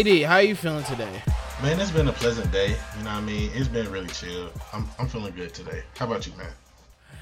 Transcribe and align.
AD, 0.00 0.22
how 0.22 0.36
are 0.36 0.42
you 0.42 0.54
feeling 0.54 0.82
today? 0.84 1.22
Man, 1.62 1.78
it's 1.78 1.90
been 1.90 2.08
a 2.08 2.12
pleasant 2.12 2.50
day. 2.50 2.68
You 2.68 3.04
know 3.04 3.10
what 3.10 3.16
I 3.16 3.20
mean? 3.20 3.50
It's 3.52 3.68
been 3.68 3.90
really 3.92 4.08
chill. 4.08 4.48
I'm, 4.72 4.88
I'm 4.98 5.06
feeling 5.06 5.34
good 5.34 5.52
today. 5.52 5.82
How 5.98 6.06
about 6.06 6.26
you, 6.26 6.32
man? 6.38 6.50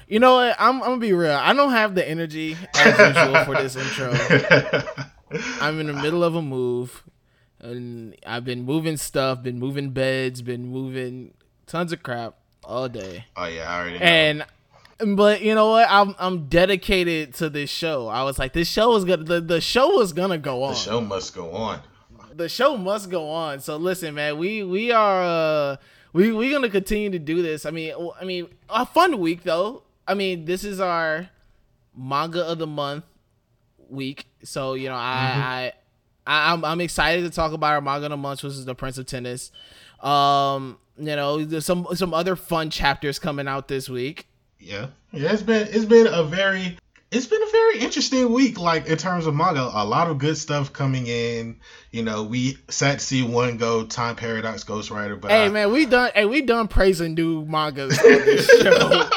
You 0.07 0.19
know 0.19 0.35
what? 0.35 0.55
I'm, 0.57 0.75
I'm 0.75 0.87
gonna 0.91 0.97
be 1.01 1.11
real. 1.11 1.33
I 1.33 1.51
don't 1.51 1.71
have 1.71 1.93
the 1.93 2.07
energy 2.07 2.55
as 2.75 2.97
usual 2.97 3.43
for 3.43 3.55
this 3.55 3.75
intro. 3.75 4.13
I'm 5.61 5.81
in 5.81 5.87
the 5.87 5.93
middle 5.93 6.23
of 6.23 6.35
a 6.35 6.41
move, 6.41 7.03
and 7.59 8.15
I've 8.25 8.45
been 8.45 8.63
moving 8.63 8.95
stuff, 8.95 9.43
been 9.43 9.59
moving 9.59 9.89
beds, 9.89 10.41
been 10.41 10.67
moving 10.67 11.33
tons 11.67 11.91
of 11.91 12.01
crap 12.01 12.35
all 12.63 12.87
day. 12.87 13.25
Oh 13.35 13.45
yeah, 13.45 13.69
I 13.69 13.81
already 13.81 13.99
know. 13.99 14.05
And 14.05 15.17
but 15.17 15.41
you 15.41 15.53
know 15.53 15.71
what? 15.71 15.87
I'm 15.89 16.15
I'm 16.17 16.47
dedicated 16.47 17.33
to 17.35 17.49
this 17.49 17.69
show. 17.69 18.07
I 18.07 18.23
was 18.23 18.39
like, 18.39 18.53
this 18.53 18.69
show 18.69 18.95
is 18.95 19.03
gonna 19.03 19.25
the, 19.25 19.41
the 19.41 19.59
show 19.59 19.99
is 19.99 20.13
gonna 20.13 20.37
go 20.37 20.63
on. 20.63 20.75
the 20.75 20.79
show 20.79 21.01
must 21.01 21.35
go 21.35 21.51
on. 21.51 21.81
The 22.39 22.49
show 22.49 22.75
must 22.75 23.11
go 23.11 23.29
on. 23.29 23.59
So 23.59 23.77
listen, 23.77 24.15
man, 24.15 24.37
we 24.37 24.63
we 24.63 24.91
are 24.91 25.21
uh 25.21 25.75
we 26.13 26.31
we 26.31 26.49
gonna 26.49 26.69
continue 26.69 27.11
to 27.11 27.19
do 27.19 27.43
this. 27.43 27.65
I 27.65 27.71
mean, 27.71 27.93
I 28.19 28.25
mean, 28.25 28.47
a 28.69 28.85
fun 28.85 29.19
week 29.19 29.43
though. 29.43 29.83
I 30.07 30.15
mean, 30.15 30.45
this 30.45 30.63
is 30.63 30.79
our 30.79 31.29
manga 31.95 32.43
of 32.43 32.57
the 32.57 32.65
month 32.65 33.03
week. 33.89 34.25
So 34.43 34.73
you 34.73 34.89
know, 34.89 34.95
I 34.95 35.73
I, 36.25 36.33
I 36.49 36.53
I'm 36.53 36.65
I'm 36.65 36.81
excited 36.81 37.23
to 37.23 37.29
talk 37.29 37.53
about 37.53 37.73
our 37.73 37.81
manga 37.81 38.07
of 38.07 38.11
the 38.11 38.17
month, 38.17 38.41
which 38.41 38.53
is 38.53 38.65
the 38.65 38.75
Prince 38.75 38.97
of 38.97 39.05
Tennis. 39.05 39.51
Um, 40.01 40.79
you 40.97 41.15
know, 41.15 41.43
there's 41.43 41.65
some 41.65 41.87
some 41.93 42.13
other 42.13 42.35
fun 42.35 42.69
chapters 42.69 43.19
coming 43.19 43.47
out 43.47 43.67
this 43.67 43.89
week. 43.89 44.27
Yeah, 44.59 44.87
yeah. 45.11 45.33
It's 45.33 45.43
been 45.43 45.67
it's 45.69 45.85
been 45.85 46.07
a 46.07 46.23
very 46.23 46.77
it's 47.11 47.25
been 47.25 47.41
a 47.41 47.51
very 47.51 47.79
interesting 47.79 48.31
week. 48.31 48.59
Like 48.59 48.85
in 48.87 48.97
terms 48.97 49.25
of 49.25 49.33
manga, 49.35 49.69
a 49.73 49.85
lot 49.85 50.09
of 50.09 50.17
good 50.19 50.37
stuff 50.37 50.71
coming 50.73 51.07
in. 51.07 51.59
You 51.91 52.03
know, 52.03 52.23
we 52.23 52.57
sat 52.69 52.99
to 52.99 53.05
see 53.05 53.23
one 53.23 53.57
go 53.57 53.83
Time 53.85 54.15
Paradox 54.15 54.63
Ghostwriter, 54.63 55.19
but 55.19 55.31
Hey 55.31 55.45
I- 55.45 55.49
man, 55.49 55.71
we 55.71 55.85
done 55.85 56.11
hey 56.13 56.25
we 56.25 56.41
done 56.41 56.67
praising 56.67 57.13
new 57.15 57.45
mangas 57.45 57.97
on 57.99 58.05
this 58.05 58.45
show. 58.61 59.09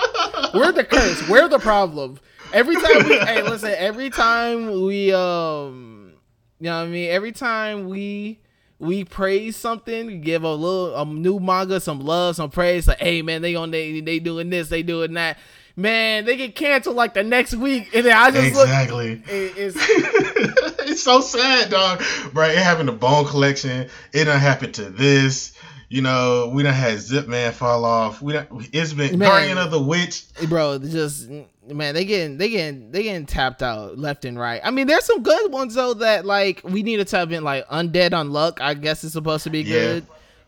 We're 0.54 0.72
the 0.72 0.84
curse. 0.84 1.28
We're 1.28 1.48
the 1.48 1.58
problem. 1.58 2.18
Every 2.52 2.74
time 2.76 3.08
we 3.08 3.18
hey 3.18 3.42
listen, 3.42 3.74
every 3.76 4.10
time 4.10 4.82
we 4.82 5.12
um 5.12 6.12
you 6.60 6.66
know 6.70 6.78
what 6.78 6.84
I 6.84 6.90
mean, 6.90 7.10
every 7.10 7.32
time 7.32 7.88
we 7.88 8.38
we 8.78 9.04
praise 9.04 9.56
something, 9.56 10.20
give 10.22 10.42
a 10.44 10.52
little 10.54 10.94
a 10.96 11.04
new 11.04 11.38
manga 11.40 11.78
some 11.80 12.00
love, 12.00 12.36
some 12.36 12.50
praise, 12.50 12.88
like 12.88 12.98
hey 13.00 13.22
man, 13.22 13.42
they 13.42 13.54
on 13.54 13.70
they 13.70 14.00
they 14.00 14.18
doing 14.18 14.50
this, 14.50 14.68
they 14.68 14.82
doing 14.82 15.12
that. 15.14 15.38
Man, 15.76 16.24
they 16.26 16.36
get 16.36 16.54
canceled 16.54 16.96
like 16.96 17.14
the 17.14 17.22
next 17.22 17.54
week, 17.54 17.94
and 17.94 18.04
then 18.04 18.16
I 18.16 18.30
just 18.30 18.48
exactly. 18.48 19.16
look. 19.16 19.28
It, 19.28 19.52
it's 19.56 19.76
it's 20.90 21.02
so 21.02 21.20
sad, 21.20 21.70
dog. 21.70 22.02
Bro, 22.32 22.48
it 22.50 22.58
happened 22.58 22.88
to 22.88 22.92
Bone 22.94 23.24
Collection. 23.26 23.88
It 24.12 24.24
done 24.24 24.38
happened 24.38 24.74
to 24.74 24.90
this. 24.90 25.54
You 25.88 26.00
know, 26.00 26.50
we 26.54 26.62
done 26.62 26.72
had 26.74 26.98
Zip 27.00 27.26
Man 27.28 27.52
fall 27.52 27.84
off. 27.84 28.20
We 28.22 28.32
done, 28.34 28.46
it's 28.72 28.92
been 28.92 29.18
Man. 29.18 29.28
Guardian 29.28 29.58
of 29.58 29.70
the 29.70 29.82
Witch. 29.82 30.24
bro 30.48 30.78
just 30.78 31.28
man 31.68 31.94
they 31.94 32.04
getting 32.04 32.38
they 32.38 32.48
getting 32.50 32.90
they 32.90 33.04
getting 33.04 33.24
tapped 33.24 33.62
out 33.62 33.96
left 33.96 34.24
and 34.24 34.36
right 34.36 34.60
i 34.64 34.70
mean 34.72 34.88
there's 34.88 35.04
some 35.04 35.22
good 35.22 35.52
ones 35.52 35.74
though 35.74 35.94
that 35.94 36.26
like 36.26 36.60
we 36.64 36.82
need 36.82 36.96
to 36.96 37.04
tap 37.04 37.30
in 37.30 37.44
like 37.44 37.64
undead 37.68 38.10
unluck 38.10 38.60
i 38.60 38.74
guess 38.74 39.04
it's 39.04 39.12
supposed 39.12 39.44
to 39.44 39.50
be 39.50 39.60
Yeah. 39.60 39.78
good 39.78 40.06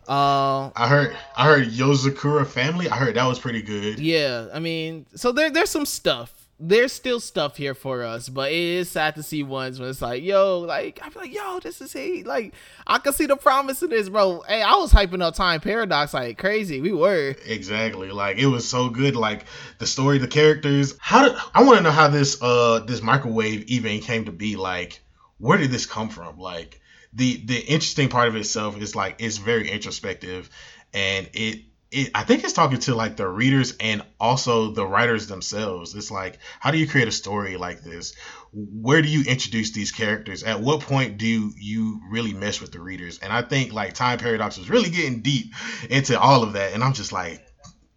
uh 0.09 0.71
I 0.77 0.89
heard 0.89 1.17
I 1.37 1.47
heard 1.47 1.69
Yozakura 1.69 2.47
Family. 2.47 2.89
I 2.89 2.97
heard 2.97 3.15
that 3.17 3.27
was 3.27 3.39
pretty 3.39 3.63
good. 3.63 3.99
yeah 3.99 4.49
i 4.53 4.59
mean 4.59 5.07
so 5.15 5.33
there 5.33 5.51
there's 5.51 5.71
some 5.71 5.87
stuff 5.87 6.33
there's 6.61 6.93
still 6.93 7.19
stuff 7.19 7.57
here 7.57 7.75
for 7.75 8.05
us 8.05 8.29
but 8.29 8.53
it 8.53 8.57
is 8.57 8.89
sad 8.89 9.17
to 9.17 9.23
see 9.25 9.43
ones 9.43 9.81
when 9.81 9.89
it's 9.89 10.01
like 10.01 10.23
yo 10.23 10.61
like 10.61 11.01
i'm 11.03 11.13
like 11.17 11.35
yo 11.35 11.59
this 11.59 11.81
is 11.81 11.93
he. 11.93 12.23
like 12.23 12.55
i 12.87 12.97
can 12.99 13.13
see 13.13 13.27
the 13.27 13.37
promise 13.37 13.83
in 13.83 13.91
this 13.91 14.09
bro 14.09 14.41
hey 14.47 14.63
i 14.63 14.75
was 14.77 14.93
hyping 14.93 15.21
up 15.21 15.35
time 15.35 15.61
paradox 15.61 16.15
like 16.15 16.39
crazy 16.39 16.81
we 16.81 16.93
were 16.93 17.35
Exactly. 17.47 18.11
Like 18.13 18.39
it 18.39 18.47
was 18.47 18.67
so 18.69 18.89
good. 18.89 19.17
Like 19.17 19.45
the 19.79 19.87
story, 19.87 20.19
the 20.19 20.29
characters. 20.29 20.95
How 21.01 21.29
did 21.29 21.37
I 21.55 21.65
want 21.65 21.79
to 21.79 21.83
know 21.83 21.91
how 21.91 22.09
this 22.09 22.41
uh 22.41 22.79
this 22.87 23.03
microwave 23.03 23.65
even 23.67 24.01
came 24.01 24.25
to 24.27 24.33
be? 24.33 24.55
Like 24.57 25.01
where 25.39 25.59
did 25.59 25.71
this 25.73 25.87
come 25.87 26.09
from? 26.09 26.39
Like 26.39 26.81
the 27.15 27.37
the 27.45 27.59
interesting 27.59 28.09
part 28.09 28.29
of 28.29 28.37
itself 28.37 28.81
is 28.81 28.97
like 28.97 29.17
it's 29.19 29.37
very 29.39 29.71
introspective, 29.71 30.51
and 30.93 31.29
it 31.33 31.61
it 31.91 32.11
I 32.15 32.25
think 32.25 32.45
it's 32.45 32.53
talking 32.53 32.81
to 32.81 32.95
like 32.95 33.17
the 33.17 33.29
readers 33.29 33.75
and 33.79 34.03
also 34.19 34.73
the 34.73 34.87
writers 34.87 35.29
themselves. 35.29 35.95
It's 35.95 36.11
like 36.11 36.39
how 36.59 36.71
do 36.71 36.79
you 36.79 36.89
create 36.89 37.09
a 37.09 37.13
story 37.13 37.57
like 37.57 37.83
this? 37.83 38.15
Where 38.53 39.01
do 39.01 39.09
you 39.09 39.23
introduce 39.25 39.71
these 39.71 39.93
characters? 39.93 40.43
At 40.43 40.61
what 40.61 40.81
point 40.81 41.19
do 41.19 41.53
you 41.57 42.01
really 42.11 42.35
mess 42.35 42.61
with 42.61 42.73
the 42.73 42.81
readers? 42.81 43.19
And 43.21 43.33
I 43.33 43.43
think 43.43 43.73
like 43.73 43.95
Time 43.95 44.19
Paradox 44.19 44.59
was 44.59 44.69
really 44.69 44.91
getting 44.91 45.23
deep 45.23 45.55
into 45.89 46.19
all 46.19 46.43
of 46.43 46.55
that, 46.55 46.73
and 46.73 46.83
I'm 46.83 46.95
just 46.95 47.13
like, 47.13 47.47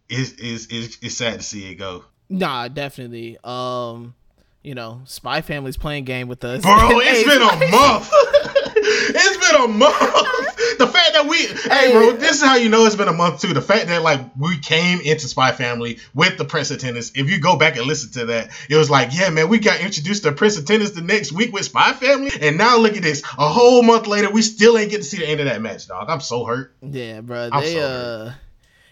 it's 0.08 0.32
it's 0.38 0.66
it's, 0.70 0.98
it's 1.02 1.16
sad 1.16 1.40
to 1.40 1.44
see 1.44 1.70
it 1.70 1.74
go. 1.74 2.04
Nah, 2.28 2.68
definitely. 2.68 3.38
Um, 3.42 4.14
you 4.62 4.74
know, 4.74 5.00
Spy 5.06 5.40
Family's 5.40 5.76
playing 5.76 6.04
game 6.04 6.28
with 6.28 6.44
us. 6.44 6.62
Bro, 6.62 6.74
it's 6.92 7.24
been 7.24 7.42
a 7.42 7.70
month. 7.70 8.12
it's 8.88 9.50
been 9.50 9.62
a 9.62 9.68
month. 9.68 10.78
The 10.78 10.86
fact 10.86 11.12
that 11.14 11.26
we, 11.28 11.38
hey, 11.38 11.92
bro, 11.92 12.12
this 12.12 12.36
is 12.36 12.42
how 12.42 12.56
you 12.56 12.68
know 12.68 12.84
it's 12.86 12.96
been 12.96 13.08
a 13.08 13.12
month 13.12 13.40
too. 13.40 13.52
The 13.52 13.62
fact 13.62 13.88
that 13.88 14.02
like 14.02 14.20
we 14.38 14.58
came 14.58 15.00
into 15.00 15.26
Spy 15.28 15.52
Family 15.52 15.98
with 16.14 16.38
the 16.38 16.44
Prince 16.44 16.70
of 16.70 16.78
Tennis. 16.78 17.12
If 17.14 17.30
you 17.30 17.40
go 17.40 17.56
back 17.56 17.76
and 17.76 17.86
listen 17.86 18.12
to 18.12 18.26
that, 18.26 18.50
it 18.68 18.76
was 18.76 18.90
like, 18.90 19.10
yeah, 19.12 19.30
man, 19.30 19.48
we 19.48 19.58
got 19.58 19.80
introduced 19.80 20.22
to 20.24 20.32
Prince 20.32 20.58
of 20.58 20.66
Tennis 20.66 20.90
the 20.90 21.00
next 21.00 21.32
week 21.32 21.52
with 21.52 21.64
Spy 21.64 21.92
Family, 21.92 22.30
and 22.40 22.56
now 22.58 22.78
look 22.78 22.96
at 22.96 23.02
this. 23.02 23.22
A 23.22 23.48
whole 23.48 23.82
month 23.82 24.06
later, 24.06 24.30
we 24.30 24.42
still 24.42 24.78
ain't 24.78 24.90
get 24.90 24.98
to 24.98 25.04
see 25.04 25.18
the 25.18 25.28
end 25.28 25.40
of 25.40 25.46
that 25.46 25.60
match, 25.60 25.86
dog. 25.88 26.08
I'm 26.08 26.20
so 26.20 26.44
hurt. 26.44 26.74
Yeah, 26.82 27.20
bro. 27.20 27.50
I'm 27.52 27.62
They 27.62 27.74
so 27.74 27.80
uh, 27.80 28.32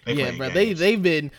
They 0.05 0.13
yeah, 0.13 0.31
bro. 0.31 0.49
They 0.49 0.73
they've 0.73 1.01
been. 1.01 1.31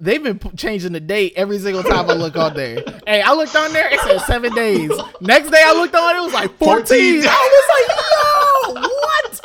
They've 0.00 0.22
been 0.22 0.40
changing 0.56 0.92
the 0.92 1.00
date 1.00 1.34
every 1.36 1.58
single 1.60 1.82
time 1.84 2.10
I 2.10 2.14
look 2.14 2.36
on 2.36 2.54
there. 2.54 2.82
Hey, 3.06 3.22
I 3.22 3.32
looked 3.34 3.54
on 3.54 3.72
there, 3.72 3.88
it 3.92 4.00
said 4.00 4.20
seven 4.22 4.52
days. 4.54 4.90
Next 5.20 5.50
day 5.50 5.62
I 5.64 5.72
looked 5.72 5.94
on 5.94 6.16
it, 6.16 6.20
was 6.20 6.32
like 6.32 6.50
14. 6.58 7.22
14. 7.22 7.22
I 7.30 8.72
was 8.74 8.74
like, 8.74 8.84
yo, 8.84 8.88
what? 8.88 9.40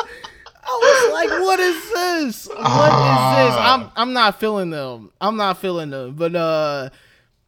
I 0.65 0.79
was 0.81 1.13
like, 1.13 1.29
what 1.41 1.59
is 1.59 1.91
this? 1.93 2.47
What 2.47 2.59
is 2.59 3.37
this? 3.37 3.55
Ah. 3.55 3.75
I'm 3.75 3.91
I'm 3.95 4.13
not 4.13 4.39
feeling 4.39 4.71
them. 4.71 5.11
I'm 5.21 5.37
not 5.37 5.59
feeling 5.59 5.91
them. 5.91 6.15
But 6.15 6.35
uh 6.35 6.89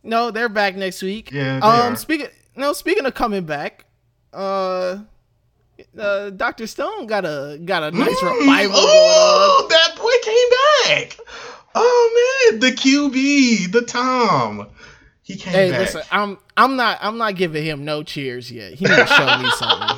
no, 0.03 0.29
they're 0.29 0.50
back 0.50 0.75
next 0.75 1.01
week. 1.01 1.31
Yeah, 1.31 1.59
Um 1.63 1.95
speaking 1.95 2.28
no, 2.56 2.74
speaking 2.74 3.06
of 3.07 3.16
coming 3.16 3.45
back, 3.45 3.85
uh 4.31 5.00
uh, 6.00 6.29
Doctor 6.29 6.68
Stone 6.68 7.07
got 7.07 7.25
a 7.25 7.59
got 7.66 7.84
a 7.84 7.91
nice 7.91 8.16
Mm, 8.22 8.40
revival. 8.40 8.75
Oh, 8.78 9.68
that 9.69 9.98
boy 9.98 10.12
came 10.24 10.50
back. 11.07 11.18
Oh 11.77 12.50
man, 12.51 12.60
the 12.62 12.72
QB, 12.72 13.72
the 13.72 13.81
Tom. 13.81 14.68
He 15.24 15.36
came 15.38 15.54
Hey, 15.54 15.72
back. 15.72 15.80
listen, 15.81 16.04
I'm 16.12 16.38
I'm 16.56 16.75
not 16.75 17.00
I'm 17.01 17.18
not 17.18 17.36
giving 17.36 17.66
him 17.66 17.83
no 17.83 18.04
cheers 18.04 18.51
yet. 18.51 18.74
He 18.75 18.86
need 18.86 18.95
to 18.95 19.06
show 19.07 19.38
me 19.38 19.50
something. 19.50 19.89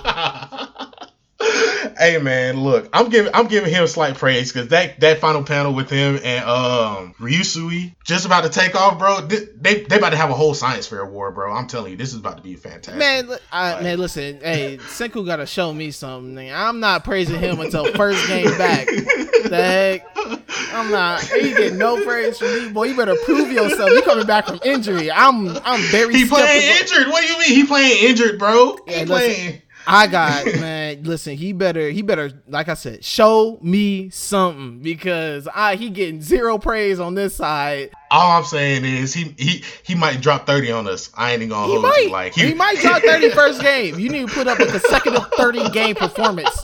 hey 2.00 2.18
man, 2.20 2.62
look, 2.64 2.90
I'm 2.94 3.10
giving 3.10 3.32
I'm 3.36 3.48
giving 3.48 3.70
him 3.72 3.86
slight 3.88 4.16
praise 4.16 4.52
because 4.52 4.70
that 4.70 5.00
that 5.02 5.20
final 5.20 5.44
panel 5.44 5.74
with 5.74 5.90
him 5.90 6.20
and 6.24 6.46
um 6.46 7.14
Ryusui 7.20 7.94
just 8.06 8.26
about 8.26 8.44
to 8.46 8.50
take 8.50 8.74
off, 8.76 8.98
bro. 8.98 9.28
Th- 9.28 9.50
They 9.60 9.82
they 9.84 9.98
about 9.98 10.12
to 10.12 10.18
have 10.18 10.30
a 10.30 10.34
whole 10.34 10.54
science 10.54 10.88
fair 10.88 11.06
war, 11.06 11.32
bro. 11.32 11.54
I'm 11.54 11.68
telling 11.68 11.92
you, 11.92 11.98
this 11.98 12.14
is 12.14 12.20
about 12.20 12.38
to 12.38 12.44
be 12.44 12.56
fantastic. 12.56 12.96
Man, 12.98 13.30
I, 13.52 13.82
man, 13.84 14.00
listen, 14.00 14.40
hey, 14.42 14.78
Senku 14.88 15.26
gotta 15.26 15.46
show 15.46 15.74
me 15.74 15.92
something. 15.92 16.52
I'm 16.52 16.80
not 16.80 17.04
praising 17.04 17.40
him 17.40 17.60
until 17.60 17.86
first 17.92 18.28
game 18.28 18.58
back. 18.58 18.88
The 18.88 20.02
heck, 20.06 20.16
I'm 20.74 20.92
not. 20.92 21.22
He 21.22 21.54
get 21.54 21.74
no 21.74 22.04
praise 22.04 22.38
from 22.38 22.54
me, 22.54 22.70
boy. 22.70 22.86
You 22.86 22.96
better 22.96 23.16
prove 23.26 23.52
yourself. 23.52 23.92
You 23.92 24.02
coming 24.02 24.28
back 24.28 24.48
from 24.48 24.60
injury. 24.64 25.12
I'm 25.12 25.58
I'm 25.66 25.82
very. 25.92 26.14
he 26.14 26.28
playing 26.28 26.78
injured. 26.80 27.08
What 27.08 27.22
do 27.22 27.28
you 27.28 27.40
mean? 27.40 27.50
He 27.50 27.66
playing 27.66 28.10
injured, 28.10 28.40
bro. 28.40 28.78
Yeah, 28.88 29.00
he 29.00 29.06
listen, 29.06 29.36
playing. 29.36 29.62
I 29.90 30.08
got 30.08 30.46
man. 30.46 31.04
Listen, 31.04 31.36
he 31.36 31.54
better 31.54 31.90
he 31.90 32.02
better 32.02 32.32
like 32.48 32.68
I 32.68 32.74
said, 32.74 33.06
show 33.06 33.58
me 33.62 34.10
something 34.10 34.80
because 34.80 35.48
I 35.54 35.76
he 35.76 35.90
getting 35.90 36.22
zero 36.22 36.58
praise 36.58 37.00
on 37.00 37.16
this 37.16 37.36
side. 37.36 37.92
All 38.12 38.38
I'm 38.38 38.44
saying 38.44 38.84
is 38.84 39.14
he 39.14 39.34
he 39.38 39.64
he 39.84 39.96
might 39.96 40.20
drop 40.20 40.46
30 40.46 40.72
on 40.72 40.88
us. 40.88 41.10
I 41.16 41.32
ain't 41.32 41.42
even 41.42 41.50
gonna 41.50 41.68
He 41.68 41.72
hold 41.74 41.84
might 41.84 42.04
you. 42.04 42.10
Like 42.12 42.34
he, 42.34 42.54
might 42.54 42.80
drop 42.80 43.02
30 43.02 43.30
first 43.30 43.62
game. 43.62 43.98
You 43.98 44.10
need 44.10 44.28
to 44.28 44.34
put 44.34 44.48
up 44.48 44.60
a 44.60 44.66
consecutive 44.66 45.26
30 45.38 45.70
game 45.70 45.96
performance 45.96 46.64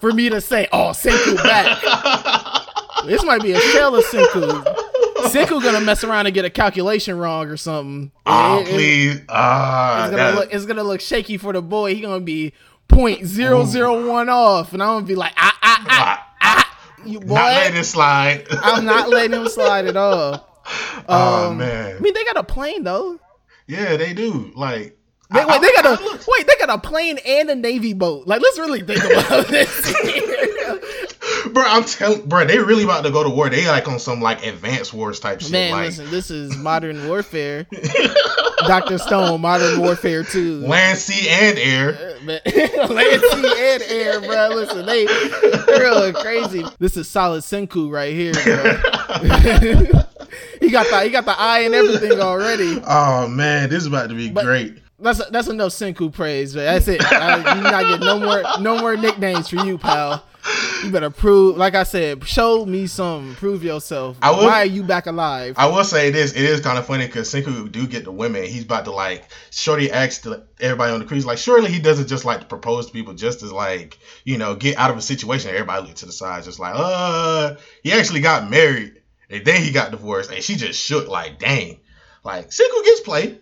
for 0.00 0.12
me 0.12 0.28
to 0.28 0.40
say, 0.40 0.68
oh, 0.72 0.90
Senku 0.90 1.36
back. 1.36 2.66
This 3.06 3.24
might 3.24 3.42
be 3.42 3.52
a 3.52 3.60
shell 3.60 3.94
of 3.96 4.04
Senku. 4.04 4.64
Senku 5.30 5.62
gonna 5.62 5.80
mess 5.80 6.02
around 6.04 6.26
and 6.26 6.34
get 6.34 6.44
a 6.44 6.50
calculation 6.50 7.16
wrong 7.18 7.46
or 7.48 7.56
something. 7.56 8.12
Oh 8.26 8.58
It- 8.60 8.68
it- 8.68 8.70
please. 8.70 9.20
Ah, 9.28 10.06
It's 10.06 10.16
gonna 10.16 10.32
look 10.36 10.48
it's 10.54 10.66
gonna 10.66 10.82
look 10.84 11.00
shaky 11.00 11.36
for 11.36 11.52
the 11.52 11.62
boy. 11.62 11.94
He 11.94 12.00
gonna 12.00 12.20
be 12.20 12.52
point 12.88 13.26
zero 13.26 13.64
zero 13.64 14.06
one 14.08 14.28
off, 14.28 14.72
and 14.72 14.82
I'm 14.82 14.88
gonna 14.96 15.06
be 15.06 15.14
like, 15.14 15.32
ah 15.36 15.56
ah 15.62 15.84
ah 15.88 16.26
ah, 16.42 16.78
you 17.04 17.20
boy. 17.20 17.34
not 17.34 17.52
letting 17.52 17.76
it 17.80 17.84
slide. 17.84 18.46
I'm 18.50 18.84
not 18.84 19.08
letting 19.08 19.32
him 19.40 19.48
slide 19.48 19.86
at 19.86 19.96
all. 19.96 20.46
oh 21.08 21.48
Um, 21.50 21.58
man. 21.58 21.96
I 21.96 22.00
mean, 22.00 22.14
they 22.14 22.24
got 22.24 22.36
a 22.36 22.44
plane 22.44 22.84
though. 22.84 23.18
Yeah, 23.66 23.96
they 23.96 24.12
do. 24.14 24.50
Like 24.56 24.96
They, 25.32 25.44
wait, 25.44 25.48
I- 25.48 25.58
they 25.58 25.72
got 25.72 25.86
a 25.86 26.02
wait. 26.28 26.46
They 26.46 26.54
got 26.66 26.70
a 26.70 26.78
plane 26.78 27.18
and 27.26 27.50
a 27.50 27.54
navy 27.54 27.92
boat. 27.92 28.26
Like, 28.26 28.40
let's 28.42 28.58
really 28.58 28.80
think 28.82 29.02
about 29.04 29.46
this. 29.48 29.94
Bro, 31.52 31.64
I'm 31.66 31.84
telling, 31.84 32.26
bro, 32.28 32.44
they 32.44 32.58
really 32.58 32.84
about 32.84 33.04
to 33.04 33.10
go 33.10 33.22
to 33.22 33.30
war. 33.30 33.48
They 33.50 33.66
like 33.68 33.88
on 33.88 33.98
some 33.98 34.20
like 34.20 34.44
advanced 34.46 34.92
wars 34.94 35.20
type 35.20 35.40
shit. 35.40 35.52
Man, 35.52 35.72
like, 35.72 35.86
listen, 35.86 36.10
this 36.10 36.30
is 36.30 36.56
modern 36.56 37.08
warfare. 37.08 37.66
Doctor 38.66 38.98
Stone, 38.98 39.40
Modern 39.40 39.80
Warfare 39.80 40.22
Two. 40.22 40.60
land, 40.66 40.98
sea, 40.98 41.28
and 41.28 41.58
air. 41.58 41.94
Uh, 41.94 42.24
man, 42.24 42.40
Land, 42.46 43.22
sea, 43.22 43.54
and 43.56 43.82
air, 43.84 44.20
bro. 44.20 44.48
Listen, 44.54 44.84
they 44.86 45.06
they're 45.06 46.12
crazy. 46.12 46.64
This 46.78 46.96
is 46.96 47.08
solid 47.08 47.42
Senku 47.42 47.90
right 47.90 48.12
here, 48.12 48.32
bro. 48.34 48.42
he 50.60 50.70
got 50.70 50.86
the 50.90 51.00
he 51.04 51.10
got 51.10 51.24
the 51.24 51.34
eye 51.38 51.60
and 51.60 51.74
everything 51.74 52.20
already. 52.20 52.80
Oh 52.86 53.26
man, 53.28 53.70
this 53.70 53.78
is 53.82 53.86
about 53.86 54.08
to 54.10 54.14
be 54.14 54.30
But- 54.30 54.44
great. 54.44 54.78
That's 55.02 55.26
that's 55.30 55.48
enough 55.48 55.72
Senku 55.72 56.12
praise, 56.12 56.52
but 56.52 56.64
that's 56.64 56.86
it. 56.86 57.02
I, 57.02 57.38
you 57.56 57.62
not 57.62 57.88
get 57.88 58.00
no 58.00 58.20
more 58.20 58.42
no 58.60 58.78
more 58.78 58.98
nicknames 58.98 59.48
for 59.48 59.56
you, 59.64 59.78
pal. 59.78 60.22
You 60.84 60.90
better 60.90 61.10
prove, 61.10 61.56
like 61.58 61.74
I 61.74 61.82
said, 61.82 62.26
show 62.26 62.64
me 62.64 62.86
some, 62.86 63.34
prove 63.36 63.62
yourself. 63.62 64.16
Will- 64.22 64.46
Why 64.46 64.62
are 64.62 64.64
you 64.64 64.82
back 64.82 65.06
alive? 65.06 65.54
I 65.58 65.66
will 65.66 65.84
say 65.84 66.10
this: 66.10 66.32
it 66.32 66.42
is 66.42 66.60
kind 66.60 66.78
of 66.78 66.86
funny 66.86 67.06
because 67.06 67.30
Senku 67.32 67.70
do 67.70 67.86
get 67.86 68.04
the 68.04 68.12
women. 68.12 68.44
He's 68.44 68.64
about 68.64 68.86
to 68.86 68.90
like 68.90 69.30
Shorty 69.50 69.90
asked 69.92 70.22
the- 70.24 70.46
everybody 70.58 70.92
on 70.92 71.00
the 71.00 71.04
cruise 71.04 71.26
like, 71.26 71.36
surely 71.38 71.70
he 71.70 71.80
doesn't 71.80 72.06
just 72.08 72.24
like 72.24 72.40
to 72.40 72.46
propose 72.46 72.86
to 72.86 72.92
people 72.92 73.12
just 73.12 73.42
as 73.42 73.52
like 73.52 73.98
you 74.24 74.38
know 74.38 74.54
get 74.54 74.78
out 74.78 74.90
of 74.90 74.96
a 74.96 75.02
situation. 75.02 75.50
Everybody 75.50 75.86
look 75.86 75.96
to 75.96 76.06
the 76.06 76.12
side, 76.12 76.44
just 76.44 76.58
like, 76.58 76.74
uh, 76.76 77.56
he 77.82 77.92
actually 77.92 78.20
got 78.20 78.48
married 78.50 79.02
and 79.28 79.44
then 79.44 79.60
he 79.62 79.72
got 79.72 79.90
divorced, 79.90 80.30
and 80.32 80.42
she 80.42 80.56
just 80.56 80.80
shook 80.80 81.08
like, 81.08 81.38
dang, 81.38 81.78
like 82.24 82.48
Senku 82.48 82.84
gets 82.84 83.00
played. 83.00 83.38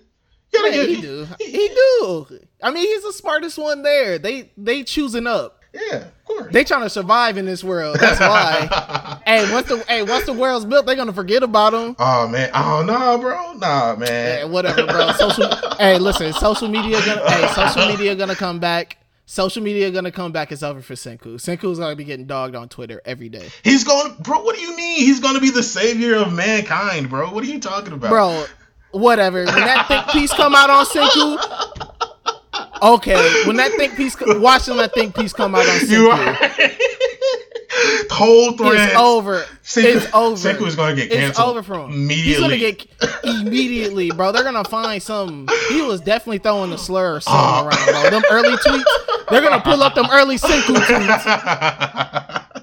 Man, 0.60 0.72
he 0.72 1.00
do. 1.00 1.28
He 1.38 1.69
do. 1.69 2.26
I 2.62 2.70
mean, 2.72 2.84
he's 2.84 3.05
the 3.05 3.12
smartest 3.12 3.58
one 3.58 3.82
there. 3.82 4.19
They 4.19 4.50
they 4.56 4.82
choosing 4.82 5.26
up. 5.28 5.57
Yeah, 5.91 5.97
of 5.97 6.25
course. 6.25 6.53
They 6.53 6.65
trying 6.65 6.83
to 6.83 6.91
survive 6.91 7.37
in 7.37 7.47
this 7.47 7.63
world. 7.63 7.99
That's 8.01 8.21
why. 8.21 9.21
hey, 9.27 9.53
once 9.53 9.69
the 9.69 9.79
hey 9.89 10.03
once 10.03 10.27
the 10.27 10.33
world's 10.33 10.65
built, 10.65 10.87
they're 10.87 10.97
gonna 10.97 11.13
forget 11.13 11.43
about 11.43 11.73
them. 11.73 11.97
oh 11.99 12.29
man, 12.29 12.51
oh 12.55 12.83
no, 12.85 13.19
bro, 13.19 13.53
nah, 13.55 13.97
man. 13.97 14.09
Hey, 14.09 14.45
whatever, 14.45 14.87
bro. 14.87 15.13
Social. 15.13 15.51
hey, 15.79 15.99
listen. 15.99 16.33
Social 16.35 16.69
media. 16.69 17.01
Gonna, 17.05 17.31
hey, 17.31 17.49
social 17.55 17.89
media 17.89 18.15
gonna 18.15 18.35
come 18.35 18.59
back. 18.59 18.99
Social 19.27 19.63
media 19.63 19.91
gonna 19.91 20.11
come 20.11 20.33
back. 20.33 20.53
It's 20.53 20.63
over 20.63 20.81
for 20.81 20.95
Senku. 20.95 21.35
Senku's 21.35 21.79
gonna 21.79 21.97
be 21.97 22.05
getting 22.05 22.27
dogged 22.27 22.57
on 22.57 22.69
Twitter 22.69 23.03
every 23.05 23.29
day, 23.29 23.49
He's 23.63 23.85
going, 23.85 24.15
bro. 24.21 24.43
What 24.43 24.57
do 24.57 24.63
you 24.63 24.75
mean? 24.77 25.01
He's 25.01 25.21
gonna 25.21 25.41
be 25.41 25.51
the 25.51 25.63
savior 25.63 26.17
of 26.17 26.33
mankind, 26.33 27.11
bro. 27.11 27.33
What 27.33 27.45
are 27.45 27.47
you 27.47 27.61
talking 27.61 27.93
about, 27.93 28.11
bro. 28.11 28.47
Whatever. 28.93 29.45
When 29.45 29.55
that 29.55 29.87
think 29.87 30.09
piece 30.09 30.33
come 30.33 30.55
out 30.55 30.71
on 30.71 30.87
Senku. 30.87 32.07
Okay, 32.83 33.45
when 33.47 33.57
that 33.57 33.73
think 33.73 33.97
piece, 33.97 34.17
watching 34.21 34.77
that 34.77 34.93
think 34.95 35.15
piece 35.17 35.33
come 35.33 35.55
out 35.55 35.67
on 35.69 35.89
You 35.89 36.11
whole 38.11 38.53
thread. 38.57 38.89
it's 38.89 38.97
over. 38.99 39.45
Senku, 39.63 39.97
it's 39.97 40.15
over. 40.15 40.37
Senku 40.37 40.67
is 40.67 40.75
gonna 40.77 40.97
get 40.97 41.13
It's 41.13 41.39
over 41.39 41.63
for 41.63 41.75
him. 41.75 41.91
immediately. 41.93 42.29
He's 42.33 42.41
gonna 42.41 42.57
get 42.57 42.87
immediately, 43.25 44.11
bro. 44.11 44.33
They're 44.33 44.43
gonna 44.45 44.65
find 44.65 45.03
some. 45.03 45.47
He 45.69 45.83
was 45.83 46.01
definitely 46.01 46.39
throwing 46.39 46.71
the 46.71 46.79
slur 46.79 47.17
or 47.17 47.21
something 47.21 47.41
Oh. 47.41 47.67
around, 47.67 47.87
bro. 48.11 48.13
Them 48.21 48.23
early 48.31 48.57
tweets. 48.57 48.85
They're 49.31 49.43
gonna 49.43 49.61
pull 49.61 49.83
up 49.83 49.95
them 49.95 50.07
early 50.11 50.39
Senku 50.39 50.75
tweets. 50.75 52.45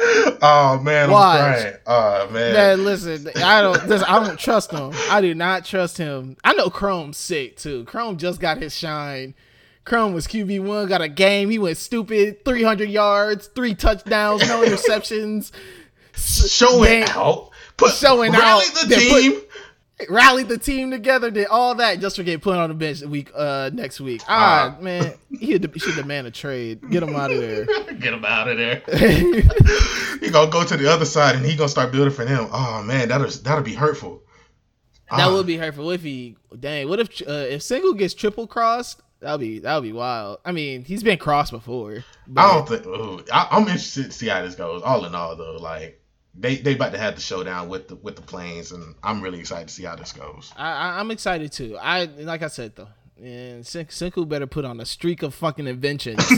oh 0.00 0.80
man, 0.82 1.08
crying. 1.08 1.74
Oh 1.86 2.28
man. 2.30 2.52
Man, 2.52 2.84
listen, 2.84 3.28
I 3.36 3.60
don't. 3.62 3.86
This, 3.88 4.02
I 4.02 4.24
don't 4.24 4.38
trust 4.38 4.70
him. 4.70 4.92
I 5.10 5.20
do 5.20 5.34
not 5.34 5.64
trust 5.64 5.98
him. 5.98 6.36
I 6.44 6.52
know 6.54 6.70
Chrome's 6.70 7.16
sick 7.16 7.56
too. 7.56 7.84
Chrome 7.84 8.16
just 8.18 8.40
got 8.40 8.58
his 8.58 8.74
shine. 8.76 9.34
Chrome 9.84 10.12
was 10.12 10.26
QB 10.26 10.64
one, 10.64 10.86
got 10.86 11.00
a 11.00 11.08
game. 11.08 11.48
He 11.50 11.58
went 11.58 11.78
stupid, 11.78 12.44
three 12.44 12.62
hundred 12.62 12.90
yards, 12.90 13.46
three 13.48 13.74
touchdowns, 13.74 14.46
no 14.46 14.62
interceptions. 14.64 15.50
showing 16.14 17.00
Man, 17.00 17.08
out. 17.10 17.50
Put, 17.76 17.92
showing 17.92 18.32
rally 18.32 18.64
out. 18.66 18.80
the 18.82 18.86
They 18.88 19.08
put- 19.08 19.20
team. 19.22 19.40
Rallied 20.08 20.48
the 20.48 20.58
team 20.58 20.90
together, 20.90 21.30
did 21.30 21.46
all 21.48 21.74
that 21.76 21.98
just 22.00 22.16
to 22.16 22.24
get 22.24 22.40
put 22.40 22.56
on 22.56 22.68
the 22.68 22.74
bench 22.74 23.02
week 23.02 23.30
uh 23.34 23.70
next 23.72 24.00
week. 24.00 24.22
Ah, 24.28 24.76
Ah. 24.78 24.82
man, 24.82 25.14
he 25.30 25.52
had 25.52 25.62
to, 25.62 25.78
should 25.78 25.96
demand 25.96 26.26
a 26.26 26.30
trade. 26.30 26.80
Get 26.90 27.02
him 27.02 27.14
out 27.16 27.30
of 27.30 27.40
there. 27.40 27.64
Get 27.94 28.12
him 28.14 28.24
out 28.24 28.48
of 28.48 28.56
there. 28.58 28.82
He 30.20 30.30
gonna 30.30 30.50
go 30.50 30.64
to 30.64 30.76
the 30.76 30.90
other 30.92 31.04
side 31.04 31.36
and 31.36 31.46
he 31.46 31.54
gonna 31.56 31.68
start 31.68 31.92
building 31.92 32.12
for 32.12 32.24
them. 32.24 32.48
Oh 32.52 32.82
man, 32.82 33.08
that'll 33.08 33.28
that'll 33.42 33.62
be 33.64 33.74
hurtful. 33.74 34.22
Ah, 35.10 35.32
would 35.32 35.46
be 35.46 35.56
hurtful 35.56 35.90
if 35.92 36.02
he. 36.02 36.36
Dang, 36.58 36.88
what 36.88 36.98
if 37.00 37.22
uh, 37.26 37.32
if 37.48 37.62
Single 37.62 37.94
gets 37.94 38.14
triple 38.14 38.46
crossed? 38.46 39.00
That'll 39.20 39.38
be 39.38 39.58
that'll 39.60 39.80
be 39.80 39.92
wild. 39.92 40.38
I 40.44 40.52
mean, 40.52 40.84
he's 40.84 41.02
been 41.04 41.18
crossed 41.18 41.52
before. 41.52 42.04
but- 42.26 42.40
I 42.44 42.54
don't 42.54 42.68
think. 42.68 42.86
Ooh, 42.86 43.24
I, 43.32 43.46
I'm 43.52 43.62
interested 43.62 44.06
to 44.06 44.12
see 44.12 44.26
how 44.28 44.42
this 44.42 44.54
goes. 44.56 44.82
All 44.82 45.04
in 45.04 45.14
all, 45.14 45.34
though, 45.36 45.56
like 45.60 45.97
they 46.38 46.56
they 46.56 46.74
about 46.74 46.92
to 46.92 46.98
have 46.98 47.16
the 47.16 47.20
showdown 47.20 47.68
with 47.68 47.88
the 47.88 47.96
with 47.96 48.16
the 48.16 48.22
planes, 48.22 48.72
and 48.72 48.94
I'm 49.02 49.20
really 49.20 49.40
excited 49.40 49.68
to 49.68 49.74
see 49.74 49.84
how 49.84 49.96
this 49.96 50.12
goes. 50.12 50.52
I, 50.56 51.00
I'm 51.00 51.10
excited 51.10 51.52
too. 51.52 51.76
I 51.80 52.04
like 52.04 52.42
I 52.42 52.48
said 52.48 52.76
though, 52.76 52.88
and 53.16 53.64
Senku 53.64 54.28
better 54.28 54.46
put 54.46 54.64
on 54.64 54.80
a 54.80 54.86
streak 54.86 55.22
of 55.22 55.34
fucking 55.34 55.66
inventions. 55.66 56.24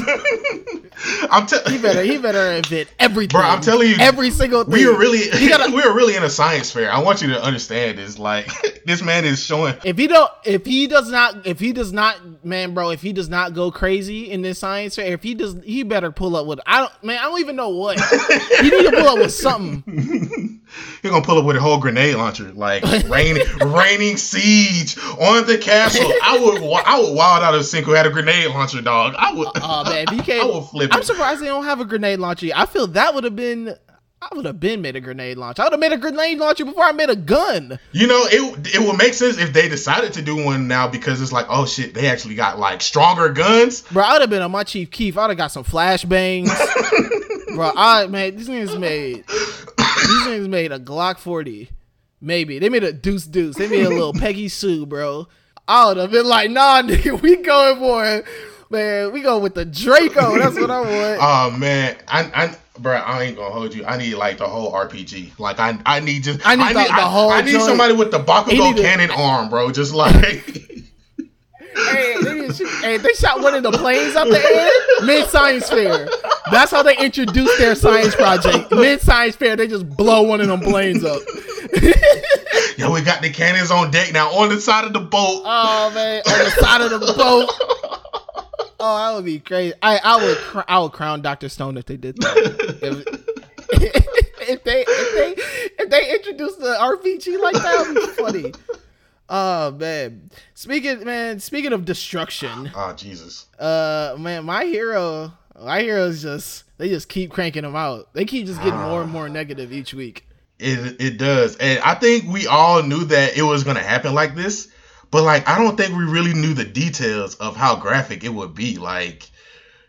I'm 1.30 1.46
he 1.46 1.78
better 1.78 2.02
he 2.02 2.18
better 2.18 2.52
invent 2.52 2.88
everything. 2.98 3.38
Bro, 3.38 3.48
I'm 3.48 3.60
telling 3.60 3.88
you, 3.88 3.96
every 3.98 4.30
single 4.30 4.64
thing. 4.64 4.72
We 4.72 4.86
are 4.86 4.96
really 4.96 5.28
gotta- 5.48 5.70
we 5.74 5.82
are 5.82 5.94
really 5.94 6.16
in 6.16 6.22
a 6.22 6.30
science 6.30 6.70
fair. 6.70 6.92
I 6.92 7.00
want 7.00 7.22
you 7.22 7.28
to 7.28 7.42
understand 7.42 7.98
this. 7.98 8.18
Like 8.18 8.48
this 8.84 9.02
man 9.02 9.24
is 9.24 9.44
showing. 9.44 9.74
If 9.84 9.96
he 9.96 10.06
don't, 10.06 10.30
if 10.44 10.66
he 10.66 10.86
does 10.86 11.10
not, 11.10 11.46
if 11.46 11.58
he 11.58 11.72
does 11.72 11.92
not, 11.92 12.44
man, 12.44 12.74
bro, 12.74 12.90
if 12.90 13.00
he 13.02 13.12
does 13.12 13.28
not 13.28 13.54
go 13.54 13.70
crazy 13.70 14.30
in 14.30 14.42
this 14.42 14.58
science 14.58 14.96
fair, 14.96 15.12
if 15.12 15.22
he 15.22 15.34
does, 15.34 15.56
he 15.64 15.82
better 15.82 16.10
pull 16.10 16.36
up 16.36 16.46
with. 16.46 16.60
I 16.66 16.80
don't, 16.80 17.04
man, 17.04 17.18
I 17.18 17.22
don't 17.22 17.40
even 17.40 17.56
know 17.56 17.70
what. 17.70 17.98
he 18.00 18.70
need 18.70 18.90
to 18.90 18.92
pull 18.92 19.08
up 19.08 19.18
with 19.18 19.32
something. 19.32 20.60
He's 21.02 21.10
gonna 21.10 21.24
pull 21.24 21.38
up 21.38 21.44
with 21.44 21.56
a 21.56 21.60
whole 21.60 21.78
grenade 21.78 22.14
launcher, 22.14 22.52
like 22.52 22.84
raining 23.08 23.44
raining 23.58 24.16
siege 24.16 24.96
on 25.18 25.44
the 25.46 25.58
castle. 25.58 26.12
I 26.22 26.38
would 26.38 26.62
I 26.86 27.00
would 27.00 27.14
wild 27.14 27.42
out 27.42 27.54
if 27.56 27.62
Senku 27.62 27.96
had 27.96 28.06
a 28.06 28.10
grenade 28.10 28.48
launcher, 28.50 28.80
dog. 28.80 29.14
I 29.18 29.32
would. 29.32 29.48
Oh 29.56 29.84
man, 29.84 30.04
if 30.08 30.10
he 30.10 30.20
I 30.20 30.24
can't, 30.24 30.46
will 30.48 30.62
flip 30.88 30.96
I'm 30.96 31.02
surprised 31.02 31.42
they 31.42 31.46
don't 31.46 31.64
have 31.64 31.80
a 31.80 31.84
grenade 31.84 32.18
launcher. 32.18 32.48
I 32.54 32.66
feel 32.66 32.86
that 32.88 33.14
would 33.14 33.24
have 33.24 33.36
been. 33.36 33.74
I 34.22 34.28
would 34.34 34.44
have 34.44 34.60
been 34.60 34.82
made 34.82 34.96
a 34.96 35.00
grenade 35.00 35.38
launcher. 35.38 35.62
I 35.62 35.64
would 35.64 35.72
have 35.72 35.80
made 35.80 35.92
a 35.92 35.96
grenade 35.96 36.38
launcher 36.38 36.66
before 36.66 36.84
I 36.84 36.92
made 36.92 37.08
a 37.08 37.16
gun. 37.16 37.78
You 37.92 38.06
know, 38.06 38.22
it 38.26 38.74
it 38.74 38.86
would 38.86 38.98
make 38.98 39.14
sense 39.14 39.38
if 39.38 39.54
they 39.54 39.68
decided 39.68 40.12
to 40.14 40.22
do 40.22 40.44
one 40.44 40.68
now 40.68 40.88
because 40.88 41.22
it's 41.22 41.32
like, 41.32 41.46
oh 41.48 41.64
shit, 41.64 41.94
they 41.94 42.06
actually 42.06 42.34
got 42.34 42.58
like 42.58 42.82
stronger 42.82 43.30
guns. 43.30 43.82
Bro, 43.82 44.04
I 44.04 44.12
would 44.12 44.20
have 44.20 44.30
been 44.30 44.42
on 44.42 44.50
my 44.50 44.64
Chief 44.64 44.90
Keef. 44.90 45.16
I'd 45.16 45.30
have 45.30 45.38
got 45.38 45.52
some 45.52 45.64
flashbangs. 45.64 46.48
bro, 47.54 47.72
I 47.74 48.06
man, 48.08 48.36
these 48.36 48.48
niggas 48.48 48.78
made 48.78 49.24
these 49.26 50.26
niggas 50.26 50.48
made 50.48 50.72
a 50.72 50.78
Glock 50.78 51.18
40. 51.18 51.70
Maybe. 52.20 52.58
They 52.58 52.68
made 52.68 52.84
a 52.84 52.92
deuce 52.92 53.24
deuce. 53.24 53.56
They 53.56 53.68
made 53.68 53.86
a 53.86 53.88
little 53.88 54.12
Peggy 54.12 54.48
Sue, 54.48 54.84
bro. 54.84 55.28
I 55.66 55.86
would 55.86 55.96
have 55.96 56.10
been 56.10 56.26
like, 56.26 56.50
nah, 56.50 56.82
nigga, 56.84 57.20
we 57.20 57.36
going 57.36 57.78
for 57.78 58.04
it. 58.04 58.24
Man, 58.70 59.10
we 59.12 59.20
go 59.20 59.38
with 59.38 59.54
the 59.54 59.64
Draco. 59.64 60.38
That's 60.38 60.54
what 60.58 60.70
I 60.70 60.80
want. 60.80 61.18
Oh 61.20 61.56
man, 61.58 61.96
I, 62.06 62.20
I, 62.32 62.56
bro, 62.78 62.94
I 62.94 63.24
ain't 63.24 63.36
gonna 63.36 63.50
hold 63.52 63.74
you. 63.74 63.84
I 63.84 63.96
need 63.96 64.14
like 64.14 64.38
the 64.38 64.46
whole 64.46 64.72
RPG. 64.72 65.38
Like 65.40 65.58
I, 65.58 65.76
I 65.84 65.98
need 65.98 66.22
just, 66.22 66.40
I 66.46 66.54
need 66.54 66.74
the- 66.76 66.80
need, 66.82 66.88
the 66.90 66.94
whole 66.94 67.30
I, 67.30 67.40
need 67.42 67.50
joint. 67.52 67.64
somebody 67.64 67.94
with 67.94 68.12
the 68.12 68.18
He 68.20 68.24
Bakugo 68.24 68.76
cannon 68.80 69.10
arm, 69.10 69.48
bro. 69.50 69.72
Just 69.72 69.92
like, 69.92 70.14
hey, 71.74 72.14
they, 72.22 72.48
shoot- 72.52 72.68
hey, 72.82 72.96
they 72.98 73.12
shot 73.14 73.40
one 73.42 73.54
of 73.56 73.64
the 73.64 73.72
planes 73.72 74.14
up 74.14 74.28
the 74.28 74.38
air 74.38 75.04
mid 75.06 75.28
science 75.28 75.68
fair. 75.68 76.08
That's 76.52 76.70
how 76.70 76.84
they 76.84 76.96
introduced 76.98 77.58
their 77.58 77.74
science 77.74 78.14
project. 78.14 78.70
Mid 78.70 79.00
science 79.00 79.34
fair, 79.34 79.56
they 79.56 79.66
just 79.66 79.88
blow 79.96 80.22
one 80.22 80.40
of 80.40 80.46
them 80.46 80.60
planes 80.60 81.02
up. 81.04 81.22
yo, 82.78 82.92
we 82.92 83.02
got 83.02 83.20
the 83.20 83.30
cannons 83.34 83.72
on 83.72 83.90
deck 83.90 84.12
now 84.12 84.30
on 84.30 84.48
the 84.48 84.60
side 84.60 84.84
of 84.84 84.92
the 84.92 85.00
boat. 85.00 85.42
Oh 85.44 85.90
man, 85.92 86.22
on 86.24 86.38
the 86.44 86.50
side 86.50 86.80
of 86.82 86.90
the 87.00 87.14
boat. 87.14 87.50
Oh, 88.80 88.96
that 88.96 89.14
would 89.16 89.24
be 89.26 89.38
crazy. 89.40 89.74
I 89.82 89.98
I 90.02 90.16
would 90.24 90.36
cr- 90.38 90.60
I 90.68 90.78
would 90.80 90.92
crown 90.92 91.22
Doctor 91.22 91.48
Stone 91.48 91.76
if 91.76 91.86
they 91.86 91.96
did 91.96 92.16
that. 92.16 92.78
If, 92.82 93.06
if 94.48 94.64
they 94.64 94.84
if 94.86 95.14
they 95.14 95.82
if 95.84 95.90
they 95.90 96.14
introduced 96.14 96.58
the 96.60 96.76
RPG 96.80 97.40
like 97.40 97.54
that, 97.54 97.86
would 97.86 97.94
be 97.94 98.06
funny. 98.22 98.52
Oh 99.28 99.70
man, 99.72 100.30
speaking 100.54 101.04
man, 101.04 101.38
speaking 101.40 101.72
of 101.72 101.84
destruction, 101.84 102.70
Oh 102.74 102.92
Jesus. 102.94 103.46
uh 103.58 104.16
man, 104.18 104.44
my 104.44 104.64
hero, 104.64 105.32
my 105.62 105.82
heroes 105.82 106.22
just 106.22 106.64
they 106.78 106.88
just 106.88 107.08
keep 107.08 107.30
cranking 107.30 107.62
them 107.62 107.76
out. 107.76 108.12
They 108.14 108.24
keep 108.24 108.46
just 108.46 108.60
getting 108.62 108.80
more 108.80 109.02
and 109.02 109.12
more 109.12 109.28
negative 109.28 109.72
each 109.72 109.94
week. 109.94 110.26
It 110.58 111.00
it 111.00 111.16
does, 111.18 111.56
and 111.56 111.78
I 111.80 111.94
think 111.94 112.24
we 112.32 112.46
all 112.46 112.82
knew 112.82 113.04
that 113.04 113.36
it 113.36 113.42
was 113.42 113.62
gonna 113.62 113.82
happen 113.82 114.14
like 114.14 114.34
this, 114.34 114.68
but 115.10 115.22
like 115.24 115.48
I 115.48 115.58
don't 115.58 115.76
think 115.76 115.96
we 115.96 116.04
really 116.04 116.34
knew 116.34 116.54
the 116.54 116.64
details 116.64 117.34
of 117.36 117.56
how 117.56 117.76
graphic 117.76 118.24
it 118.24 118.28
would 118.34 118.54
be. 118.54 118.78
Like, 118.78 119.28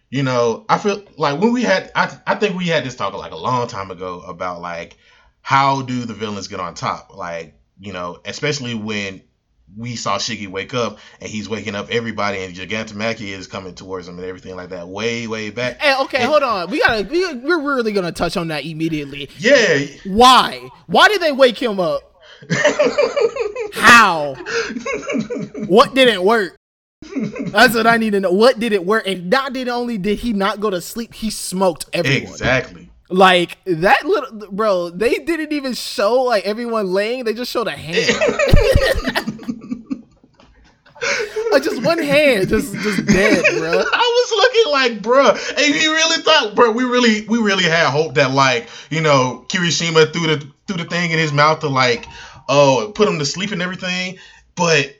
you 0.10 0.24
know, 0.24 0.66
I 0.70 0.78
feel 0.78 1.04
like 1.18 1.40
when 1.40 1.54
we 1.54 1.64
had, 1.64 1.92
I 1.96 2.16
I 2.28 2.36
think 2.36 2.56
we 2.58 2.68
had 2.68 2.84
this 2.84 2.96
talk 2.96 3.14
like 3.14 3.32
a 3.32 3.38
long 3.38 3.68
time 3.68 3.92
ago 3.92 4.22
about 4.22 4.62
like 4.62 4.98
how 5.42 5.82
do 5.82 6.06
the 6.06 6.14
villains 6.14 6.48
get 6.48 6.60
on 6.60 6.74
top, 6.74 7.16
like 7.16 7.56
you 7.80 7.94
know, 7.94 8.20
especially 8.26 8.76
when 8.76 9.22
we 9.78 9.96
saw 9.96 10.18
Shiggy 10.18 10.50
wake 10.50 10.74
up 10.74 11.00
and 11.22 11.30
he's 11.30 11.48
waking 11.48 11.76
up 11.76 11.90
everybody 11.90 12.44
and 12.44 12.54
Gigantomachia 12.54 13.30
is 13.38 13.48
coming 13.48 13.74
towards 13.74 14.06
him 14.06 14.18
and 14.18 14.28
everything 14.28 14.56
like 14.58 14.70
that 14.70 14.88
way 14.90 15.28
way 15.28 15.50
back. 15.50 15.80
Hey, 15.82 15.96
okay, 16.04 16.18
And- 16.18 16.28
hold 16.30 16.44
on. 16.44 16.70
We 16.70 16.80
gotta. 16.80 17.08
We, 17.08 17.34
we're 17.36 17.62
really 17.62 17.94
gonna 17.94 18.12
touch 18.12 18.36
on 18.36 18.50
that 18.50 18.66
immediately. 18.66 19.30
Yeah. 19.38 19.86
Why? 20.06 20.68
Why 20.88 21.08
did 21.08 21.22
they 21.22 21.32
wake 21.32 21.58
him 21.58 21.80
up? 21.80 22.02
How? 23.74 24.36
What 25.68 25.94
didn't 25.96 26.24
work? 26.24 26.58
That's 27.02 27.76
what 27.76 27.88
I 27.88 27.98
need 27.98 28.12
to 28.12 28.20
know. 28.20 28.32
What 28.32 28.60
did 28.60 28.74
it 28.74 28.86
work? 28.86 29.08
And 29.08 29.30
not 29.30 29.54
did 29.54 29.70
only 29.70 29.98
did 29.98 30.20
he 30.20 30.34
not 30.34 30.60
go 30.60 30.70
to 30.70 30.82
sleep, 30.82 31.14
he 31.14 31.30
smoked 31.30 31.86
everyone. 31.94 32.24
exactly. 32.24 32.90
Like 33.10 33.58
that 33.66 34.06
little 34.06 34.52
bro, 34.52 34.90
they 34.90 35.16
didn't 35.16 35.54
even 35.54 35.74
show 35.74 36.24
like 36.24 36.46
everyone 36.46 36.88
laying. 36.88 37.24
They 37.24 37.34
just 37.34 37.52
showed 37.52 37.68
a 37.68 37.72
hand, 37.72 38.08
like 41.52 41.62
uh, 41.62 41.66
just 41.66 41.84
one 41.84 42.02
hand, 42.02 42.48
just 42.48 42.74
just 42.76 43.06
dead, 43.06 43.44
bro. 43.58 43.72
I 43.72 43.82
was 43.82 44.32
looking 44.32 44.72
like, 44.72 45.02
bro, 45.02 45.30
and 45.30 45.76
he 45.76 45.88
really 45.88 46.22
thought, 46.22 46.56
bro, 46.56 46.72
we 46.72 46.84
really, 46.84 47.26
we 47.28 47.40
really 47.40 47.64
had 47.66 47.90
hope 47.90 48.16
that 48.16 48.32
like, 48.32 48.70
you 48.90 49.02
know, 49.02 49.46
Kirishima 49.50 50.14
threw 50.14 50.28
the 50.28 50.48
threw 50.68 50.78
the 50.78 50.86
thing 50.86 51.12
in 51.12 51.20
his 51.20 51.34
mouth 51.34 51.60
to 51.62 51.68
like, 51.68 52.06
oh, 52.52 52.92
put 52.94 53.08
him 53.08 53.18
to 53.20 53.26
sleep 53.26 53.52
and 53.52 53.62
everything, 53.62 54.18
but 54.56 54.94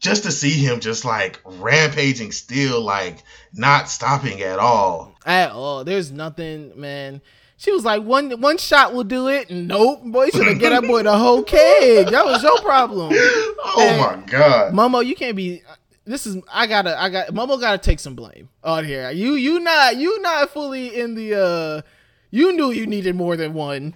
just 0.00 0.24
to 0.24 0.30
see 0.30 0.50
him 0.50 0.80
just 0.80 1.04
like 1.06 1.40
rampaging, 1.44 2.30
still 2.30 2.82
like 2.82 3.22
not 3.54 3.88
stopping 3.88 4.42
at 4.42 4.58
all. 4.58 5.14
At 5.24 5.50
all, 5.52 5.82
there's 5.82 6.12
nothing, 6.12 6.72
man. 6.78 7.22
She 7.56 7.72
was 7.72 7.84
like, 7.84 8.02
one 8.02 8.30
one 8.40 8.58
shot 8.58 8.92
will 8.92 9.04
do 9.04 9.28
it. 9.28 9.48
Nope, 9.50 10.02
boy, 10.04 10.28
should 10.28 10.46
have 10.46 10.58
get 10.58 10.70
that 10.70 10.82
boy 10.82 11.02
the 11.04 11.16
whole 11.16 11.42
keg. 11.42 12.08
That 12.08 12.24
was 12.26 12.42
your 12.42 12.60
problem. 12.60 13.12
Oh 13.66 13.80
And- 13.80 13.98
my 14.20 14.26
god. 14.30 14.72
Momo, 14.74 15.04
you 15.04 15.14
can't 15.16 15.34
be. 15.36 15.62
This 16.04 16.26
is 16.26 16.36
I 16.52 16.66
gotta 16.66 17.00
I 17.00 17.08
got 17.08 17.28
Momo 17.28 17.58
gotta 17.58 17.78
take 17.78 17.98
some 17.98 18.14
blame 18.14 18.50
on 18.62 18.84
here. 18.84 19.10
You 19.10 19.32
you 19.36 19.58
not 19.58 19.96
you 19.96 20.20
not 20.20 20.50
fully 20.50 20.94
in 21.00 21.14
the. 21.14 21.34
uh 21.34 21.82
You 22.30 22.52
knew 22.52 22.70
you 22.72 22.86
needed 22.86 23.16
more 23.16 23.36
than 23.38 23.54
one. 23.54 23.94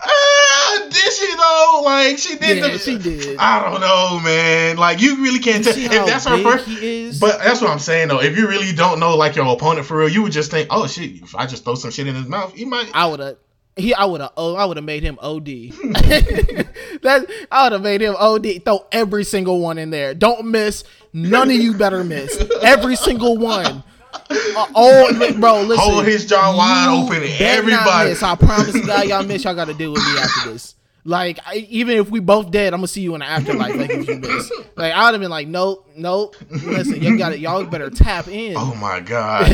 Did 0.91 1.13
she 1.13 1.35
though? 1.35 1.83
Like 1.85 2.19
she 2.19 2.37
did. 2.37 2.59
Yeah, 2.59 2.69
the, 2.69 2.79
she 2.79 2.99
did. 2.99 3.39
I 3.39 3.63
don't 3.63 3.81
know, 3.81 4.21
man. 4.25 4.77
Like 4.77 5.01
you 5.01 5.23
really 5.23 5.39
can't 5.39 5.65
tell 5.65 5.73
See 5.73 5.85
if 5.85 5.91
that's 5.91 6.27
her 6.27 6.43
first. 6.43 6.67
he 6.67 7.05
is. 7.05 7.21
But 7.21 7.39
that's 7.43 7.61
what 7.61 7.71
I'm 7.71 7.79
saying 7.79 8.09
though. 8.09 8.21
If 8.21 8.37
you 8.37 8.49
really 8.49 8.73
don't 8.73 9.01
know 9.01 9.17
like 9.17 9.37
your 9.37 9.47
opponent 9.47 9.87
for 9.87 9.99
real, 9.99 10.09
you 10.09 10.23
would 10.23 10.33
just 10.33 10.51
think, 10.51 10.69
oh 10.71 10.87
shit, 10.87 11.23
if 11.23 11.35
I 11.35 11.47
just 11.47 11.65
throw 11.65 11.75
some 11.75 11.91
shit 11.91 12.07
in 12.07 12.15
his 12.15 12.27
mouth, 12.27 12.55
he 12.55 12.65
might. 12.65 12.91
I 12.95 13.07
would 13.07 13.21
have. 13.21 13.37
He, 13.77 13.95
I 13.95 14.05
would 14.07 14.21
have. 14.21 14.33
Oh, 14.37 14.57
I 14.57 14.65
would 14.65 14.77
have 14.77 14.85
made 14.85 15.05
him 15.05 15.19
OD. 15.23 15.45
that 15.47 17.27
I 17.51 17.65
would 17.65 17.73
have 17.73 17.83
made 17.83 18.01
him 18.01 18.17
OD. 18.19 18.65
Throw 18.65 18.87
every 18.91 19.23
single 19.25 19.61
one 19.61 19.79
in 19.79 19.91
there. 19.91 20.15
Don't 20.15 20.47
miss. 20.47 20.83
None 21.13 21.51
of 21.51 21.57
you 21.57 21.75
better 21.75 22.03
miss. 22.03 22.43
Every 22.63 22.97
single 22.97 23.37
one. 23.39 23.85
Uh, 24.31 24.67
oh, 24.75 25.33
bro, 25.39 25.63
listen. 25.63 25.91
Hold 25.91 26.05
his 26.05 26.27
jaw 26.27 26.55
wide 26.57 26.89
open, 27.05 27.23
everybody. 27.39 28.11
miss. 28.11 28.23
I 28.23 28.35
promise 28.35 28.75
you, 28.75 28.87
guys, 28.87 29.09
y'all 29.09 29.25
miss. 29.25 29.45
Y'all 29.45 29.55
got 29.55 29.67
to 29.67 29.75
deal 29.75 29.93
with 29.93 30.05
me 30.05 30.19
after 30.19 30.53
this. 30.53 30.75
Like, 31.05 31.39
I, 31.47 31.67
even 31.71 31.97
if 31.97 32.11
we 32.11 32.21
both 32.21 32.51
dead, 32.51 32.75
I'm 32.75 32.81
gonna 32.81 32.89
see 32.89 33.01
you 33.01 33.15
in 33.15 33.21
the 33.21 33.27
afterlife. 33.27 33.75
Like, 33.75 33.89
if 33.89 34.07
you 34.07 34.17
miss, 34.17 34.53
like, 34.77 34.93
I 34.93 35.05
would 35.07 35.15
have 35.15 35.21
been 35.23 35.31
like, 35.31 35.49
nope, 35.49 35.89
nope. 35.97 36.37
Listen, 36.51 37.03
you 37.03 37.17
got 37.17 37.33
it. 37.33 37.39
Y'all 37.39 37.65
better 37.65 37.89
tap 37.89 38.29
in. 38.29 38.55
Oh 38.57 38.75
my 38.75 39.01
god. 39.01 39.47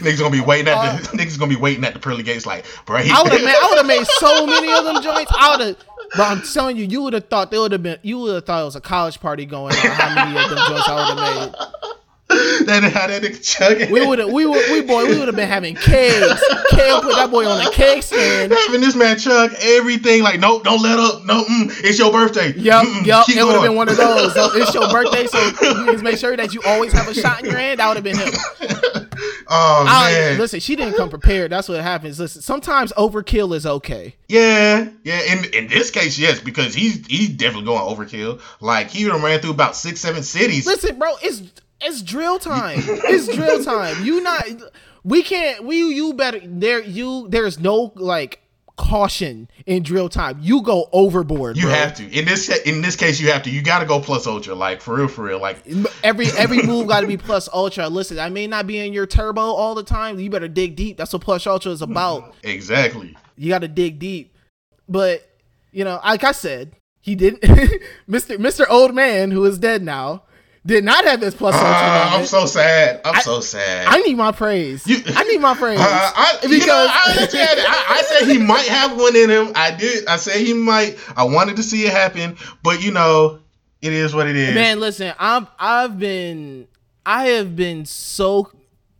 niggas 0.00 0.18
gonna 0.18 0.30
be 0.30 0.40
waiting 0.40 0.68
at 0.68 1.02
the 1.02 1.18
niggas 1.18 1.38
gonna 1.38 1.50
be 1.50 1.60
waiting 1.60 1.84
at 1.84 1.92
the 1.92 2.00
pearly 2.00 2.22
gates 2.22 2.46
like, 2.46 2.64
bro. 2.86 2.96
Uh, 2.96 3.02
I 3.12 3.22
would 3.22 3.32
have 3.32 3.40
made. 3.44 3.54
I 3.54 3.68
would 3.68 3.76
have 3.76 3.86
made 3.86 4.06
so 4.06 4.46
many 4.46 4.72
of 4.72 4.84
them 4.84 5.02
joints. 5.02 5.30
I 5.36 5.50
would 5.56 5.66
have. 5.66 5.76
But 6.16 6.30
I'm 6.30 6.40
telling 6.42 6.76
you, 6.76 6.84
you 6.84 7.02
would 7.02 7.12
have 7.12 7.28
thought 7.28 7.50
they 7.50 7.58
would 7.58 7.72
have 7.72 7.82
been. 7.82 7.98
You 8.02 8.18
would 8.20 8.34
have 8.36 8.46
thought 8.46 8.62
it 8.62 8.64
was 8.64 8.76
a 8.76 8.80
college 8.80 9.20
party 9.20 9.44
going 9.44 9.74
on. 9.74 9.78
How 9.90 10.14
many 10.14 10.42
of 10.42 10.48
them 10.48 10.58
joints 10.68 10.88
I 10.88 10.94
would 10.94 11.18
have 11.18 11.52
made? 11.52 11.75
that 12.66 12.82
how 12.92 13.06
that 13.06 13.22
nigga 13.22 13.40
chugging. 13.40 13.90
We 13.92 14.04
would 14.04 14.18
have. 14.18 14.32
We 14.32 14.46
would. 14.46 14.70
We 14.72 14.80
boy. 14.82 15.06
We 15.06 15.16
would 15.16 15.28
have 15.28 15.36
been 15.36 15.48
having 15.48 15.76
kegs. 15.76 16.42
Kale 16.70 17.00
put 17.00 17.14
that 17.14 17.28
boy 17.30 17.46
on 17.46 17.64
a 17.64 17.70
keg 17.70 18.02
stand. 18.02 18.52
Having 18.52 18.80
this 18.80 18.96
man 18.96 19.16
chug 19.16 19.52
everything 19.60 20.24
like, 20.24 20.40
nope, 20.40 20.64
don't 20.64 20.82
let 20.82 20.98
up. 20.98 21.24
No, 21.24 21.44
mm, 21.44 21.70
it's 21.84 22.00
your 22.00 22.10
birthday. 22.10 22.52
Yep, 22.52 22.84
Mm-mm, 22.84 23.06
yep. 23.06 23.28
It 23.28 23.44
would 23.44 23.54
have 23.54 23.62
been 23.62 23.76
one 23.76 23.88
of 23.88 23.96
those. 23.96 24.34
So 24.34 24.50
it's 24.54 24.74
your 24.74 24.88
birthday, 24.92 25.28
so 25.28 25.52
please 25.52 26.02
make 26.02 26.18
sure 26.18 26.36
that 26.36 26.52
you 26.52 26.60
always 26.66 26.92
have 26.94 27.06
a 27.06 27.14
shot 27.14 27.44
in 27.44 27.46
your 27.50 27.58
hand. 27.58 27.78
That 27.78 27.88
would 27.88 27.96
have 27.96 28.04
been 28.04 28.18
him. 28.18 28.32
Oh 29.48 29.84
I, 29.88 30.10
man. 30.12 30.38
listen, 30.38 30.60
she 30.60 30.74
didn't 30.74 30.96
come 30.96 31.08
prepared. 31.08 31.52
That's 31.52 31.68
what 31.68 31.80
happens. 31.80 32.18
Listen, 32.18 32.42
sometimes 32.42 32.92
overkill 32.94 33.54
is 33.54 33.64
okay. 33.64 34.16
Yeah, 34.28 34.88
yeah. 35.04 35.20
In 35.22 35.44
in 35.54 35.68
this 35.68 35.90
case, 35.90 36.18
yes, 36.18 36.40
because 36.40 36.74
he's 36.74 37.06
he's 37.06 37.28
definitely 37.30 37.66
going 37.66 37.78
overkill. 37.78 38.40
Like 38.60 38.90
he 38.90 39.08
ran 39.08 39.40
through 39.40 39.52
about 39.52 39.76
six, 39.76 40.00
seven 40.00 40.24
cities. 40.24 40.66
Listen, 40.66 40.98
bro, 40.98 41.12
it's 41.22 41.42
it's 41.80 42.02
drill 42.02 42.38
time. 42.38 42.78
It's 42.86 43.34
drill 43.34 43.62
time. 43.64 44.04
You 44.04 44.20
not 44.20 44.44
we 45.04 45.22
can't 45.22 45.64
we 45.64 45.78
you 45.94 46.14
better 46.14 46.40
there 46.44 46.82
you 46.82 47.26
there's 47.28 47.58
no 47.58 47.92
like 47.96 48.40
caution 48.76 49.48
in 49.64 49.82
drill 49.82 50.08
time. 50.08 50.38
You 50.40 50.62
go 50.62 50.88
overboard. 50.92 51.56
You 51.56 51.64
bro. 51.64 51.72
have 51.72 51.94
to. 51.94 52.04
In 52.10 52.24
this 52.24 52.48
in 52.66 52.82
this 52.82 52.96
case, 52.96 53.20
you 53.20 53.30
have 53.30 53.42
to. 53.44 53.50
You 53.50 53.62
got 53.62 53.80
to 53.80 53.86
go 53.86 54.00
plus 54.00 54.26
ultra. 54.26 54.54
Like 54.54 54.80
for 54.80 54.96
real, 54.96 55.08
for 55.08 55.24
real. 55.24 55.40
Like 55.40 55.66
Every 56.02 56.26
every 56.36 56.62
move 56.62 56.88
got 56.88 57.00
to 57.00 57.06
be 57.06 57.16
plus 57.16 57.48
ultra. 57.52 57.88
Listen, 57.88 58.18
I 58.18 58.28
may 58.28 58.46
not 58.46 58.66
be 58.66 58.78
in 58.78 58.92
your 58.92 59.06
turbo 59.06 59.40
all 59.40 59.74
the 59.74 59.82
time. 59.82 60.18
You 60.18 60.30
better 60.30 60.48
dig 60.48 60.76
deep. 60.76 60.96
That's 60.96 61.12
what 61.12 61.22
plus 61.22 61.46
ultra 61.46 61.72
is 61.72 61.82
about. 61.82 62.34
exactly. 62.42 63.16
You 63.36 63.48
got 63.48 63.60
to 63.60 63.68
dig 63.68 63.98
deep. 63.98 64.34
But 64.88 65.28
you 65.72 65.84
know, 65.84 66.00
like 66.04 66.24
I 66.24 66.32
said, 66.32 66.72
he 67.00 67.14
didn't. 67.14 67.44
Mister 68.06 68.38
Mister 68.38 68.68
Old 68.70 68.94
Man, 68.94 69.30
who 69.30 69.44
is 69.44 69.58
dead 69.58 69.82
now, 69.82 70.22
did 70.66 70.84
not 70.84 71.04
have 71.04 71.20
this 71.20 71.34
plus 71.34 71.54
ultra. 71.54 71.68
Ah, 71.70 72.18
I'm 72.18 72.26
so 72.26 72.44
sad. 72.44 73.00
I'm 73.04 73.14
I- 73.16 73.20
so 73.20 73.40
sad. 73.40 73.86
I 73.88 73.98
need 74.02 74.16
my 74.16 74.32
praise. 74.32 74.86
You- 74.86 75.02
I 75.06 75.22
need 75.24 75.40
my 75.40 75.54
praise 75.54 75.78
Uh, 75.80 75.84
I, 75.84 76.38
because 76.42 76.52
you 76.52 76.66
know, 76.66 76.74
I. 76.74 77.28
I, 77.30 77.84
I 77.88 78.02
said 78.02 78.28
he 78.28 78.38
might 78.38 78.66
have 78.66 78.96
one 78.98 79.14
in 79.16 79.30
him. 79.30 79.52
I 79.54 79.70
did. 79.70 80.06
I 80.06 80.16
said 80.16 80.40
he 80.44 80.52
might. 80.52 80.98
I 81.16 81.24
wanted 81.24 81.56
to 81.56 81.62
see 81.62 81.84
it 81.86 81.92
happen, 81.92 82.36
but 82.62 82.82
you 82.82 82.90
know, 82.90 83.38
it 83.80 83.92
is 83.92 84.14
what 84.14 84.26
it 84.26 84.36
is. 84.36 84.54
man, 84.54 84.80
listen, 84.80 85.14
I'm 85.18 85.46
I've 85.58 85.98
been 85.98 86.66
I 87.04 87.26
have 87.28 87.54
been 87.54 87.84
so 87.86 88.50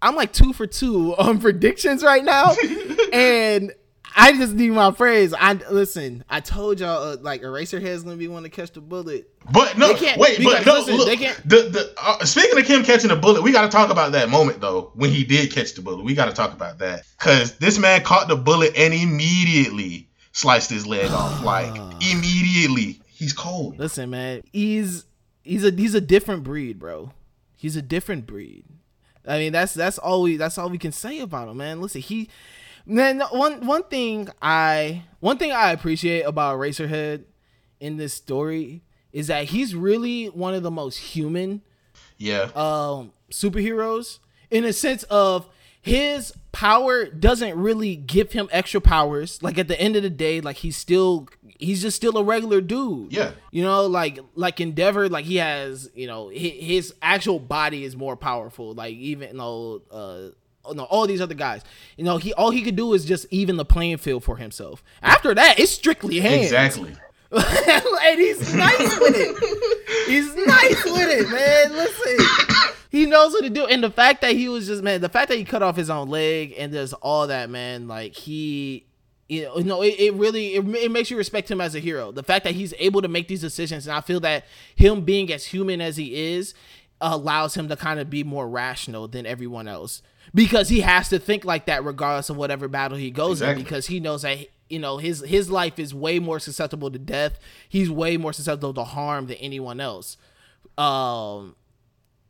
I'm 0.01 0.15
like 0.15 0.33
two 0.33 0.53
for 0.53 0.67
two 0.67 1.17
on 1.17 1.41
predictions 1.41 2.03
right 2.05 2.23
now, 2.25 2.55
and 3.13 3.73
I 4.19 4.33
just 4.33 4.55
need 4.55 4.71
my 4.71 4.91
praise. 4.93 5.35
I 5.35 5.53
listen. 5.71 6.25
I 6.31 6.41
told 6.41 6.81
y'all 6.81 7.03
uh, 7.03 7.17
like 7.21 7.43
Eraserhead's 7.43 8.03
gonna 8.03 8.17
be 8.17 8.29
one 8.29 8.45
to 8.45 8.49
catch 8.49 8.73
the 8.73 8.81
bullet. 8.81 9.29
But 9.53 9.77
no, 9.77 9.93
They 9.93 9.99
can't- 9.99 10.19
wait, 10.19 10.43
but 10.43 10.65
no, 10.65 10.79
listen, 10.79 10.97
look, 10.97 11.07
they 11.07 11.17
can't- 11.19 11.37
the 11.49 11.57
the 11.69 11.95
uh, 12.03 12.25
speaking 12.25 12.59
of 12.59 12.65
Kim 12.65 12.83
catching 12.83 13.09
the 13.11 13.17
bullet, 13.17 13.43
we 13.43 13.53
got 13.53 13.63
to 13.63 13.69
talk 13.69 13.91
about 13.91 14.13
that 14.13 14.31
moment 14.31 14.61
though 14.63 14.91
when 14.95 15.11
he 15.11 15.23
did 15.23 15.53
catch 15.53 15.75
the 15.75 15.83
bullet. 15.83 16.03
We 16.05 16.15
got 16.15 16.27
to 16.27 16.33
talk 16.33 16.53
about 16.55 16.79
that 16.79 17.03
because 17.19 17.57
this 17.59 17.79
man 17.79 18.03
caught 18.05 18.29
the 18.29 18.37
bullet 18.37 18.73
and 18.77 18.95
immediately 18.95 20.09
sliced 20.33 20.71
his 20.71 20.87
leg 20.87 21.11
off, 21.11 21.43
like 21.45 21.75
immediately. 22.11 23.01
He's 23.09 23.33
cold. 23.35 23.79
Listen, 23.79 24.11
man, 24.11 24.43
he's 24.53 25.05
he's 25.43 25.65
a 25.65 25.71
he's 25.71 25.95
a 25.95 26.01
different 26.01 26.43
breed, 26.43 26.79
bro. 26.79 27.13
He's 27.57 27.77
a 27.77 27.83
different 27.83 28.27
breed. 28.27 28.65
I 29.27 29.39
mean, 29.39 29.53
that's 29.53 29.75
that's 29.75 29.99
all 29.99 30.23
we 30.23 30.37
that's 30.37 30.57
all 30.59 30.71
we 30.71 30.79
can 30.79 30.93
say 30.93 31.21
about 31.21 31.49
him, 31.49 31.57
man. 31.59 31.81
Listen, 31.81 32.01
he 32.01 32.29
man 32.87 33.21
one 33.31 33.67
one 33.67 33.83
thing 33.85 34.29
I 34.41 35.05
one 35.21 35.39
thing 35.39 35.53
I 35.53 35.73
appreciate 35.73 36.23
about 36.23 36.59
Eraserhead 36.59 37.25
in 37.81 37.97
this 37.97 38.15
story 38.15 38.83
is 39.13 39.27
that 39.27 39.45
he's 39.47 39.75
really 39.75 40.27
one 40.27 40.55
of 40.55 40.63
the 40.63 40.71
most 40.71 40.97
human 40.99 41.63
Yeah, 42.17 42.51
um 42.55 43.13
superheroes 43.31 44.19
in 44.51 44.65
a 44.65 44.73
sense 44.73 45.03
of 45.05 45.49
his 45.83 46.33
power 46.53 47.05
doesn't 47.07 47.57
really 47.57 47.95
give 47.97 48.33
him 48.33 48.49
extra 48.51 48.81
powers. 48.81 49.43
Like 49.43 49.59
at 49.59 49.69
the 49.69 49.79
end 49.81 49.95
of 49.97 50.03
the 50.03 50.11
day 50.11 50.41
like 50.41 50.57
he's 50.57 50.77
still 50.77 51.29
he's 51.59 51.83
just 51.83 51.97
still 51.97 52.17
a 52.17 52.25
regular 52.25 52.61
dude. 52.61 53.13
Yeah. 53.13 53.33
you 53.51 53.63
know 53.63 53.87
like 53.87 54.19
like 54.35 54.61
endeavor 54.61 55.09
like 55.09 55.25
he 55.27 55.37
has 55.37 55.91
you 55.95 56.07
know 56.07 56.29
his, 56.29 56.53
his 56.53 56.95
actual 57.03 57.39
body 57.39 57.85
is 57.85 57.95
more 57.97 58.17
powerful. 58.17 58.75
Like 58.75 58.95
even 58.95 59.37
though 59.37 59.83
uh 59.91 60.35
no, 60.75 60.85
all 60.85 61.07
these 61.07 61.21
other 61.21 61.35
guys, 61.35 61.63
you 61.97 62.05
know, 62.05 62.17
he 62.17 62.33
all 62.35 62.51
he 62.51 62.63
could 62.63 62.77
do 62.77 62.93
is 62.93 63.05
just 63.05 63.27
even 63.31 63.57
the 63.57 63.65
playing 63.65 63.99
field 63.99 64.25
for 64.25 64.37
himself. 64.37 64.83
After 65.03 65.35
that, 65.35 65.59
it's 65.59 65.73
strictly 65.73 66.21
hands. 66.21 66.45
exactly. 66.45 66.97
and 67.33 68.21
he's 68.21 68.55
nice 68.55 69.01
with 69.01 69.15
it. 69.17 70.09
He's 70.09 70.35
nice 70.35 70.85
with 70.85 71.09
it, 71.09 71.29
man. 71.29 71.73
Listen, 71.73 72.75
he 72.91 73.05
knows 73.05 73.33
what 73.33 73.43
to 73.43 73.51
do, 73.51 73.67
and 73.67 73.83
the 73.83 73.91
fact 73.91 74.21
that 74.21 74.33
he 74.33 74.49
was 74.49 74.69
just 74.69 74.83
man, 74.83 75.01
the 75.01 75.09
fact 75.09 75.29
that 75.29 75.37
he 75.37 75.45
cut 75.45 75.63
off 75.63 75.77
his 75.77 75.91
own 75.91 76.09
leg 76.09 76.55
and 76.57 76.73
does 76.73 76.93
all 76.95 77.27
that, 77.27 77.51
man, 77.51 77.89
like 77.89 78.15
he. 78.15 78.87
You 79.29 79.43
know, 79.43 79.57
no, 79.57 79.83
it, 79.83 79.97
it 79.99 80.15
really 80.15 80.55
it, 80.55 80.65
it 80.77 80.93
makes 80.93 81.11
you 81.11 81.17
respect 81.17 81.51
him 81.51 81.61
as 81.61 81.75
a 81.75 81.81
hero. 81.81 82.13
The 82.13 82.23
fact 82.23 82.45
that 82.45 82.55
he's 82.55 82.73
able 82.79 83.03
to 83.03 83.09
make 83.09 83.27
these 83.27 83.41
decisions, 83.41 83.89
and 83.89 83.97
I 83.97 84.01
feel 84.01 84.21
that 84.21 84.45
him 84.77 85.01
being 85.01 85.33
as 85.33 85.47
human 85.47 85.81
as 85.81 85.97
he 85.97 86.35
is 86.35 86.55
allows 87.01 87.57
him 87.57 87.69
to 87.69 87.77
kind 87.77 87.99
of 87.99 88.09
be 88.09 88.23
more 88.23 88.49
rational 88.49 89.09
than 89.09 89.27
everyone 89.27 89.67
else 89.67 90.01
because 90.35 90.69
he 90.69 90.81
has 90.81 91.09
to 91.11 91.19
think 91.19 91.45
like 91.45 91.67
that 91.67 91.85
regardless 91.85 92.31
of 92.31 92.37
whatever 92.37 92.69
battle 92.69 92.97
he 92.99 93.11
goes 93.11 93.41
Exactly. 93.41 93.61
in 93.61 93.65
because 93.65 93.87
he 93.87 94.01
knows 94.01 94.23
that 94.23 94.39
you 94.69 94.79
know 94.79 94.99
his 94.99 95.21
his 95.21 95.51
life 95.51 95.79
is 95.79 95.95
way 95.95 96.19
more 96.19 96.39
susceptible 96.41 96.91
to 96.91 96.99
death 96.99 97.39
he's 97.69 97.91
way 97.91 98.17
more 98.17 98.33
susceptible 98.33 98.75
to 98.75 98.85
harm 98.85 99.27
than 99.27 99.37
anyone 99.37 99.81
else 99.81 100.17
Um, 100.77 101.55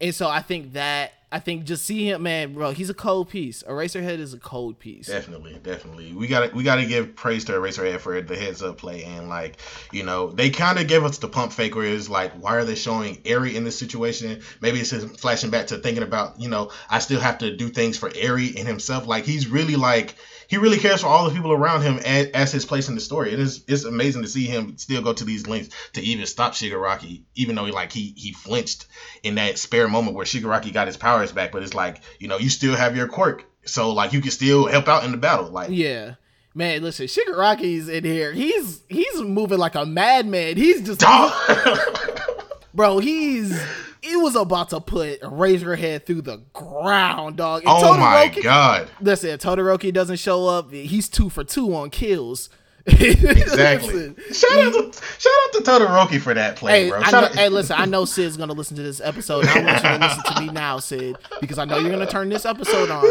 and 0.01 0.15
so 0.15 0.29
I 0.29 0.41
think 0.41 0.75
that 0.75 1.13
I 1.33 1.41
think 1.41 1.65
just 1.65 1.85
see 1.85 2.09
him, 2.09 2.23
man, 2.23 2.55
bro. 2.55 2.71
He's 2.71 2.89
a 2.89 2.95
cold 2.95 3.29
piece. 3.29 3.65
Eraserhead 3.65 4.21
is 4.21 4.33
a 4.33 4.39
cold 4.39 4.79
piece. 4.79 5.07
Definitely, 5.07 5.59
definitely. 5.63 6.13
We 6.13 6.29
got 6.29 6.49
to 6.49 6.57
we 6.57 6.63
got 6.63 6.77
to 6.77 6.87
give 6.87 7.17
praise 7.17 7.45
to 7.47 7.53
Eraserhead 7.53 7.99
for 7.99 8.21
the 8.21 8.37
heads 8.37 8.63
up 8.63 8.79
play 8.79 9.03
and 9.05 9.29
like 9.29 9.59
you 9.93 10.05
know 10.05 10.31
they 10.31 10.51
kind 10.51 10.79
of 10.79 10.87
gave 10.87 11.03
us 11.03 11.19
the 11.19 11.29
pump 11.29 11.53
fake 11.53 11.75
where 11.75 11.85
it's 11.85 12.09
like 12.09 12.33
why 12.35 12.55
are 12.57 12.65
they 12.65 12.77
showing 12.77 13.19
Eri 13.25 13.57
in 13.57 13.65
this 13.65 13.79
situation? 13.79 14.41
Maybe 14.61 14.81
it's 14.81 14.91
just 14.91 15.19
flashing 15.19 15.51
back 15.51 15.67
to 15.69 15.79
thinking 15.79 16.05
about 16.05 16.39
you 16.39 16.49
know 16.49 16.71
I 16.89 17.01
still 17.01 17.21
have 17.21 17.39
to 17.39 17.57
do 17.57 17.71
things 17.71 17.99
for 17.99 18.11
Eri 18.15 18.57
and 18.57 18.69
himself. 18.69 19.07
Like 19.07 19.25
he's 19.25 19.49
really 19.49 19.77
like 19.77 20.15
he 20.49 20.57
really 20.57 20.79
cares 20.79 21.01
for 21.01 21.09
all 21.09 21.29
the 21.29 21.35
people 21.35 21.53
around 21.53 21.83
him 21.83 21.99
as, 21.99 22.27
as, 22.29 22.53
his 22.53 22.65
place 22.65 22.89
in 22.89 22.95
the 22.95 23.01
story. 23.01 23.33
And 23.33 23.41
It 23.41 23.43
is 23.43 23.65
it's 23.67 23.85
amazing 23.85 24.23
to 24.23 24.29
see 24.29 24.47
him 24.47 24.77
still 24.79 25.03
go 25.03 25.13
to 25.13 25.25
these 25.25 25.47
lengths 25.47 25.75
to 25.95 26.03
even 26.03 26.27
stop 26.27 26.53
Shigaraki, 26.55 27.23
even 27.35 27.55
though 27.55 27.65
he 27.65 27.73
like 27.73 27.93
he 27.93 28.13
he 28.17 28.33
flinched 28.33 28.87
in 29.23 29.37
that 29.37 29.59
spare 29.59 29.89
moment 29.89 30.17
where 30.17 30.27
Shigaraki 30.27 30.73
got 30.73 30.87
his 30.87 30.97
powers 30.97 31.33
back. 31.33 31.53
But 31.53 31.63
it's 31.63 31.75
like 31.75 32.01
you 32.19 32.29
know 32.29 32.39
you 32.39 32.49
still 32.49 32.77
have 32.77 32.97
your 32.97 33.09
quirk, 33.09 33.45
so 33.65 33.93
like 33.93 34.13
you 34.13 34.21
can 34.21 34.31
still 34.31 34.67
help 34.67 34.89
out 34.89 35.05
in 35.05 35.11
the 35.11 35.19
battle. 35.19 35.51
Like 35.51 35.71
yeah. 35.71 36.15
Man, 36.55 36.83
listen, 36.83 37.07
Shigaraki's 37.07 37.87
in 37.89 38.05
here. 38.05 38.33
He's 38.33 38.83
he's 38.89 39.21
moving 39.21 39.59
like 39.59 39.75
a 39.75 39.85
madman. 39.85 40.57
He's 40.57 40.81
just 40.81 41.05
Bro, 42.75 42.99
he's 42.99 43.59
he 44.07 44.17
was 44.17 44.37
about 44.37 44.71
to 44.71 44.81
put 44.81 45.21
Eraserhead 45.21 46.07
through 46.07 46.23
the 46.23 46.39
ground, 46.53 47.37
dog. 47.37 47.63
And 47.63 47.71
oh 47.71 47.83
Todoroki, 47.83 47.99
my 47.99 48.43
god! 48.43 48.91
Listen, 49.01 49.39
Todoroki 49.39 49.93
doesn't 49.93 50.19
show 50.19 50.47
up. 50.47 50.71
He's 50.71 51.09
two 51.09 51.29
for 51.29 51.45
two 51.45 51.75
on 51.75 51.91
kills. 51.91 52.49
exactly. 52.87 54.15
shout 54.33 54.59
out 54.59 54.73
to 54.73 55.03
shout 55.19 55.33
out 55.45 55.53
to 55.55 55.61
Todoroki 55.65 56.21
for 56.21 56.35
that 56.35 56.55
play, 56.55 56.85
hey, 56.85 56.91
bro. 56.91 57.01
Know, 57.01 57.29
hey, 57.35 57.49
listen, 57.49 57.75
I 57.77 57.85
know 57.85 58.05
Sid's 58.05 58.37
gonna 58.37 58.53
listen 58.53 58.77
to 58.77 58.83
this 58.83 59.01
episode. 59.01 59.45
I 59.47 59.61
want 59.61 59.83
you 59.83 59.89
to 59.91 59.99
listen 59.99 60.35
to 60.35 60.41
me 60.41 60.53
now, 60.53 60.79
Sid, 60.79 61.17
because 61.41 61.59
I 61.59 61.65
know 61.65 61.79
you're 61.79 61.91
gonna 61.91 62.07
turn 62.07 62.29
this 62.29 62.47
episode 62.47 62.91
on. 62.91 63.05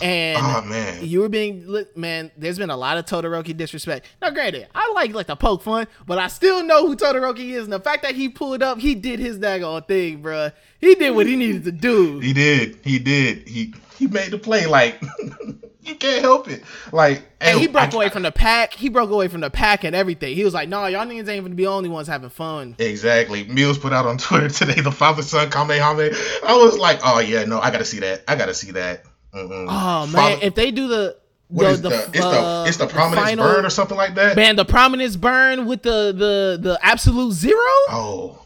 And 0.00 0.38
oh, 0.40 0.62
man. 0.62 1.04
you 1.04 1.20
were 1.20 1.28
being 1.28 1.84
man. 1.96 2.30
There's 2.36 2.58
been 2.58 2.70
a 2.70 2.76
lot 2.76 2.98
of 2.98 3.06
Todoroki 3.06 3.56
disrespect. 3.56 4.06
Now, 4.22 4.30
granted, 4.30 4.68
I 4.74 4.92
like 4.94 5.12
like 5.12 5.26
the 5.26 5.36
poke 5.36 5.62
fun, 5.62 5.86
but 6.06 6.18
I 6.18 6.28
still 6.28 6.62
know 6.62 6.86
who 6.86 6.96
Todoroki 6.96 7.50
is. 7.50 7.64
And 7.64 7.72
the 7.72 7.80
fact 7.80 8.02
that 8.02 8.14
he 8.14 8.28
pulled 8.28 8.62
up, 8.62 8.78
he 8.78 8.94
did 8.94 9.18
his 9.18 9.38
daggone 9.38 9.86
thing, 9.86 10.22
bro. 10.22 10.50
He 10.80 10.94
did 10.94 11.14
what 11.14 11.26
he 11.26 11.36
needed 11.36 11.64
to 11.64 11.72
do. 11.72 12.20
He 12.20 12.32
did. 12.32 12.78
He 12.84 12.98
did. 12.98 13.48
He 13.48 13.74
he 13.98 14.06
made 14.06 14.30
the 14.30 14.38
play. 14.38 14.66
Like 14.66 15.02
you 15.82 15.94
can't 15.96 16.22
help 16.22 16.48
it. 16.48 16.62
Like 16.92 17.22
and 17.40 17.58
he 17.58 17.66
broke 17.66 17.92
I, 17.92 17.96
away 17.96 18.08
from 18.08 18.22
the 18.22 18.32
pack. 18.32 18.74
He 18.74 18.88
broke 18.88 19.10
away 19.10 19.28
from 19.28 19.40
the 19.40 19.50
pack 19.50 19.84
and 19.84 19.96
everything. 19.96 20.34
He 20.34 20.44
was 20.44 20.54
like, 20.54 20.68
"No, 20.68 20.82
nah, 20.82 20.86
y'all 20.86 21.06
niggas 21.06 21.28
ain't 21.28 21.30
even 21.30 21.56
be 21.56 21.64
the 21.64 21.70
only 21.70 21.88
ones 21.88 22.06
having 22.06 22.30
fun." 22.30 22.76
Exactly. 22.78 23.44
Mills 23.44 23.78
put 23.78 23.92
out 23.92 24.06
on 24.06 24.18
Twitter 24.18 24.48
today 24.48 24.80
the 24.80 24.92
father 24.92 25.22
son 25.22 25.50
Kamehameha. 25.50 26.14
I 26.46 26.56
was 26.56 26.78
like, 26.78 27.00
"Oh 27.04 27.18
yeah, 27.18 27.44
no, 27.44 27.58
I 27.58 27.70
gotta 27.70 27.84
see 27.84 28.00
that. 28.00 28.22
I 28.28 28.36
gotta 28.36 28.54
see 28.54 28.72
that." 28.72 29.04
Mm-hmm. 29.34 29.68
Oh 29.68 30.06
man, 30.06 30.38
if 30.42 30.54
they 30.54 30.70
do 30.70 30.88
the 30.88 31.16
what 31.48 31.64
the, 31.64 31.70
is 31.70 31.82
the, 31.82 31.88
the, 31.88 31.96
it's 31.96 32.20
the 32.20 32.64
it's 32.66 32.76
the 32.76 32.86
prominence 32.86 33.28
final, 33.28 33.44
burn 33.44 33.64
or 33.64 33.70
something 33.70 33.96
like 33.96 34.14
that. 34.14 34.36
Man, 34.36 34.56
the 34.56 34.64
prominence 34.64 35.16
burn 35.16 35.66
with 35.66 35.82
the 35.82 36.12
the 36.12 36.58
the 36.60 36.78
absolute 36.82 37.32
zero. 37.32 37.58
Oh, 37.90 38.44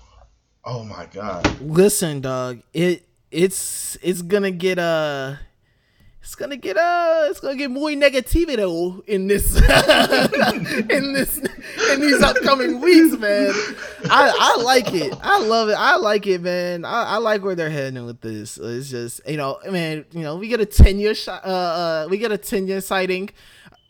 oh 0.65 0.85
my 0.85 1.07
god! 1.07 1.61
Listen, 1.61 2.21
dog, 2.21 2.61
it 2.73 3.07
it's 3.31 3.97
it's 4.03 4.23
gonna 4.23 4.51
get 4.51 4.79
uh 4.79 5.35
it's 6.23 6.37
gonna 6.37 6.57
get 6.57 6.77
uh 6.77 7.27
it's 7.29 7.41
gonna 7.41 7.57
get 7.57 7.71
more 7.71 7.89
negativity 7.91 9.03
in 9.09 9.27
this 9.27 9.57
in 9.57 11.13
this 11.13 11.39
in 11.39 12.01
these 12.01 12.23
upcoming 12.23 12.81
weeks, 12.81 13.19
man. 13.19 13.51
I 14.09 14.33
I 14.39 14.63
like 14.63 14.95
it. 14.95 15.13
I 15.21 15.41
love 15.41 15.69
it. 15.69 15.77
I 15.77 15.97
like 15.97 16.27
it, 16.29 16.43
man. 16.43 16.85
I, 16.85 17.05
I 17.05 17.17
like 17.17 17.43
where 17.43 17.57
they're 17.57 17.71
heading 17.71 18.07
with 18.07 18.21
this. 18.21 18.57
It's 18.57 18.89
just 18.89 19.21
you 19.29 19.37
know, 19.37 19.59
man. 19.69 20.05
You 20.13 20.23
know, 20.23 20.37
we 20.37 20.47
get 20.47 20.61
a 20.61 20.67
Tenya 20.67 21.17
shot. 21.17 21.45
Uh, 21.45 21.49
uh, 21.49 22.07
we 22.09 22.19
get 22.19 22.31
a 22.31 22.39
Tenya 22.39 22.83
sighting. 22.83 23.31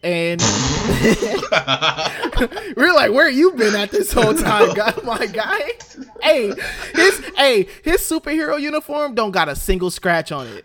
And 0.04 0.40
we're 2.76 2.92
like, 2.92 3.12
where 3.12 3.28
you 3.28 3.52
been 3.52 3.76
at 3.76 3.92
this 3.92 4.12
whole 4.12 4.34
time, 4.34 4.74
guy, 4.74 4.92
my 5.04 5.26
guy? 5.26 5.60
Hey, 6.20 6.52
his 6.92 7.24
hey, 7.36 7.68
his 7.84 8.00
superhero 8.00 8.60
uniform 8.60 9.14
don't 9.14 9.30
got 9.30 9.48
a 9.48 9.54
single 9.54 9.92
scratch 9.92 10.32
on 10.32 10.48
it. 10.48 10.64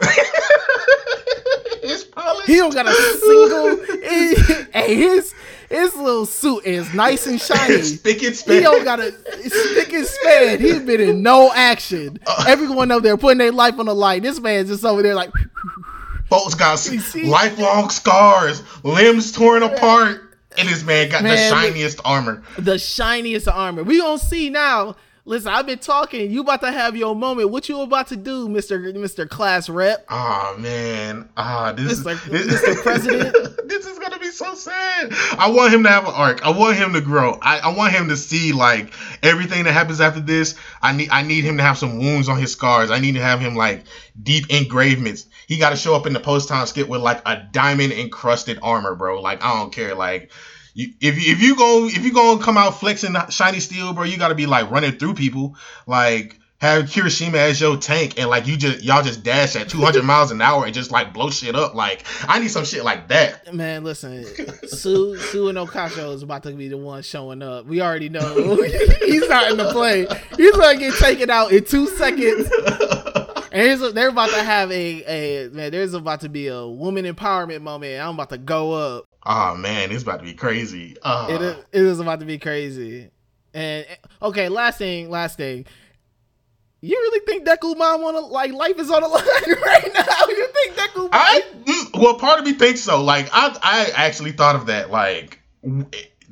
He 2.45 2.55
don't 2.55 2.73
got 2.73 2.87
a 2.87 2.93
single. 2.93 3.85
hey, 4.73 4.95
his 4.95 5.33
his 5.69 5.95
little 5.95 6.25
suit 6.25 6.65
is 6.65 6.93
nice 6.93 7.27
and 7.27 7.39
shiny. 7.41 7.81
spick 7.81 8.23
and 8.23 8.35
span. 8.35 8.55
He 8.55 8.61
don't 8.61 8.83
got 8.83 8.99
a 8.99 9.11
spick 9.11 9.93
and 9.93 10.05
span. 10.05 10.59
He's 10.59 10.79
been 10.79 11.01
in 11.01 11.21
no 11.21 11.51
action. 11.53 12.19
Uh, 12.25 12.45
Everyone 12.47 12.91
up 12.91 13.03
there 13.03 13.17
putting 13.17 13.37
their 13.37 13.51
life 13.51 13.77
on 13.79 13.85
the 13.85 13.95
line. 13.95 14.21
This 14.23 14.39
man's 14.39 14.69
just 14.69 14.85
over 14.85 15.01
there 15.01 15.15
like. 15.15 15.31
Folks 16.29 16.55
got 16.55 16.77
lifelong 17.23 17.89
scars, 17.89 18.61
limbs 18.83 19.31
torn 19.31 19.63
apart, 19.63 20.37
and 20.57 20.67
this 20.67 20.83
man 20.83 21.09
got 21.09 21.23
man, 21.23 21.35
the 21.35 21.55
shiniest 21.55 22.01
armor. 22.03 22.43
The 22.57 22.77
shiniest 22.77 23.47
armor. 23.47 23.83
We 23.83 23.99
gonna 23.99 24.19
see 24.19 24.49
now 24.49 24.97
Listen, 25.27 25.51
I've 25.51 25.65
been 25.65 25.79
talking. 25.79 26.31
You 26.31 26.39
about 26.39 26.61
to 26.61 26.71
have 26.71 26.95
your 26.95 27.13
moment. 27.13 27.49
What 27.49 27.67
you 27.67 27.81
about 27.81 28.07
to 28.07 28.15
do, 28.15 28.47
Mister 28.47 28.79
Mister 28.79 29.25
Class 29.25 29.67
Rep? 29.67 30.05
Oh 30.09 30.55
man, 30.57 31.27
ah, 31.35 31.73
this 31.73 31.99
Mr. 31.99 32.33
is 32.33 32.47
Mr. 32.47 32.81
President. 32.81 33.35
this 33.67 33.85
is 33.85 33.99
gonna 33.99 34.16
so 34.37 34.53
sad. 34.55 35.13
I 35.37 35.49
want 35.49 35.73
him 35.73 35.83
to 35.83 35.89
have 35.89 36.07
an 36.07 36.13
arc. 36.13 36.45
I 36.45 36.51
want 36.51 36.77
him 36.77 36.93
to 36.93 37.01
grow. 37.01 37.37
I, 37.41 37.59
I 37.59 37.75
want 37.75 37.93
him 37.93 38.09
to 38.09 38.17
see 38.17 38.53
like 38.53 38.93
everything 39.23 39.63
that 39.65 39.73
happens 39.73 39.99
after 39.99 40.19
this. 40.19 40.55
I 40.81 40.93
need 40.93 41.09
I 41.09 41.23
need 41.23 41.43
him 41.43 41.57
to 41.57 41.63
have 41.63 41.77
some 41.77 41.97
wounds 41.97 42.29
on 42.29 42.39
his 42.39 42.51
scars. 42.51 42.91
I 42.91 42.99
need 42.99 43.13
to 43.13 43.21
have 43.21 43.39
him 43.39 43.55
like 43.55 43.85
deep 44.21 44.49
engravements. 44.49 45.25
He 45.47 45.57
got 45.57 45.71
to 45.71 45.75
show 45.75 45.95
up 45.95 46.05
in 46.05 46.13
the 46.13 46.19
post 46.19 46.49
time 46.49 46.65
skit 46.67 46.87
with 46.87 47.01
like 47.01 47.21
a 47.25 47.47
diamond 47.51 47.93
encrusted 47.93 48.59
armor, 48.61 48.95
bro. 48.95 49.21
Like 49.21 49.43
I 49.43 49.59
don't 49.59 49.73
care. 49.73 49.95
Like 49.95 50.31
you, 50.73 50.93
if 51.01 51.21
you, 51.21 51.33
if 51.33 51.41
you 51.41 51.55
go 51.55 51.87
if 51.87 52.03
you 52.05 52.13
gonna 52.13 52.41
come 52.41 52.57
out 52.57 52.79
flexing 52.79 53.15
shiny 53.29 53.59
steel, 53.59 53.93
bro, 53.93 54.03
you 54.03 54.17
gotta 54.17 54.35
be 54.35 54.45
like 54.45 54.69
running 54.69 54.93
through 54.93 55.15
people, 55.15 55.55
like 55.87 56.39
have 56.59 56.85
Kirishima 56.85 57.35
as 57.35 57.61
your 57.61 57.77
tank, 57.77 58.19
and 58.19 58.29
like 58.29 58.47
you 58.47 58.57
just 58.57 58.83
y'all 58.83 59.03
just 59.03 59.23
dash 59.23 59.55
at 59.55 59.69
200 59.69 60.03
miles 60.05 60.31
an 60.31 60.41
hour 60.41 60.65
and 60.65 60.73
just 60.73 60.91
like 60.91 61.13
blow 61.13 61.29
shit 61.29 61.55
up. 61.55 61.75
Like 61.75 62.03
I 62.27 62.39
need 62.39 62.49
some 62.49 62.65
shit 62.65 62.83
like 62.83 63.07
that. 63.09 63.53
Man, 63.53 63.83
listen, 63.83 64.25
Sue 64.67 65.17
Sue 65.17 65.49
and 65.49 65.57
Ochaco 65.57 66.13
is 66.13 66.23
about 66.23 66.43
to 66.43 66.53
be 66.53 66.67
the 66.67 66.77
one 66.77 67.03
showing 67.03 67.43
up. 67.43 67.65
We 67.65 67.81
already 67.81 68.09
know 68.09 68.55
he's 69.05 69.27
not 69.29 69.51
in 69.51 69.57
the 69.57 69.71
play. 69.71 70.07
He's 70.35 70.55
gonna 70.55 70.79
get 70.79 70.95
taken 70.95 71.29
out 71.29 71.51
in 71.51 71.63
two 71.63 71.87
seconds. 71.87 72.49
And 73.51 73.81
they're 73.95 74.09
about 74.09 74.29
to 74.29 74.43
have 74.43 74.71
a, 74.71 75.03
a 75.05 75.49
man. 75.49 75.71
There's 75.71 75.93
about 75.93 76.21
to 76.21 76.29
be 76.29 76.47
a 76.47 76.67
woman 76.67 77.05
empowerment 77.05 77.61
moment. 77.61 78.01
I'm 78.01 78.15
about 78.15 78.29
to 78.29 78.37
go 78.37 78.73
up. 78.73 79.05
Oh 79.25 79.55
man, 79.55 79.91
it's 79.91 80.03
about 80.03 80.19
to 80.19 80.25
be 80.25 80.33
crazy. 80.33 80.95
Uh. 81.01 81.27
It, 81.29 81.41
is, 81.41 81.55
it 81.71 81.81
is 81.83 81.99
about 81.99 82.19
to 82.19 82.25
be 82.25 82.37
crazy. 82.39 83.09
And 83.53 83.85
okay, 84.21 84.49
last 84.49 84.77
thing, 84.77 85.09
last 85.09 85.37
thing. 85.37 85.65
You 86.87 86.95
really 86.95 87.19
think 87.25 87.45
Deku 87.45 87.77
mom 87.77 88.01
wanna 88.01 88.19
like 88.19 88.53
life 88.53 88.79
is 88.79 88.89
on 88.89 89.01
the 89.01 89.07
line 89.09 89.61
right 89.61 89.91
now? 89.93 90.27
You 90.27 90.47
think 90.47 90.75
Deku? 90.77 90.97
Mom- 90.97 91.09
I 91.11 91.41
mm, 91.65 92.01
well, 92.01 92.15
part 92.15 92.39
of 92.39 92.45
me 92.45 92.53
thinks 92.53 92.79
so. 92.81 93.03
Like 93.03 93.29
I, 93.33 93.57
I 93.61 94.05
actually 94.05 94.31
thought 94.31 94.55
of 94.55 94.67
that. 94.67 94.89
Like 94.89 95.41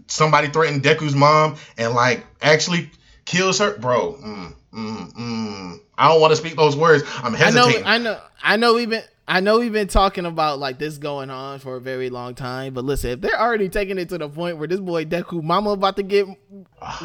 somebody 0.07 0.47
threatened 0.47 0.83
Deku's 0.83 1.15
mom 1.15 1.57
and 1.77 1.93
like 1.93 2.25
actually 2.41 2.89
kills 3.25 3.59
her, 3.59 3.77
bro. 3.77 4.13
Mm, 4.13 4.55
mm, 4.73 5.13
mm. 5.13 5.79
I 5.97 6.07
don't 6.09 6.21
want 6.21 6.31
to 6.31 6.37
speak 6.37 6.55
those 6.55 6.75
words. 6.75 7.03
I'm 7.21 7.33
hesitating. 7.33 7.83
I 7.85 7.97
know. 7.97 8.11
I 8.11 8.13
know. 8.13 8.21
I 8.43 8.55
know. 8.57 8.73
We've 8.75 8.89
been. 8.89 9.03
I 9.27 9.39
know 9.39 9.59
we've 9.59 9.73
been 9.73 9.87
talking 9.87 10.25
about 10.25 10.59
like 10.59 10.77
this 10.77 10.97
going 10.97 11.31
on 11.31 11.57
for 11.59 11.77
a 11.77 11.81
very 11.81 12.09
long 12.09 12.35
time, 12.35 12.73
but 12.73 12.83
listen, 12.85 13.11
if 13.11 13.21
they're 13.21 13.39
already 13.39 13.69
taking 13.69 13.97
it 13.97 14.09
to 14.09 14.19
the 14.19 14.29
point 14.29 14.57
where 14.57 14.67
this 14.67 14.79
boy 14.79 15.05
Deku 15.05 15.41
Mama 15.41 15.71
about 15.71 15.95
to 15.95 16.03
get 16.03 16.27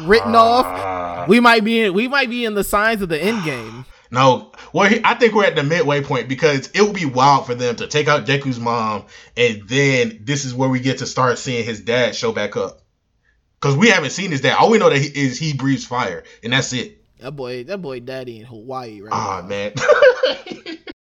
written 0.01 0.35
off, 0.35 1.27
we 1.27 1.39
might 1.39 1.63
be 1.63 1.81
in 1.81 1.93
we 1.93 2.07
might 2.07 2.29
be 2.29 2.45
in 2.45 2.53
the 2.53 2.63
signs 2.63 3.01
of 3.01 3.09
the 3.09 3.21
end 3.21 3.43
game. 3.43 3.85
No, 4.13 4.51
well, 4.73 4.93
I 5.05 5.13
think 5.13 5.33
we're 5.33 5.45
at 5.45 5.55
the 5.55 5.63
midway 5.63 6.03
point 6.03 6.27
because 6.27 6.69
it 6.73 6.81
would 6.81 6.93
be 6.93 7.05
wild 7.05 7.45
for 7.45 7.55
them 7.55 7.77
to 7.77 7.87
take 7.87 8.09
out 8.09 8.25
Deku's 8.25 8.59
mom, 8.59 9.05
and 9.37 9.61
then 9.69 10.19
this 10.25 10.43
is 10.43 10.53
where 10.53 10.67
we 10.67 10.81
get 10.81 10.97
to 10.97 11.05
start 11.05 11.37
seeing 11.37 11.63
his 11.63 11.79
dad 11.79 12.13
show 12.13 12.33
back 12.33 12.57
up. 12.57 12.81
Because 13.61 13.77
we 13.77 13.87
haven't 13.87 14.09
seen 14.09 14.29
his 14.29 14.41
dad. 14.41 14.57
All 14.57 14.69
we 14.69 14.79
know 14.79 14.89
that 14.89 14.99
he 14.99 15.07
is 15.07 15.39
he 15.39 15.53
breathes 15.53 15.85
fire, 15.85 16.25
and 16.43 16.51
that's 16.51 16.73
it. 16.73 17.01
That 17.21 17.37
boy, 17.37 17.63
that 17.63 17.81
boy, 17.81 18.01
daddy 18.01 18.41
in 18.41 18.45
Hawaii 18.45 18.99
right 18.99 19.13
Ah 19.13 19.43
man. 19.47 19.71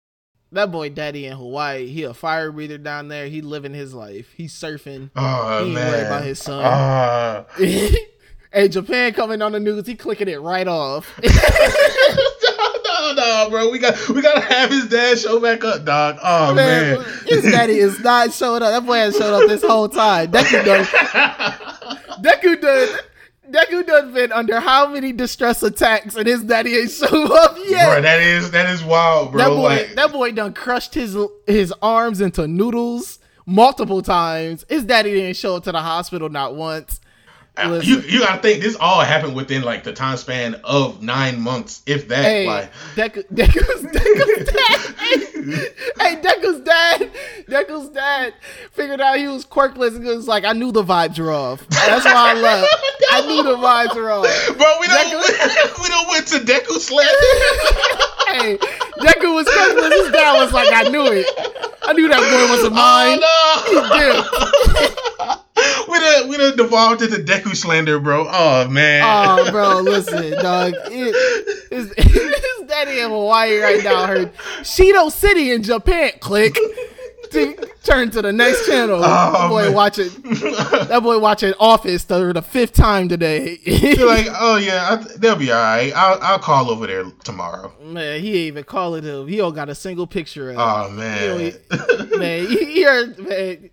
that 0.53 0.71
boy, 0.71 0.91
daddy 0.91 1.27
in 1.27 1.37
Hawaii. 1.37 1.87
He 1.87 2.05
a 2.05 2.15
fire 2.15 2.51
breather 2.51 2.79
down 2.79 3.09
there. 3.09 3.29
He 3.29 3.43
living 3.43 3.75
his 3.75 3.93
life. 3.93 4.33
He's 4.35 4.55
surfing. 4.55 5.11
Oh 5.15 5.61
he 5.61 5.67
ain't 5.67 5.75
man. 5.75 5.93
worried 5.93 6.07
about 6.07 6.25
his 6.25 6.39
son. 6.39 6.65
Uh. 6.65 7.45
hey, 8.53 8.69
Japan 8.69 9.13
coming 9.13 9.43
on 9.43 9.53
the 9.53 9.61
news. 9.61 9.87
He 9.87 9.95
clicking 9.95 10.29
it 10.29 10.41
right 10.41 10.67
off. 10.67 11.19
no, 11.23 13.13
no, 13.15 13.47
bro. 13.51 13.71
We 13.71 13.79
got 13.79 14.09
we 14.09 14.23
gotta 14.23 14.41
have 14.41 14.71
his 14.71 14.89
dad 14.89 15.19
show 15.19 15.39
back 15.39 15.65
up, 15.65 15.85
dog. 15.85 16.19
Oh 16.23 16.55
man, 16.55 16.99
man. 16.99 17.07
his 17.27 17.43
daddy 17.43 17.75
is 17.75 18.01
not 18.01 18.33
showing 18.33 18.63
up. 18.63 18.71
That 18.71 18.87
boy 18.87 18.97
has 18.97 19.17
showed 19.17 19.43
up 19.43 19.49
this 19.49 19.63
whole 19.63 19.89
time. 19.89 20.31
Deku 20.33 20.65
done. 20.65 20.85
Deku 22.23 22.61
done 22.61 22.99
Deku 23.51 23.87
done 23.87 24.13
been 24.13 24.33
under 24.33 24.61
how 24.61 24.89
many 24.93 25.13
distress 25.13 25.63
attacks 25.63 26.15
and 26.17 26.27
his 26.27 26.43
daddy 26.43 26.77
ain't 26.77 26.91
show 26.91 27.35
up 27.35 27.57
yet. 27.67 27.93
Bro, 27.93 28.03
that 28.03 28.21
is 28.21 28.51
that 28.51 28.69
is 28.71 28.85
wild, 28.85 29.33
bro. 29.33 29.39
that 29.39 29.49
boy, 29.49 29.63
like, 29.63 29.95
that 29.95 30.13
boy 30.13 30.33
done 30.33 30.53
crushed 30.53 30.95
his 30.95 31.17
his 31.47 31.73
arms 31.81 32.21
into 32.21 32.47
noodles 32.47 33.19
multiple 33.47 34.03
times. 34.03 34.65
His 34.69 34.85
daddy 34.85 35.13
didn't 35.13 35.37
show 35.37 35.57
up 35.57 35.65
to 35.65 35.73
the 35.73 35.81
hospital 35.81 36.29
not 36.29 36.55
once. 36.55 37.01
Uh, 37.59 37.69
Listen. 37.69 37.89
you 37.89 38.01
you 38.03 38.21
gotta 38.21 38.41
think 38.41 38.63
this 38.63 38.77
all 38.77 39.01
happened 39.01 39.35
within 39.35 39.63
like 39.63 39.83
the 39.83 39.93
time 39.93 40.17
span 40.17 40.55
of 40.65 41.03
nine 41.03 41.41
months, 41.41 41.83
if 41.87 42.09
that. 42.09 42.25
Hey, 42.25 42.47
like, 42.47 42.73
Deku, 42.95 43.25
Deku's, 43.33 43.83
Deku's 43.83 44.53
dad. 44.53 44.95
Hey, 44.99 45.25
hey, 45.99 46.21
Deku's 46.21 46.61
dad. 46.61 47.11
Deku's 47.49 47.89
dad 47.89 48.35
figured 48.73 49.01
out 49.01 49.17
he 49.19 49.27
was 49.27 49.45
quirkless 49.45 49.97
and 49.97 50.05
was 50.05 50.29
like, 50.29 50.45
I 50.45 50.53
knew 50.53 50.71
the 50.71 50.85
vibes 50.85 51.19
were 51.19 51.33
off. 51.33 51.67
That's 51.69 52.05
why 52.05 52.13
I 52.15 52.35
left. 52.35 52.75
I 53.11 53.27
knew 53.27 53.43
the 53.43 53.57
vibes 53.57 53.97
were 53.97 54.11
off. 54.11 54.25
bro, 54.57 54.77
we 54.81 54.87
don't 54.87 55.11
we 55.83 55.89
don't 55.89 56.09
went 56.09 56.27
to 56.29 56.39
Deku 56.39 56.79
slander. 56.79 57.13
Hey, 58.29 58.59
Deku 58.59 59.35
was 59.35 59.47
quirkless. 59.49 60.05
His 60.05 60.13
dad 60.13 60.39
was 60.39 60.53
like, 60.53 60.69
I 60.71 60.83
knew 60.91 61.07
it. 61.07 61.27
I 61.83 61.95
knew 61.95 62.09
that 62.09 62.21
boy 62.21 62.55
wasn't 62.55 62.75
mine. 62.75 63.19
Oh 63.23 64.45
no. 65.19 65.43
we 65.89 65.99
done 65.99 66.29
we 66.29 66.37
done 66.37 66.57
devolved 66.57 67.03
into 67.03 67.17
Deku 67.17 67.55
slander, 67.57 67.99
bro. 68.01 68.27
Oh 68.29 68.69
man. 68.69 69.03
Oh, 69.05 69.49
bro, 69.51 69.81
listen, 69.81 70.33
dog. 70.43 70.75
It, 70.87 71.71
his, 71.71 71.93
his 71.97 72.23
daddy 72.69 73.01
in 73.01 73.11
Hawaii 73.11 73.59
right 73.59 73.83
now 73.83 74.07
heard 74.07 74.35
Shido 74.61 75.11
City 75.11 75.51
in 75.53 75.63
Japan. 75.63 76.13
Click. 76.21 76.57
Turn 77.83 78.11
to 78.13 78.23
the 78.23 78.33
next 78.33 78.67
channel. 78.67 78.97
Oh, 78.97 79.01
that 79.03 79.33
Oh, 79.35 79.49
boy 79.51 79.65
man. 79.65 79.75
watching. 79.75 80.09
That 80.89 81.01
boy 81.03 81.19
watching 81.19 81.53
Office 81.61 82.03
for 82.05 82.33
the 82.33 82.41
fifth 82.41 82.73
time 82.73 83.09
today. 83.09 83.59
You're 83.65 84.07
like, 84.07 84.27
oh 84.41 84.57
yeah, 84.57 84.89
I, 84.91 84.97
they'll 85.19 85.37
be 85.37 85.53
all 85.53 85.59
right. 85.61 85.93
I'll 85.95 86.19
I'll 86.23 86.39
call 86.39 86.71
over 86.71 86.87
there 86.87 87.05
tomorrow. 87.25 87.73
man, 87.83 88.21
he 88.23 88.29
ain't 88.31 88.37
even 88.37 88.65
calling 88.65 89.03
him. 89.05 89.27
He 89.29 89.37
don't 89.37 89.55
got 89.55 89.69
a 89.69 89.75
single 89.75 90.07
picture 90.07 90.51
of. 90.51 90.57
Oh, 90.59 90.89
him. 90.89 90.99
Oh 90.99 91.39
He 91.39 91.45
man. 91.51 91.53
don't- 91.71 92.19
man, 92.19 92.47
he, 92.47 92.65
he 92.65 92.83
heard, 92.83 93.19
man. 93.19 93.71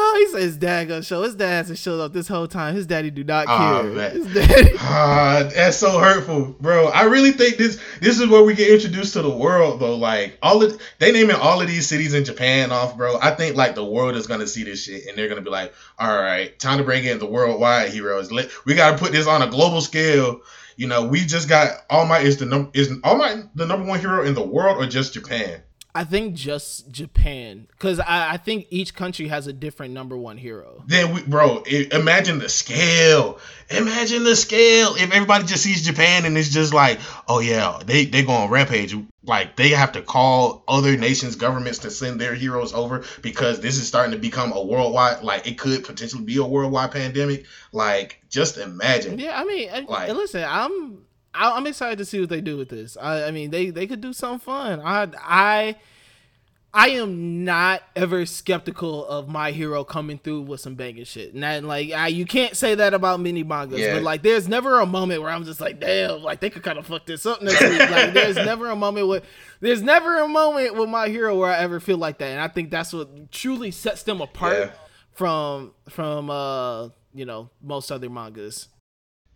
Oh, 0.00 0.16
he 0.24 0.32
said 0.32 0.42
his 0.42 0.56
dad 0.56 0.88
gonna 0.88 1.02
show. 1.02 1.22
His 1.22 1.34
dad 1.34 1.48
hasn't 1.56 1.78
showed 1.78 2.00
up 2.00 2.12
this 2.12 2.28
whole 2.28 2.46
time. 2.46 2.74
His 2.76 2.86
daddy 2.86 3.10
do 3.10 3.24
not 3.24 3.46
Oh, 3.48 3.82
care. 3.82 3.90
man. 3.92 4.10
His 4.16 4.32
daddy. 4.34 4.70
Ah, 4.78 5.50
that's 5.54 5.76
so 5.76 5.98
hurtful, 5.98 6.54
bro. 6.60 6.86
I 6.86 7.04
really 7.04 7.32
think 7.32 7.56
this 7.56 7.80
this 8.00 8.20
is 8.20 8.28
where 8.28 8.42
we 8.44 8.54
get 8.54 8.70
introduced 8.70 9.14
to 9.14 9.22
the 9.22 9.30
world, 9.36 9.80
though. 9.80 9.96
Like 9.96 10.38
all 10.42 10.62
of 10.62 10.80
they 10.98 11.10
naming 11.12 11.36
all 11.36 11.60
of 11.60 11.66
these 11.66 11.88
cities 11.88 12.14
in 12.14 12.24
Japan 12.24 12.70
off, 12.70 12.96
bro. 12.96 13.18
I 13.20 13.32
think 13.32 13.56
like 13.56 13.74
the 13.74 13.84
world 13.84 14.14
is 14.14 14.26
gonna 14.28 14.46
see 14.46 14.62
this 14.64 14.84
shit 14.84 15.06
and 15.08 15.18
they're 15.18 15.28
gonna 15.28 15.40
be 15.42 15.50
like, 15.50 15.74
all 15.98 16.14
right, 16.16 16.56
time 16.58 16.78
to 16.78 16.84
bring 16.84 17.04
in 17.04 17.18
the 17.18 17.26
worldwide 17.26 17.90
heroes. 17.90 18.30
We 18.64 18.74
gotta 18.74 18.98
put 18.98 19.12
this 19.12 19.26
on 19.26 19.42
a 19.42 19.48
global 19.48 19.80
scale. 19.80 20.40
You 20.76 20.86
know, 20.86 21.06
we 21.08 21.20
just 21.26 21.48
got 21.48 21.72
All 21.90 22.06
Might 22.06 22.24
is 22.24 22.36
the 22.36 22.46
number 22.46 22.70
is 22.72 22.92
All 23.02 23.16
Might 23.18 23.54
the 23.56 23.66
number 23.66 23.84
one 23.88 23.98
hero 23.98 24.24
in 24.24 24.34
the 24.34 24.46
world 24.46 24.76
or 24.80 24.86
just 24.86 25.12
Japan? 25.14 25.60
I 25.98 26.04
think 26.04 26.36
just 26.36 26.92
Japan, 26.92 27.66
because 27.72 27.98
I, 27.98 28.34
I 28.34 28.36
think 28.36 28.68
each 28.70 28.94
country 28.94 29.26
has 29.26 29.48
a 29.48 29.52
different 29.52 29.94
number 29.94 30.16
one 30.16 30.38
hero. 30.38 30.84
Then 30.86 31.12
we, 31.12 31.22
bro, 31.22 31.64
imagine 31.64 32.38
the 32.38 32.48
scale. 32.48 33.40
Imagine 33.68 34.22
the 34.22 34.36
scale. 34.36 34.94
If 34.94 35.10
everybody 35.10 35.44
just 35.44 35.64
sees 35.64 35.84
Japan 35.84 36.24
and 36.24 36.38
it's 36.38 36.50
just 36.50 36.72
like, 36.72 37.00
oh 37.26 37.40
yeah, 37.40 37.80
they 37.84 38.04
they 38.04 38.22
go 38.22 38.30
on 38.30 38.48
rampage. 38.48 38.94
Like 39.24 39.56
they 39.56 39.70
have 39.70 39.90
to 39.92 40.02
call 40.02 40.62
other 40.68 40.96
nations' 40.96 41.34
governments 41.34 41.80
to 41.80 41.90
send 41.90 42.20
their 42.20 42.36
heroes 42.36 42.72
over 42.72 43.04
because 43.20 43.58
this 43.58 43.76
is 43.76 43.88
starting 43.88 44.12
to 44.12 44.18
become 44.18 44.52
a 44.52 44.62
worldwide. 44.62 45.24
Like 45.24 45.48
it 45.48 45.58
could 45.58 45.82
potentially 45.82 46.22
be 46.22 46.36
a 46.36 46.44
worldwide 46.44 46.92
pandemic. 46.92 47.46
Like 47.72 48.22
just 48.30 48.56
imagine. 48.56 49.18
Yeah, 49.18 49.36
I 49.36 49.44
mean, 49.44 49.86
Like- 49.88 50.12
listen, 50.12 50.44
I'm 50.46 51.07
I- 51.34 51.52
I'm 51.52 51.66
excited 51.66 51.98
to 51.98 52.04
see 52.04 52.20
what 52.20 52.28
they 52.28 52.40
do 52.40 52.56
with 52.56 52.68
this. 52.68 52.96
I, 52.96 53.24
I 53.24 53.30
mean, 53.30 53.50
they 53.50 53.70
they 53.70 53.86
could 53.86 54.00
do 54.00 54.12
something 54.12 54.40
fun. 54.40 54.80
I 54.80 55.08
I 55.18 55.76
I 56.74 56.90
am 56.90 57.44
not 57.44 57.82
ever 57.96 58.26
skeptical 58.26 59.06
of 59.06 59.26
my 59.26 59.52
hero 59.52 59.84
coming 59.84 60.18
through 60.18 60.42
with 60.42 60.60
some 60.60 60.74
banging 60.74 61.04
shit. 61.04 61.32
And 61.32 61.42
that, 61.42 61.64
like, 61.64 61.92
I, 61.92 62.08
you 62.08 62.26
can't 62.26 62.54
say 62.54 62.74
that 62.74 62.92
about 62.92 63.20
mini 63.20 63.42
mangas, 63.42 63.80
Yeah. 63.80 63.94
but 63.94 64.02
like, 64.02 64.22
there's 64.22 64.48
never 64.48 64.78
a 64.80 64.84
moment 64.86 65.22
where 65.22 65.30
I'm 65.30 65.44
just 65.44 65.62
like, 65.62 65.80
damn, 65.80 66.22
like 66.22 66.40
they 66.40 66.50
could 66.50 66.62
kind 66.62 66.78
of 66.78 66.86
fuck 66.86 67.06
this 67.06 67.24
up 67.24 67.40
next 67.40 67.62
week. 67.62 67.78
Like, 67.90 68.12
there's 68.12 68.36
never 68.36 68.68
a 68.68 68.76
moment 68.76 69.08
with, 69.08 69.24
there's 69.60 69.80
never 69.80 70.20
a 70.20 70.28
moment 70.28 70.74
with 70.76 70.90
my 70.90 71.08
hero 71.08 71.34
where 71.38 71.50
I 71.50 71.56
ever 71.60 71.80
feel 71.80 71.96
like 71.96 72.18
that, 72.18 72.26
and 72.32 72.40
I 72.40 72.48
think 72.48 72.70
that's 72.70 72.92
what 72.92 73.32
truly 73.32 73.70
sets 73.70 74.02
them 74.02 74.20
apart 74.20 74.58
Yeah. 74.58 74.70
from 75.12 75.72
from 75.88 76.28
uh 76.28 76.90
you 77.14 77.24
know 77.24 77.48
most 77.62 77.90
other 77.90 78.10
mangas. 78.10 78.68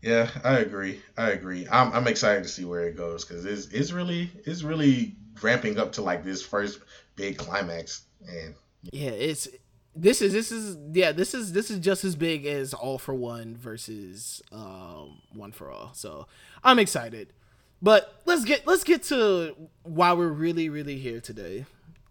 Yeah, 0.02 0.28
I 0.42 0.58
agree. 0.58 1.00
I 1.16 1.30
agree. 1.30 1.66
I'm 1.70 1.92
I'm 1.92 2.08
excited 2.08 2.42
to 2.42 2.48
see 2.48 2.64
where 2.64 2.82
it 2.88 2.96
goes 2.96 3.24
because 3.24 3.44
it's 3.44 3.68
it's 3.68 3.92
really 3.92 4.30
it's 4.44 4.64
really 4.64 5.14
ramping 5.40 5.78
up 5.78 5.92
to 5.92 6.02
like 6.02 6.24
this 6.24 6.42
first 6.42 6.80
big 7.14 7.38
climax 7.38 8.02
and 8.28 8.54
Yeah, 8.90 9.10
it's 9.10 9.48
this 9.94 10.20
is 10.20 10.32
this 10.32 10.50
is 10.50 10.76
yeah 10.92 11.12
this 11.12 11.34
is 11.34 11.52
this 11.52 11.70
is 11.70 11.78
just 11.78 12.04
as 12.04 12.16
big 12.16 12.46
as 12.46 12.74
All 12.74 12.98
for 12.98 13.14
One 13.14 13.56
versus 13.56 14.42
um 14.50 15.20
One 15.32 15.52
for 15.52 15.70
All. 15.70 15.92
So 15.94 16.26
I'm 16.64 16.80
excited, 16.80 17.32
but 17.80 18.12
let's 18.24 18.44
get 18.44 18.66
let's 18.66 18.82
get 18.84 19.04
to 19.04 19.54
why 19.84 20.14
we're 20.14 20.28
really 20.28 20.68
really 20.68 20.98
here 20.98 21.20
today. 21.20 21.64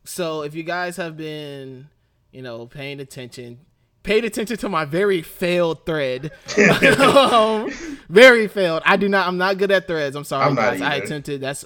So 0.06 0.44
if 0.44 0.56
you 0.56 0.64
guys 0.64 0.96
have 0.96 1.18
been 1.18 1.90
you 2.32 2.42
know 2.42 2.68
paying 2.68 3.02
attention. 3.02 3.60
Paid 4.04 4.26
attention 4.26 4.58
to 4.58 4.70
my 4.70 4.86
very 4.86 5.22
failed 5.22 5.86
thread. 5.86 6.32
um, 7.00 7.72
very 8.10 8.48
failed. 8.48 8.82
I 8.86 8.98
do 8.98 9.08
not. 9.08 9.28
I'm 9.28 9.38
not 9.38 9.58
good 9.58 9.72
at 9.72 9.88
threads. 9.88 10.16
I'm 10.16 10.24
sorry, 10.24 10.46
I'm 10.46 10.56
guys. 10.56 10.82
I 10.82 10.96
attempted. 10.96 11.42
That's 11.42 11.66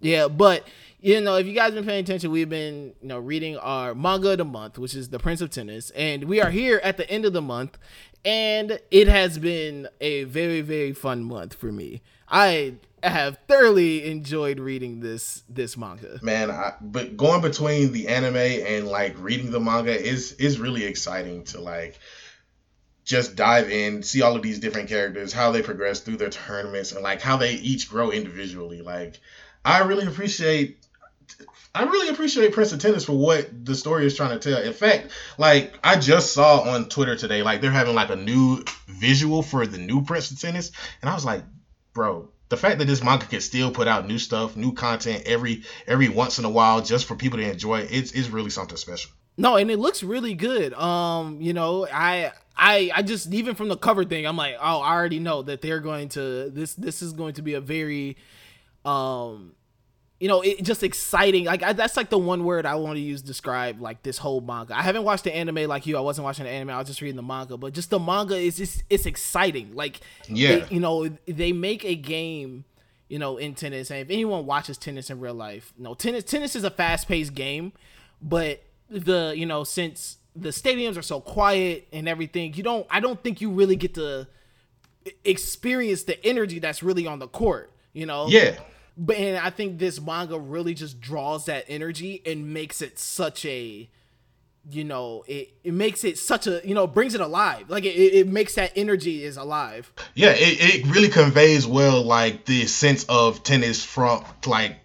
yeah, 0.00 0.28
but 0.28 0.66
you 1.00 1.20
know, 1.20 1.36
if 1.36 1.46
you 1.46 1.52
guys 1.52 1.66
have 1.66 1.74
been 1.74 1.84
paying 1.84 2.04
attention, 2.04 2.30
we've 2.30 2.48
been 2.48 2.94
you 3.00 3.08
know 3.08 3.18
reading 3.18 3.56
our 3.58 3.94
manga 3.94 4.30
of 4.30 4.38
the 4.38 4.44
month, 4.44 4.78
which 4.78 4.94
is 4.94 5.08
The 5.08 5.18
Prince 5.18 5.40
of 5.40 5.50
Tennis, 5.50 5.90
and 5.90 6.24
we 6.24 6.40
are 6.40 6.50
here 6.50 6.80
at 6.82 6.96
the 6.96 7.08
end 7.10 7.24
of 7.24 7.32
the 7.32 7.42
month, 7.42 7.78
and 8.24 8.80
it 8.90 9.08
has 9.08 9.38
been 9.38 9.88
a 10.00 10.24
very 10.24 10.60
very 10.60 10.92
fun 10.92 11.24
month 11.24 11.54
for 11.54 11.72
me. 11.72 12.02
I 13.06 13.10
have 13.10 13.38
thoroughly 13.46 14.10
enjoyed 14.10 14.58
reading 14.58 14.98
this 14.98 15.44
this 15.48 15.76
manga. 15.76 16.18
man 16.22 16.50
I, 16.50 16.74
but 16.80 17.16
going 17.16 17.40
between 17.40 17.92
the 17.92 18.08
anime 18.08 18.36
and 18.36 18.88
like 18.88 19.14
reading 19.18 19.52
the 19.52 19.60
manga 19.60 19.96
is 19.96 20.32
is 20.32 20.58
really 20.58 20.84
exciting 20.84 21.44
to 21.44 21.60
like 21.60 21.98
just 23.04 23.36
dive 23.36 23.70
in 23.70 24.02
see 24.02 24.22
all 24.22 24.34
of 24.34 24.42
these 24.42 24.58
different 24.58 24.88
characters 24.88 25.32
how 25.32 25.52
they 25.52 25.62
progress 25.62 26.00
through 26.00 26.16
their 26.16 26.30
tournaments 26.30 26.90
and 26.90 27.02
like 27.02 27.20
how 27.20 27.36
they 27.36 27.52
each 27.52 27.88
grow 27.88 28.10
individually 28.10 28.82
like 28.82 29.20
i 29.64 29.78
really 29.78 30.06
appreciate 30.06 30.78
I 31.74 31.82
really 31.82 32.08
appreciate 32.08 32.54
Prince 32.54 32.72
of 32.72 32.78
Tennis 32.78 33.04
for 33.04 33.12
what 33.12 33.66
the 33.66 33.74
story 33.74 34.06
is 34.06 34.16
trying 34.16 34.38
to 34.38 34.38
tell. 34.38 34.62
In 34.62 34.72
fact, 34.72 35.10
like 35.36 35.78
I 35.84 35.96
just 35.96 36.32
saw 36.32 36.60
on 36.60 36.88
Twitter 36.88 37.16
today, 37.16 37.42
like 37.42 37.60
they're 37.60 37.70
having 37.70 37.94
like 37.94 38.08
a 38.08 38.16
new 38.16 38.64
visual 38.88 39.42
for 39.42 39.66
the 39.66 39.76
new 39.76 40.02
Prince 40.02 40.30
of 40.30 40.40
Tennis, 40.40 40.72
and 41.02 41.10
I 41.10 41.14
was 41.14 41.26
like, 41.26 41.42
bro, 41.92 42.30
the 42.48 42.56
fact 42.56 42.78
that 42.78 42.86
this 42.86 43.02
manga 43.02 43.26
can 43.26 43.40
still 43.40 43.70
put 43.70 43.88
out 43.88 44.06
new 44.06 44.18
stuff, 44.18 44.56
new 44.56 44.72
content 44.72 45.24
every 45.26 45.62
every 45.86 46.08
once 46.08 46.38
in 46.38 46.44
a 46.44 46.50
while 46.50 46.80
just 46.80 47.06
for 47.06 47.16
people 47.16 47.38
to 47.38 47.50
enjoy, 47.50 47.80
it's 47.80 48.12
it's 48.12 48.28
really 48.28 48.50
something 48.50 48.76
special. 48.76 49.10
No, 49.36 49.56
and 49.56 49.70
it 49.70 49.78
looks 49.78 50.02
really 50.02 50.34
good. 50.34 50.72
Um, 50.74 51.40
you 51.40 51.52
know, 51.52 51.86
I 51.92 52.32
I 52.56 52.90
I 52.94 53.02
just 53.02 53.32
even 53.32 53.54
from 53.54 53.68
the 53.68 53.76
cover 53.76 54.04
thing, 54.04 54.26
I'm 54.26 54.36
like, 54.36 54.54
oh, 54.60 54.80
I 54.80 54.92
already 54.92 55.18
know 55.18 55.42
that 55.42 55.60
they're 55.60 55.80
going 55.80 56.08
to 56.10 56.50
this 56.50 56.74
this 56.74 57.02
is 57.02 57.12
going 57.12 57.34
to 57.34 57.42
be 57.42 57.54
a 57.54 57.60
very 57.60 58.16
um 58.84 59.55
you 60.20 60.28
know, 60.28 60.40
it 60.40 60.62
just 60.62 60.82
exciting. 60.82 61.44
Like 61.44 61.62
I, 61.62 61.72
that's 61.74 61.96
like 61.96 62.08
the 62.10 62.18
one 62.18 62.44
word 62.44 62.64
I 62.66 62.76
want 62.76 62.96
to 62.96 63.00
use 63.02 63.20
to 63.20 63.26
describe 63.26 63.80
like 63.80 64.02
this 64.02 64.16
whole 64.18 64.40
manga. 64.40 64.76
I 64.76 64.82
haven't 64.82 65.04
watched 65.04 65.24
the 65.24 65.34
anime 65.36 65.66
like 65.68 65.86
you. 65.86 65.96
I 65.96 66.00
wasn't 66.00 66.24
watching 66.24 66.44
the 66.46 66.50
anime. 66.50 66.70
I 66.70 66.78
was 66.78 66.86
just 66.88 67.00
reading 67.02 67.16
the 67.16 67.22
manga. 67.22 67.56
But 67.56 67.74
just 67.74 67.90
the 67.90 67.98
manga 67.98 68.36
is 68.36 68.56
just 68.56 68.82
it's 68.88 69.04
exciting. 69.06 69.74
Like 69.74 70.00
Yeah. 70.28 70.56
they- 70.56 70.74
you 70.74 70.80
know, 70.80 71.08
they 71.26 71.52
make 71.52 71.84
a 71.84 71.94
game. 71.94 72.64
You 73.08 73.20
know, 73.20 73.36
in 73.36 73.54
tennis, 73.54 73.92
and 73.92 74.00
if 74.00 74.10
anyone 74.10 74.46
watches 74.46 74.76
tennis 74.78 75.10
in 75.10 75.20
real 75.20 75.32
life, 75.34 75.72
no, 75.78 75.94
tennis 75.94 76.24
tennis 76.24 76.56
is 76.56 76.64
a 76.64 76.70
fast 76.70 77.06
paced 77.06 77.34
game, 77.34 77.72
but 78.20 78.64
the 78.88 79.32
you 79.36 79.46
know 79.46 79.62
since 79.62 80.16
the 80.34 80.48
stadiums 80.48 80.96
are 80.98 81.02
so 81.02 81.20
quiet 81.20 81.86
and 81.92 82.08
everything, 82.08 82.54
you 82.54 82.64
don't. 82.64 82.84
I 82.90 82.98
don't 82.98 83.22
think 83.22 83.40
you 83.40 83.50
really 83.50 83.76
get 83.76 83.94
to 83.94 84.26
experience 85.24 86.02
the 86.04 86.24
energy 86.26 86.58
that's 86.58 86.82
really 86.82 87.06
on 87.06 87.18
the 87.18 87.28
court. 87.28 87.70
You 87.92 88.06
know, 88.06 88.26
Yeah. 88.28 88.58
But 88.96 89.16
and 89.16 89.36
I 89.38 89.50
think 89.50 89.78
this 89.78 90.00
manga 90.00 90.38
really 90.38 90.74
just 90.74 91.00
draws 91.00 91.46
that 91.46 91.64
energy 91.68 92.22
and 92.24 92.52
makes 92.52 92.80
it 92.80 92.98
such 92.98 93.44
a 93.44 93.88
you 94.68 94.82
know, 94.82 95.22
it, 95.28 95.54
it 95.62 95.74
makes 95.74 96.02
it 96.02 96.18
such 96.18 96.46
a 96.48 96.60
you 96.64 96.74
know, 96.74 96.86
brings 96.86 97.14
it 97.14 97.20
alive. 97.20 97.68
Like 97.68 97.84
it, 97.84 97.96
it 97.96 98.28
makes 98.28 98.54
that 98.56 98.72
energy 98.74 99.22
is 99.22 99.36
alive. 99.36 99.92
Yeah, 100.14 100.30
it, 100.30 100.84
it 100.84 100.86
really 100.86 101.08
conveys 101.08 101.66
well 101.66 102.02
like 102.02 102.46
the 102.46 102.66
sense 102.66 103.04
of 103.04 103.42
tennis 103.42 103.84
from 103.84 104.24
like 104.46 104.76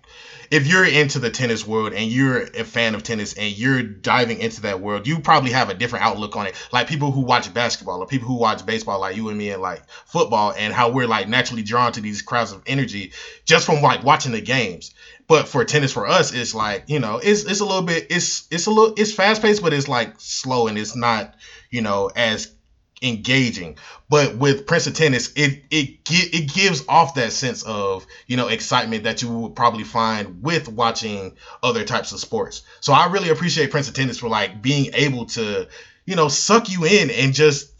if 0.52 0.68
you're 0.68 0.86
into 0.86 1.18
the 1.18 1.30
tennis 1.30 1.66
world 1.66 1.94
and 1.94 2.12
you're 2.12 2.42
a 2.42 2.66
fan 2.66 2.94
of 2.94 3.04
tennis 3.04 3.34
and 3.34 3.58
you're 3.58 3.82
diving 3.82 4.40
into 4.40 4.62
that 4.62 4.82
world, 4.82 5.08
you 5.08 5.20
probably 5.20 5.52
have 5.52 5.70
a 5.70 5.74
different 5.74 6.04
outlook 6.04 6.36
on 6.36 6.46
it. 6.46 6.56
Like 6.74 6.88
people 6.88 7.12
who 7.12 7.22
watch 7.22 7.52
basketball 7.54 8.02
or 8.02 8.06
people 8.06 8.28
who 8.28 8.36
watch 8.36 8.66
baseball, 8.66 9.00
like 9.00 9.16
you 9.16 9.30
and 9.30 9.38
me, 9.38 9.52
and 9.52 9.62
like 9.62 9.90
football, 9.90 10.54
and 10.56 10.74
how 10.74 10.92
we're 10.92 11.08
like 11.08 11.30
naturally 11.30 11.64
drawn 11.64 11.94
to 11.94 12.02
these 12.02 12.22
crowds 12.22 12.52
of 12.52 12.62
energy 12.68 13.14
just 13.46 13.66
from 13.66 13.82
like 13.82 14.04
watching 14.04 14.34
the 14.34 14.42
games. 14.42 14.94
But 15.26 15.48
for 15.48 15.64
tennis, 15.64 15.94
for 15.94 16.06
us, 16.06 16.34
it's 16.34 16.54
like 16.54 16.84
you 16.88 17.00
know, 17.00 17.22
it's 17.24 17.46
it's 17.46 17.62
a 17.62 17.66
little 17.66 17.84
bit, 17.84 18.08
it's 18.10 18.46
it's 18.52 18.66
a 18.66 18.72
little, 18.72 18.94
it's 18.98 19.14
fast 19.14 19.42
paced, 19.42 19.64
but 19.64 19.72
it's 19.72 19.88
like 19.88 20.16
slow 20.18 20.68
and 20.68 20.78
it's 20.78 20.98
not 20.98 21.34
you 21.70 21.82
know 21.82 22.12
as 22.14 22.54
engaging. 23.02 23.78
But 24.10 24.36
with 24.36 24.68
Prince 24.68 24.88
of 24.88 24.94
Tennis, 24.94 25.32
it 25.36 25.64
it 25.72 26.00
it 26.10 26.54
gives 26.54 26.84
off 26.88 27.16
that 27.16 27.32
sense 27.32 27.64
of 27.64 28.06
you 28.28 28.38
know 28.38 28.48
excitement 28.48 29.04
that 29.04 29.22
you 29.22 29.30
would 29.30 29.56
probably 29.56 29.84
find 29.84 30.42
with 30.44 30.68
watching 30.68 31.36
other 31.64 31.84
types 31.84 32.12
of 32.12 32.20
sports. 32.20 32.64
So 32.80 32.94
I 32.94 33.08
really 33.08 33.30
appreciate 33.30 33.72
Prince 33.72 33.88
of 33.88 33.94
Tennis 33.94 34.20
for 34.20 34.30
like 34.30 34.62
being 34.62 34.92
able 34.94 35.26
to 35.28 35.68
you 36.06 36.16
know 36.16 36.28
suck 36.28 36.70
you 36.70 36.86
in 36.86 37.10
and 37.10 37.34
just 37.34 37.72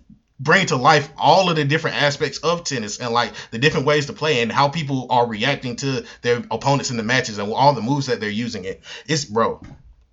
bring 0.42 0.66
to 0.66 0.76
life 0.76 1.08
all 1.18 1.50
of 1.50 1.56
the 1.56 1.64
different 1.64 2.02
aspects 2.02 2.40
of 2.40 2.64
tennis 2.64 3.00
and 3.00 3.14
like 3.14 3.32
the 3.52 3.60
different 3.60 3.86
ways 3.86 4.08
to 4.08 4.14
play 4.14 4.42
and 4.42 4.52
how 4.52 4.68
people 4.68 5.06
are 5.12 5.28
reacting 5.28 5.76
to 5.76 6.04
their 6.24 6.38
opponents 6.50 6.90
in 6.90 6.98
the 6.98 7.04
matches 7.04 7.38
and 7.38 7.54
all 7.54 7.74
the 7.74 7.82
moves 7.82 8.08
that 8.08 8.20
they're 8.20 8.30
using 8.30 8.66
it. 8.66 8.82
It's 9.06 9.26
bro, 9.26 9.62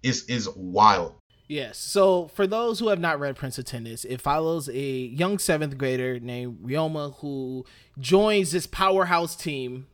it's 0.02 0.24
is 0.24 0.48
wild. 0.54 1.17
Yes. 1.48 1.78
So 1.78 2.28
for 2.28 2.46
those 2.46 2.78
who 2.78 2.88
have 2.88 3.00
not 3.00 3.18
read 3.18 3.34
Prince 3.34 3.58
of 3.58 3.64
Tennis, 3.64 4.04
it 4.04 4.20
follows 4.20 4.68
a 4.68 4.78
young 4.78 5.38
seventh 5.38 5.78
grader 5.78 6.20
named 6.20 6.58
Ryoma 6.62 7.14
who 7.20 7.64
joins 7.98 8.52
this 8.52 8.66
powerhouse 8.66 9.34
team. 9.34 9.86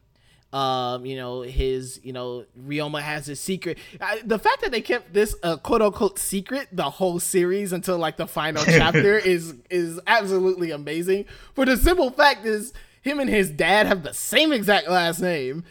Um, 0.52 1.06
you 1.06 1.16
know, 1.16 1.42
his, 1.42 2.00
you 2.02 2.12
know, 2.12 2.44
Ryoma 2.60 3.00
has 3.00 3.28
a 3.28 3.36
secret. 3.36 3.78
I, 4.00 4.20
the 4.24 4.38
fact 4.38 4.62
that 4.62 4.72
they 4.72 4.80
kept 4.80 5.12
this 5.12 5.34
uh, 5.44 5.56
quote 5.56 5.82
unquote 5.82 6.18
secret 6.18 6.68
the 6.72 6.90
whole 6.90 7.20
series 7.20 7.72
until 7.72 7.98
like 7.98 8.16
the 8.16 8.26
final 8.26 8.64
chapter 8.66 9.16
is 9.16 9.54
is 9.70 10.00
absolutely 10.08 10.72
amazing. 10.72 11.26
For 11.54 11.64
the 11.64 11.76
simple 11.76 12.10
fact 12.10 12.46
is, 12.46 12.72
him 13.00 13.20
and 13.20 13.30
his 13.30 13.50
dad 13.50 13.86
have 13.86 14.02
the 14.02 14.14
same 14.14 14.52
exact 14.52 14.88
last 14.88 15.20
name. 15.20 15.64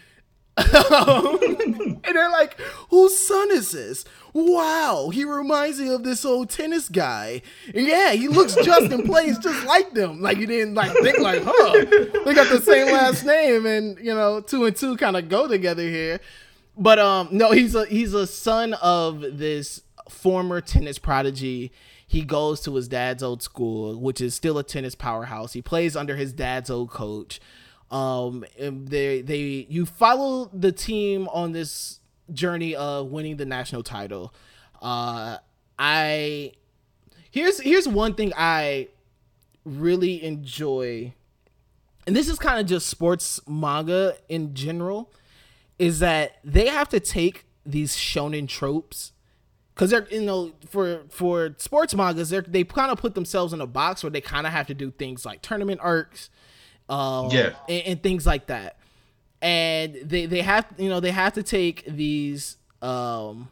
and 0.58 2.00
they're 2.04 2.30
like, 2.30 2.60
whose 2.90 3.18
son 3.18 3.50
is 3.52 3.72
this? 3.72 4.06
Wow, 4.34 5.10
he 5.12 5.26
reminds 5.26 5.80
me 5.80 5.90
of 5.90 6.04
this 6.04 6.26
old 6.26 6.50
tennis 6.50 6.90
guy. 6.90 7.42
And 7.74 7.88
yeah, 7.88 8.12
he 8.12 8.28
looks 8.28 8.56
just 8.56 8.92
and 8.92 9.06
plays 9.06 9.40
just 9.40 9.66
like 9.66 9.94
them. 9.94 10.22
Like 10.22 10.38
you 10.38 10.46
didn't 10.46 10.76
like 10.76 10.92
think 10.92 11.20
like, 11.20 11.42
huh? 11.44 11.86
They 12.26 12.34
got 12.34 12.50
the 12.50 12.62
same 12.64 12.92
last 12.92 13.26
name, 13.26 13.66
and 13.66 13.98
you 13.98 14.14
know, 14.14 14.42
two 14.42 14.66
and 14.66 14.76
two 14.76 14.96
kind 14.98 15.18
of 15.18 15.30
go 15.30 15.48
together 15.48 15.84
here. 15.84 16.20
But 16.78 17.00
um, 17.00 17.30
no, 17.32 17.52
he's 17.52 17.74
a 17.76 17.86
he's 17.86 18.14
a 18.14 18.28
son 18.28 18.74
of 18.76 19.22
this 19.22 19.82
former 20.10 20.62
tennis 20.62 21.00
prodigy. 21.00 21.72
He 22.06 22.22
goes 22.22 22.62
to 22.62 22.76
his 22.76 22.88
dad's 22.88 23.24
old 23.24 23.42
school, 23.42 24.00
which 24.00 24.22
is 24.22 24.36
still 24.36 24.58
a 24.60 24.64
tennis 24.64 24.94
powerhouse. 24.94 25.54
He 25.54 25.62
plays 25.64 25.96
under 25.96 26.16
his 26.16 26.34
dad's 26.34 26.70
old 26.70 26.92
coach. 26.92 27.40
Um, 27.94 28.44
they 28.58 29.22
they 29.22 29.68
you 29.70 29.86
follow 29.86 30.50
the 30.52 30.72
team 30.72 31.28
on 31.28 31.52
this 31.52 32.00
journey 32.34 32.76
of 32.76 33.12
winning 33.12 33.38
the 33.38 33.46
national 33.46 33.84
title. 33.84 34.34
Uh, 34.82 35.38
I 35.78 36.54
here's 37.30 37.62
here's 37.62 37.88
one 37.88 38.16
thing 38.16 38.34
I 38.36 38.88
really 39.64 40.24
enjoy, 40.24 41.14
and 42.08 42.16
this 42.16 42.28
is 42.30 42.40
kind 42.40 42.60
of 42.60 42.66
just 42.66 42.88
sports 42.88 43.40
manga 43.48 44.18
in 44.28 44.56
general, 44.56 45.12
is 45.78 46.00
that 46.00 46.40
they 46.44 46.70
have 46.70 46.90
to 46.90 47.00
take 47.00 47.46
these 47.64 47.96
shonen 47.96 48.48
tropes 48.48 49.12
because 49.76 49.92
they're 49.92 50.08
you 50.10 50.22
know 50.22 50.52
for 50.68 51.04
for 51.10 51.54
sports 51.60 51.94
mangas 51.94 52.32
they 52.32 52.40
they 52.40 52.64
kind 52.64 52.92
of 52.92 52.98
put 52.98 53.14
themselves 53.14 53.54
in 53.54 53.62
a 53.62 53.68
box 53.68 54.04
where 54.04 54.10
they 54.10 54.20
kind 54.20 54.48
of 54.48 54.52
have 54.52 54.66
to 54.66 54.74
do 54.74 54.90
things 54.90 55.28
like 55.28 55.44
tournament 55.44 55.80
arcs 55.84 56.32
um, 56.94 57.30
yeah, 57.32 57.54
and, 57.68 57.82
and, 57.88 58.04
things 58.04 58.26
like 58.26 58.48
that. 58.48 58.78
And 59.42 59.96
they 60.04 60.26
they 60.26 60.42
have 60.42 60.68
you 60.78 60.90
know 60.90 61.00
they 61.00 61.12
have 61.12 61.34
to 61.34 61.44
take 61.44 61.84
these 61.86 62.58
um, 62.82 63.50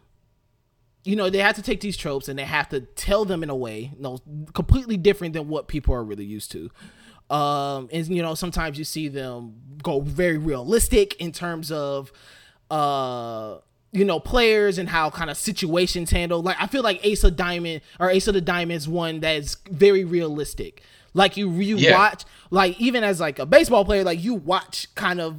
you 1.04 1.16
know 1.16 1.30
they 1.30 1.40
have 1.40 1.56
to 1.56 1.62
take 1.62 1.82
these 1.82 1.98
tropes 1.98 2.30
and 2.30 2.38
they 2.38 2.46
have 2.46 2.70
to 2.70 2.82
tell 2.82 3.26
them 3.26 3.42
in 3.42 3.50
a 3.50 3.56
way 3.56 3.92
you 3.96 4.02
know 4.02 4.20
completely 4.54 4.96
different 4.96 5.34
than 5.34 5.48
what 5.50 5.68
people 5.68 5.94
are 5.94 6.04
really 6.04 6.26
used 6.26 6.52
to. 6.52 6.70
Um, 7.30 7.90
and 7.92 8.08
you 8.08 8.22
know 8.22 8.36
sometimes 8.36 8.78
you 8.78 8.84
see 8.84 9.08
them 9.08 9.56
go 9.82 10.02
very 10.02 10.38
realistic 10.38 11.16
in 11.16 11.32
terms 11.32 11.72
of 11.72 12.12
uh 12.70 13.58
you 13.92 14.06
know 14.06 14.20
players 14.20 14.78
and 14.78 14.88
how 14.88 15.10
kind 15.10 15.30
of 15.30 15.36
situations 15.36 16.12
handle 16.12 16.42
like 16.42 16.56
i 16.60 16.68
feel 16.68 16.82
like 16.84 17.06
ace 17.06 17.26
of 17.26 17.36
diamond 17.36 17.82
or 18.00 18.10
ace 18.10 18.28
of 18.28 18.34
the 18.34 18.40
diamonds 18.40 18.88
one 18.88 19.20
that 19.20 19.36
is 19.36 19.58
very 19.70 20.06
realistic 20.06 20.82
like 21.14 21.38
you 21.38 21.52
you 21.52 21.78
yeah. 21.78 21.98
watch 21.98 22.26
like 22.50 22.80
even 22.80 23.04
as 23.04 23.20
like 23.20 23.40
a 23.40 23.46
baseball 23.46 23.86
player, 23.86 24.04
like 24.04 24.24
you 24.24 24.36
watch 24.36 24.94
kind 24.96 25.20
of 25.22 25.38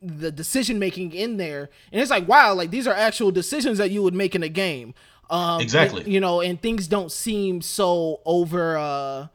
the 0.00 0.30
decision 0.30 0.78
making 0.78 1.12
in 1.12 1.36
there, 1.36 1.70
and 1.92 2.00
it's 2.00 2.10
like 2.10 2.28
wow, 2.28 2.54
like 2.54 2.70
these 2.70 2.86
are 2.86 2.94
actual 2.94 3.30
decisions 3.30 3.78
that 3.78 3.90
you 3.90 4.02
would 4.02 4.14
make 4.14 4.34
in 4.34 4.42
a 4.42 4.48
game. 4.48 4.94
Um, 5.30 5.60
exactly. 5.60 6.04
And, 6.04 6.12
you 6.12 6.20
know, 6.20 6.40
and 6.40 6.60
things 6.60 6.88
don't 6.88 7.12
seem 7.12 7.60
so 7.62 8.20
over. 8.24 8.76
uh 8.76 9.26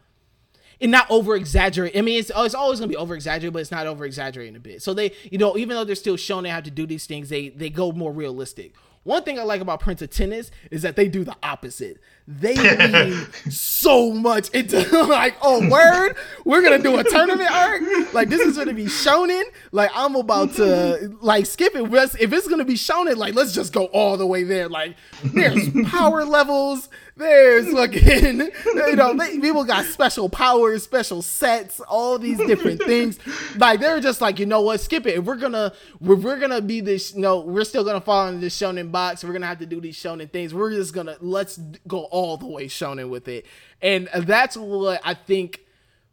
and 0.81 0.91
not 0.91 1.09
over 1.09 1.35
exaggerate. 1.35 1.95
I 1.95 2.01
mean, 2.01 2.19
it's, 2.19 2.29
it's 2.35 2.53
always 2.53 2.79
gonna 2.79 2.89
be 2.89 2.97
over 2.97 3.15
exaggerated, 3.15 3.53
but 3.53 3.59
it's 3.59 3.71
not 3.71 3.87
over 3.87 4.03
exaggerating 4.03 4.55
a 4.57 4.59
bit. 4.59 4.81
So 4.81 4.93
they, 4.93 5.13
you 5.31 5.37
know, 5.37 5.57
even 5.57 5.77
though 5.77 5.85
they're 5.85 5.95
still 5.95 6.17
showing 6.17 6.43
they 6.43 6.49
have 6.49 6.65
to 6.65 6.71
do 6.71 6.85
these 6.85 7.05
things, 7.05 7.29
they 7.29 7.49
they 7.49 7.69
go 7.69 7.93
more 7.93 8.11
realistic. 8.11 8.73
One 9.03 9.23
thing 9.23 9.39
I 9.39 9.43
like 9.43 9.61
about 9.61 9.79
Prince 9.79 10.01
of 10.01 10.09
Tennis 10.09 10.51
is 10.71 10.81
that 10.81 10.95
they 10.95 11.07
do 11.07 11.23
the 11.23 11.35
opposite. 11.43 11.99
They 12.27 12.55
lean 12.77 13.27
so 13.49 14.11
much 14.11 14.49
into 14.49 14.77
like, 15.07 15.35
oh 15.41 15.67
word, 15.69 16.15
we're 16.45 16.61
gonna 16.61 16.79
do 16.79 16.97
a 16.97 17.03
tournament 17.03 17.51
arc. 17.51 18.13
Like 18.13 18.29
this 18.29 18.41
is 18.41 18.57
gonna 18.57 18.73
be 18.73 18.85
shonen. 18.85 19.43
Like 19.71 19.91
I'm 19.93 20.15
about 20.15 20.53
to 20.55 21.15
like 21.21 21.45
skip 21.45 21.75
it. 21.75 21.83
If 21.93 22.31
it's 22.31 22.47
gonna 22.47 22.65
be 22.65 22.75
shonen, 22.75 23.17
like 23.17 23.35
let's 23.35 23.53
just 23.53 23.73
go 23.73 23.85
all 23.87 24.15
the 24.15 24.27
way 24.27 24.43
there. 24.43 24.69
Like 24.69 24.95
there's 25.23 25.69
power 25.89 26.23
levels. 26.23 26.89
There's 27.15 27.71
fucking, 27.71 28.39
you 28.65 28.95
know, 28.95 29.15
they, 29.15 29.39
people 29.39 29.63
got 29.65 29.85
special 29.85 30.29
powers, 30.29 30.83
special 30.83 31.21
sets, 31.21 31.79
all 31.81 32.17
these 32.17 32.39
different 32.39 32.81
things. 32.81 33.19
Like 33.55 33.79
they're 33.79 33.99
just 33.99 34.19
like, 34.19 34.39
you 34.39 34.47
know 34.47 34.61
what, 34.61 34.81
skip 34.81 35.05
it. 35.05 35.19
If 35.19 35.25
we're 35.25 35.35
gonna, 35.35 35.73
we're, 35.99 36.15
we're 36.15 36.39
gonna 36.39 36.61
be 36.61 36.81
this, 36.81 37.13
you 37.13 37.21
know, 37.21 37.41
we're 37.41 37.65
still 37.65 37.83
gonna 37.83 38.01
fall 38.01 38.27
into 38.29 38.39
this 38.39 38.57
shonen 38.59 38.91
box. 38.91 39.23
We're 39.23 39.33
gonna 39.33 39.45
have 39.45 39.59
to 39.59 39.67
do 39.67 39.79
these 39.79 39.95
shonen 39.95 40.31
things. 40.31 40.55
We're 40.55 40.71
just 40.71 40.93
gonna 40.93 41.15
let's 41.19 41.57
go 41.87 42.07
all 42.13 42.37
the 42.37 42.47
way 42.47 42.67
shonen 42.67 43.09
with 43.09 43.27
it, 43.27 43.45
and 43.81 44.07
that's 44.15 44.55
what 44.55 45.01
I 45.03 45.15
think 45.15 45.61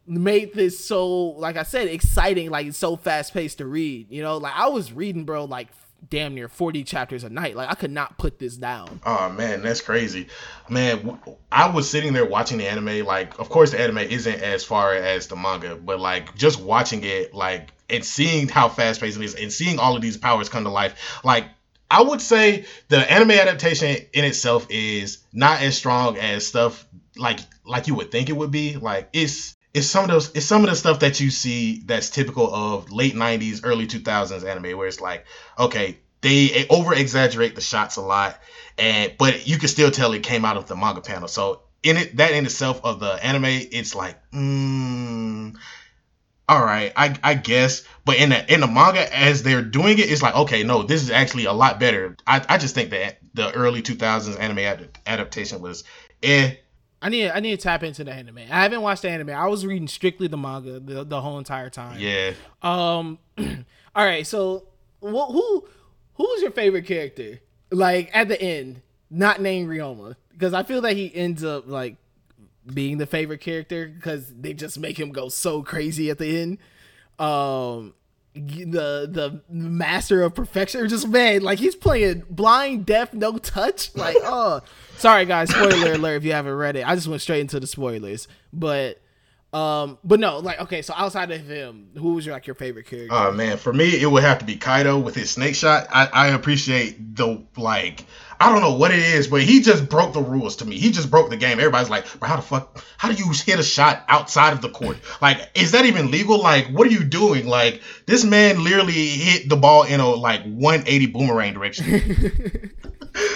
made 0.06 0.54
this 0.54 0.84
so, 0.84 1.06
like 1.08 1.56
I 1.56 1.62
said, 1.62 1.88
exciting. 1.88 2.50
Like 2.50 2.66
it's 2.66 2.78
so 2.78 2.96
fast 2.96 3.32
paced 3.34 3.58
to 3.58 3.66
read. 3.66 4.10
You 4.10 4.22
know, 4.22 4.38
like 4.38 4.54
I 4.56 4.68
was 4.68 4.92
reading, 4.92 5.24
bro, 5.24 5.44
like 5.44 5.68
damn 6.08 6.34
near 6.34 6.48
40 6.48 6.82
chapters 6.84 7.24
a 7.24 7.28
night. 7.28 7.56
Like 7.56 7.68
I 7.68 7.74
could 7.74 7.90
not 7.90 8.18
put 8.18 8.38
this 8.38 8.56
down. 8.56 9.00
Oh 9.04 9.28
man, 9.30 9.62
that's 9.62 9.80
crazy. 9.80 10.28
Man, 10.68 11.18
I 11.52 11.70
was 11.70 11.88
sitting 11.90 12.12
there 12.12 12.24
watching 12.24 12.58
the 12.58 12.66
anime 12.66 13.04
like 13.04 13.38
of 13.38 13.50
course 13.50 13.72
the 13.72 13.80
anime 13.80 13.98
isn't 13.98 14.42
as 14.42 14.64
far 14.64 14.94
as 14.94 15.26
the 15.26 15.36
manga, 15.36 15.76
but 15.76 16.00
like 16.00 16.34
just 16.34 16.60
watching 16.60 17.04
it 17.04 17.34
like 17.34 17.72
and 17.90 18.04
seeing 18.04 18.48
how 18.48 18.68
fast 18.68 19.00
paced 19.00 19.18
it 19.18 19.24
is 19.24 19.34
and 19.34 19.52
seeing 19.52 19.78
all 19.78 19.96
of 19.96 20.02
these 20.02 20.16
powers 20.16 20.48
come 20.48 20.64
to 20.64 20.70
life 20.70 21.20
like 21.24 21.44
I 21.90 22.02
would 22.02 22.20
say 22.20 22.66
the 22.88 22.98
anime 22.98 23.32
adaptation 23.32 23.96
in 24.12 24.24
itself 24.24 24.66
is 24.70 25.18
not 25.32 25.60
as 25.60 25.76
strong 25.76 26.16
as 26.16 26.46
stuff 26.46 26.86
like 27.16 27.40
like 27.64 27.88
you 27.88 27.94
would 27.96 28.12
think 28.12 28.28
it 28.28 28.36
would 28.36 28.50
be. 28.50 28.76
Like 28.76 29.08
it's 29.12 29.56
it's 29.74 29.86
some 29.86 30.04
of 30.04 30.10
those 30.10 30.30
it's 30.34 30.46
some 30.46 30.64
of 30.64 30.70
the 30.70 30.76
stuff 30.76 31.00
that 31.00 31.20
you 31.20 31.30
see 31.30 31.82
that's 31.86 32.10
typical 32.10 32.52
of 32.52 32.90
late 32.90 33.14
90s 33.14 33.60
early 33.64 33.86
2000s 33.86 34.44
anime 34.44 34.76
where 34.76 34.88
it's 34.88 35.00
like 35.00 35.24
okay 35.58 35.98
they 36.22 36.66
over 36.68 36.94
exaggerate 36.94 37.54
the 37.54 37.60
shots 37.60 37.96
a 37.96 38.00
lot 38.00 38.38
and 38.78 39.14
but 39.18 39.46
you 39.46 39.58
can 39.58 39.68
still 39.68 39.90
tell 39.90 40.12
it 40.12 40.22
came 40.22 40.44
out 40.44 40.56
of 40.56 40.66
the 40.66 40.74
manga 40.74 41.00
panel 41.00 41.28
so 41.28 41.62
in 41.82 41.96
it 41.96 42.16
that 42.16 42.34
in 42.34 42.44
itself 42.44 42.80
of 42.84 43.00
the 43.00 43.12
anime 43.24 43.44
it's 43.46 43.94
like 43.94 44.16
mm, 44.32 45.54
all 46.50 46.64
right 46.64 46.92
I, 46.96 47.16
I 47.22 47.34
guess 47.34 47.84
but 48.04 48.16
in 48.16 48.30
the 48.30 48.52
in 48.52 48.60
the 48.60 48.66
manga 48.66 49.16
as 49.16 49.44
they're 49.44 49.62
doing 49.62 49.98
it 49.98 50.10
it's 50.10 50.20
like 50.20 50.34
okay 50.34 50.64
no 50.64 50.82
this 50.82 51.00
is 51.02 51.10
actually 51.10 51.44
a 51.44 51.52
lot 51.52 51.78
better 51.78 52.16
i, 52.26 52.44
I 52.48 52.58
just 52.58 52.74
think 52.74 52.90
that 52.90 53.18
the 53.34 53.52
early 53.52 53.82
2000s 53.82 54.38
anime 54.38 54.58
ad- 54.58 54.98
adaptation 55.06 55.62
was 55.62 55.84
eh 56.22 56.56
I 57.02 57.08
need 57.08 57.30
I 57.30 57.40
need 57.40 57.58
to 57.58 57.62
tap 57.62 57.82
into 57.82 58.04
the 58.04 58.12
anime. 58.12 58.40
I 58.50 58.62
haven't 58.62 58.82
watched 58.82 59.00
the 59.00 59.08
anime. 59.08 59.30
I 59.30 59.46
was 59.46 59.64
reading 59.64 59.88
strictly 59.88 60.26
the 60.26 60.36
manga 60.36 60.78
the, 60.80 61.02
the 61.02 61.18
whole 61.18 61.38
entire 61.38 61.70
time. 61.70 61.98
Yeah. 61.98 62.32
Um. 62.60 63.18
all 63.38 64.04
right. 64.04 64.26
So, 64.26 64.66
wh- 65.00 65.32
who 65.32 65.66
who 66.14 66.24
was 66.24 66.42
your 66.42 66.50
favorite 66.50 66.84
character? 66.84 67.40
Like 67.70 68.10
at 68.12 68.28
the 68.28 68.38
end, 68.38 68.82
not 69.08 69.40
named 69.40 69.70
Ryoma, 69.70 70.16
because 70.32 70.52
I 70.52 70.62
feel 70.62 70.82
that 70.82 70.94
he 70.94 71.10
ends 71.14 71.42
up 71.42 71.66
like 71.66 71.96
being 72.74 72.98
the 72.98 73.06
favorite 73.06 73.40
character 73.40 73.86
because 73.88 74.32
they 74.34 74.52
just 74.54 74.78
make 74.78 74.98
him 74.98 75.10
go 75.10 75.28
so 75.28 75.62
crazy 75.62 76.10
at 76.10 76.18
the 76.18 76.40
end. 76.40 76.58
Um. 77.18 77.94
the 78.34 79.08
the 79.10 79.42
master 79.50 80.22
of 80.22 80.34
perfection 80.34 80.80
or 80.80 80.86
just 80.86 81.08
man 81.08 81.42
like 81.42 81.58
he's 81.58 81.74
playing 81.74 82.22
blind 82.30 82.86
deaf 82.86 83.12
no 83.12 83.36
touch 83.38 83.92
like 83.96 84.16
oh 84.22 84.60
sorry 84.96 85.24
guys 85.24 85.50
spoiler 85.50 85.94
alert 85.94 86.14
if 86.18 86.24
you 86.24 86.30
haven't 86.32 86.54
read 86.54 86.76
it 86.76 86.86
i 86.88 86.94
just 86.94 87.08
went 87.08 87.20
straight 87.20 87.40
into 87.40 87.58
the 87.58 87.66
spoilers 87.66 88.28
but 88.52 89.02
um 89.52 89.98
but 90.04 90.20
no 90.20 90.38
like 90.38 90.60
okay 90.60 90.80
so 90.80 90.94
outside 90.96 91.32
of 91.32 91.40
him 91.44 91.88
who 91.98 92.14
was 92.14 92.24
your 92.24 92.32
like 92.32 92.46
your 92.46 92.54
favorite 92.54 92.86
character 92.86 93.12
oh 93.12 93.32
man 93.32 93.56
for 93.56 93.72
me 93.72 94.00
it 94.00 94.06
would 94.06 94.22
have 94.22 94.38
to 94.38 94.44
be 94.44 94.54
kaido 94.54 94.96
with 94.96 95.16
his 95.16 95.28
snake 95.28 95.56
shot 95.56 95.88
i 95.90 96.06
i 96.12 96.28
appreciate 96.28 97.16
the 97.16 97.44
like 97.56 98.04
I 98.40 98.50
don't 98.50 98.62
know 98.62 98.74
what 98.74 98.90
it 98.90 99.00
is, 99.00 99.28
but 99.28 99.42
he 99.42 99.60
just 99.60 99.86
broke 99.90 100.14
the 100.14 100.22
rules 100.22 100.56
to 100.56 100.64
me. 100.64 100.78
He 100.78 100.90
just 100.90 101.10
broke 101.10 101.28
the 101.28 101.36
game. 101.36 101.58
Everybody's 101.58 101.90
like, 101.90 102.06
but 102.18 102.26
how 102.26 102.36
the 102.36 102.42
fuck? 102.42 102.82
How 102.96 103.12
do 103.12 103.14
you 103.14 103.30
hit 103.32 103.58
a 103.58 103.62
shot 103.62 104.02
outside 104.08 104.54
of 104.54 104.62
the 104.62 104.70
court? 104.70 104.96
Like, 105.20 105.50
is 105.54 105.72
that 105.72 105.84
even 105.84 106.10
legal? 106.10 106.38
Like, 106.38 106.68
what 106.68 106.86
are 106.86 106.90
you 106.90 107.04
doing? 107.04 107.46
Like, 107.46 107.82
this 108.06 108.24
man 108.24 108.64
literally 108.64 108.92
hit 108.92 109.50
the 109.50 109.56
ball 109.56 109.82
in 109.82 110.00
a 110.00 110.08
like 110.08 110.42
180 110.44 111.06
boomerang 111.06 111.52
direction. 111.52 111.84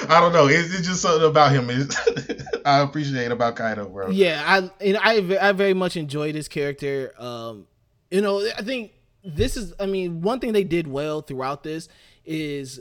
I 0.08 0.20
don't 0.20 0.32
know. 0.32 0.46
It's, 0.46 0.72
it's, 0.72 0.88
just 0.88 1.02
something 1.02 1.28
about 1.28 1.52
him. 1.52 1.68
I 2.64 2.80
appreciate 2.80 3.30
about 3.30 3.56
Kaido, 3.56 3.86
bro. 3.86 4.08
Yeah, 4.08 4.42
I 4.46 4.70
and 4.82 4.96
I 4.96 5.48
I 5.48 5.52
very 5.52 5.74
much 5.74 5.98
enjoyed 5.98 6.34
his 6.34 6.48
character. 6.48 7.12
Um, 7.18 7.66
you 8.10 8.22
know, 8.22 8.40
I 8.56 8.62
think 8.62 8.92
this 9.22 9.58
is. 9.58 9.74
I 9.78 9.84
mean, 9.84 10.22
one 10.22 10.40
thing 10.40 10.54
they 10.54 10.64
did 10.64 10.86
well 10.86 11.20
throughout 11.20 11.62
this 11.62 11.88
is 12.24 12.80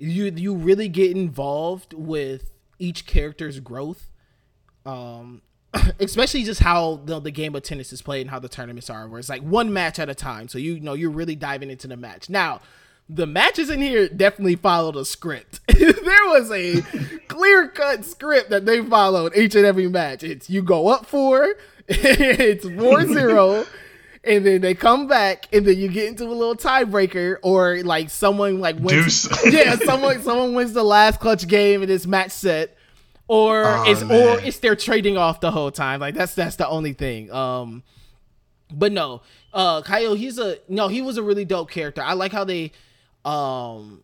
you 0.00 0.24
you 0.24 0.54
really 0.54 0.88
get 0.88 1.16
involved 1.16 1.92
with 1.92 2.50
each 2.78 3.06
character's 3.06 3.60
growth 3.60 4.10
um 4.86 5.42
especially 6.00 6.42
just 6.42 6.60
how 6.60 7.00
the, 7.04 7.20
the 7.20 7.30
game 7.30 7.54
of 7.54 7.62
tennis 7.62 7.92
is 7.92 8.02
played 8.02 8.22
and 8.22 8.30
how 8.30 8.38
the 8.38 8.48
tournaments 8.48 8.90
are 8.90 9.08
where 9.08 9.18
it's 9.18 9.28
like 9.28 9.42
one 9.42 9.72
match 9.72 9.98
at 9.98 10.08
a 10.08 10.14
time. 10.14 10.48
So 10.48 10.58
you, 10.58 10.80
know 10.80 10.94
you're 10.94 11.10
really 11.10 11.36
diving 11.36 11.70
into 11.70 11.86
the 11.86 11.96
match. 11.96 12.28
Now 12.28 12.60
the 13.08 13.26
matches 13.26 13.70
in 13.70 13.80
here 13.80 14.08
definitely 14.08 14.56
followed 14.56 14.96
a 14.96 15.04
script. 15.04 15.60
There 15.80 16.26
was 16.26 16.50
a 16.50 16.82
clear 17.28 17.68
cut 17.68 18.04
script 18.04 18.50
that 18.50 18.66
they 18.66 18.82
followed 18.82 19.34
each 19.36 19.54
and 19.54 19.64
every 19.64 19.88
match. 19.88 20.22
It's 20.22 20.50
you 20.50 20.60
go 20.60 20.88
up 20.88 21.06
four 21.06 21.54
it's 21.88 22.66
4-0 22.66 23.66
and 24.22 24.44
then 24.44 24.60
they 24.60 24.74
come 24.74 25.06
back, 25.06 25.46
and 25.52 25.66
then 25.66 25.78
you 25.78 25.88
get 25.88 26.08
into 26.08 26.24
a 26.24 26.28
little 26.28 26.56
tiebreaker, 26.56 27.36
or 27.42 27.82
like 27.82 28.10
someone 28.10 28.60
like 28.60 28.76
wins. 28.78 29.28
yeah, 29.46 29.76
someone 29.76 30.22
someone 30.22 30.54
wins 30.54 30.72
the 30.72 30.84
last 30.84 31.20
clutch 31.20 31.48
game 31.48 31.82
in 31.82 31.88
this 31.88 32.06
match 32.06 32.30
set, 32.30 32.76
or 33.28 33.64
oh, 33.64 33.84
it's 33.86 34.02
man. 34.02 34.10
or 34.10 34.40
it's 34.40 34.58
they're 34.58 34.76
trading 34.76 35.16
off 35.16 35.40
the 35.40 35.50
whole 35.50 35.70
time. 35.70 36.00
Like 36.00 36.14
that's 36.14 36.34
that's 36.34 36.56
the 36.56 36.68
only 36.68 36.92
thing. 36.92 37.32
Um, 37.32 37.82
but 38.72 38.92
no, 38.92 39.22
uh, 39.52 39.82
Kyle, 39.82 40.14
he's 40.14 40.38
a 40.38 40.58
no, 40.68 40.88
he 40.88 41.02
was 41.02 41.16
a 41.16 41.22
really 41.22 41.44
dope 41.44 41.70
character. 41.70 42.02
I 42.02 42.12
like 42.12 42.32
how 42.32 42.44
they, 42.44 42.72
um, 43.24 44.02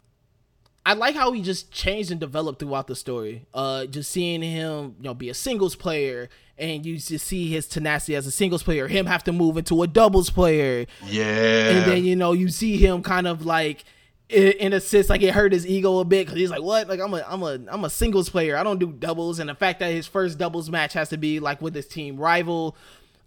I 0.86 0.92
like 0.92 1.16
how 1.16 1.32
he 1.32 1.42
just 1.42 1.72
changed 1.72 2.12
and 2.12 2.20
developed 2.20 2.60
throughout 2.60 2.86
the 2.86 2.94
story. 2.94 3.44
Uh, 3.52 3.86
just 3.86 4.08
seeing 4.08 4.40
him, 4.40 4.94
you 4.98 5.04
know, 5.04 5.14
be 5.14 5.28
a 5.28 5.34
singles 5.34 5.74
player 5.74 6.28
and 6.56 6.86
you 6.86 6.96
just 6.96 7.26
see 7.26 7.48
his 7.48 7.66
tenacity 7.66 8.14
as 8.14 8.24
a 8.24 8.30
singles 8.30 8.62
player, 8.62 8.86
him 8.86 9.06
have 9.06 9.24
to 9.24 9.32
move 9.32 9.56
into 9.56 9.82
a 9.82 9.88
doubles 9.88 10.30
player. 10.30 10.86
Yeah. 11.04 11.70
And 11.70 11.90
then, 11.90 12.04
you 12.04 12.14
know, 12.14 12.32
you 12.32 12.48
see 12.50 12.76
him 12.76 13.02
kind 13.02 13.26
of 13.26 13.44
like 13.44 13.84
in 14.28 14.72
a 14.72 14.80
sense 14.80 15.08
like 15.08 15.22
it 15.22 15.34
hurt 15.34 15.52
his 15.52 15.66
ego 15.66 15.98
a 15.98 16.04
bit 16.04 16.26
because 16.26 16.36
he's 16.36 16.50
like 16.50 16.60
what 16.60 16.88
like 16.88 16.98
i'm 16.98 17.14
a 17.14 17.24
i'm 17.28 17.44
a 17.44 17.60
i'm 17.68 17.84
a 17.84 17.90
singles 17.90 18.28
player 18.28 18.56
i 18.56 18.64
don't 18.64 18.80
do 18.80 18.90
doubles 18.90 19.38
and 19.38 19.48
the 19.48 19.54
fact 19.54 19.78
that 19.78 19.92
his 19.92 20.04
first 20.04 20.36
doubles 20.36 20.68
match 20.68 20.94
has 20.94 21.10
to 21.10 21.16
be 21.16 21.38
like 21.38 21.62
with 21.62 21.72
his 21.76 21.86
team 21.86 22.16
rival 22.16 22.76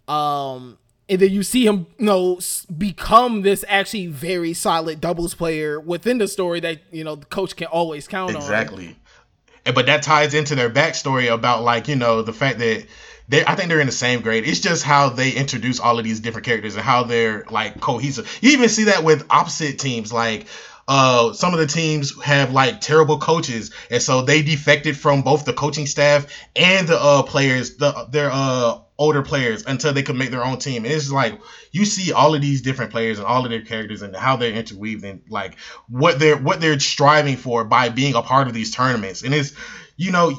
um 0.08 0.76
and 1.10 1.20
then 1.20 1.30
you 1.30 1.42
see 1.42 1.66
him 1.66 1.86
you 1.98 2.06
know 2.06 2.38
become 2.78 3.42
this 3.42 3.64
actually 3.68 4.06
very 4.06 4.54
solid 4.54 5.00
doubles 5.00 5.34
player 5.34 5.78
within 5.80 6.18
the 6.18 6.28
story 6.28 6.60
that 6.60 6.78
you 6.90 7.04
know 7.04 7.16
the 7.16 7.26
coach 7.26 7.56
can 7.56 7.66
always 7.66 8.08
count 8.08 8.30
exactly. 8.30 8.84
on 8.84 8.90
exactly 8.92 9.74
but 9.74 9.86
that 9.86 10.02
ties 10.02 10.32
into 10.32 10.54
their 10.54 10.70
backstory 10.70 11.32
about 11.32 11.62
like 11.62 11.88
you 11.88 11.96
know 11.96 12.22
the 12.22 12.32
fact 12.32 12.58
that 12.58 12.86
they 13.28 13.44
I 13.44 13.54
think 13.54 13.68
they're 13.68 13.80
in 13.80 13.86
the 13.86 13.92
same 13.92 14.22
grade. 14.22 14.44
It's 14.44 14.58
just 14.58 14.82
how 14.82 15.08
they 15.08 15.30
introduce 15.30 15.78
all 15.78 15.98
of 15.98 16.04
these 16.04 16.18
different 16.18 16.44
characters 16.44 16.74
and 16.74 16.82
how 16.82 17.04
they're 17.04 17.44
like 17.48 17.80
cohesive. 17.80 18.38
You 18.40 18.50
even 18.50 18.68
see 18.68 18.84
that 18.84 19.04
with 19.04 19.24
opposite 19.30 19.78
teams, 19.78 20.12
like 20.12 20.46
uh, 20.90 21.32
some 21.32 21.54
of 21.54 21.60
the 21.60 21.68
teams 21.68 22.20
have 22.20 22.52
like 22.52 22.80
terrible 22.80 23.16
coaches, 23.16 23.70
and 23.92 24.02
so 24.02 24.22
they 24.22 24.42
defected 24.42 24.96
from 24.96 25.22
both 25.22 25.44
the 25.44 25.52
coaching 25.52 25.86
staff 25.86 26.26
and 26.56 26.88
the 26.88 27.00
uh, 27.00 27.22
players, 27.22 27.76
the 27.76 28.08
their 28.10 28.28
uh, 28.32 28.76
older 28.98 29.22
players, 29.22 29.64
until 29.66 29.92
they 29.92 30.02
could 30.02 30.16
make 30.16 30.32
their 30.32 30.44
own 30.44 30.58
team. 30.58 30.84
And 30.84 30.92
it's 30.92 31.08
like 31.08 31.38
you 31.70 31.84
see 31.84 32.12
all 32.12 32.34
of 32.34 32.42
these 32.42 32.60
different 32.62 32.90
players 32.90 33.20
and 33.20 33.26
all 33.28 33.44
of 33.44 33.50
their 33.52 33.62
characters 33.62 34.02
and 34.02 34.16
how 34.16 34.34
they're 34.34 34.52
interweaved 34.52 35.04
and 35.04 35.22
like 35.28 35.56
what 35.88 36.18
they're 36.18 36.36
what 36.36 36.60
they're 36.60 36.80
striving 36.80 37.36
for 37.36 37.62
by 37.62 37.88
being 37.88 38.16
a 38.16 38.22
part 38.22 38.48
of 38.48 38.54
these 38.54 38.74
tournaments. 38.74 39.22
And 39.22 39.32
it's 39.32 39.52
you 39.96 40.10
know 40.10 40.32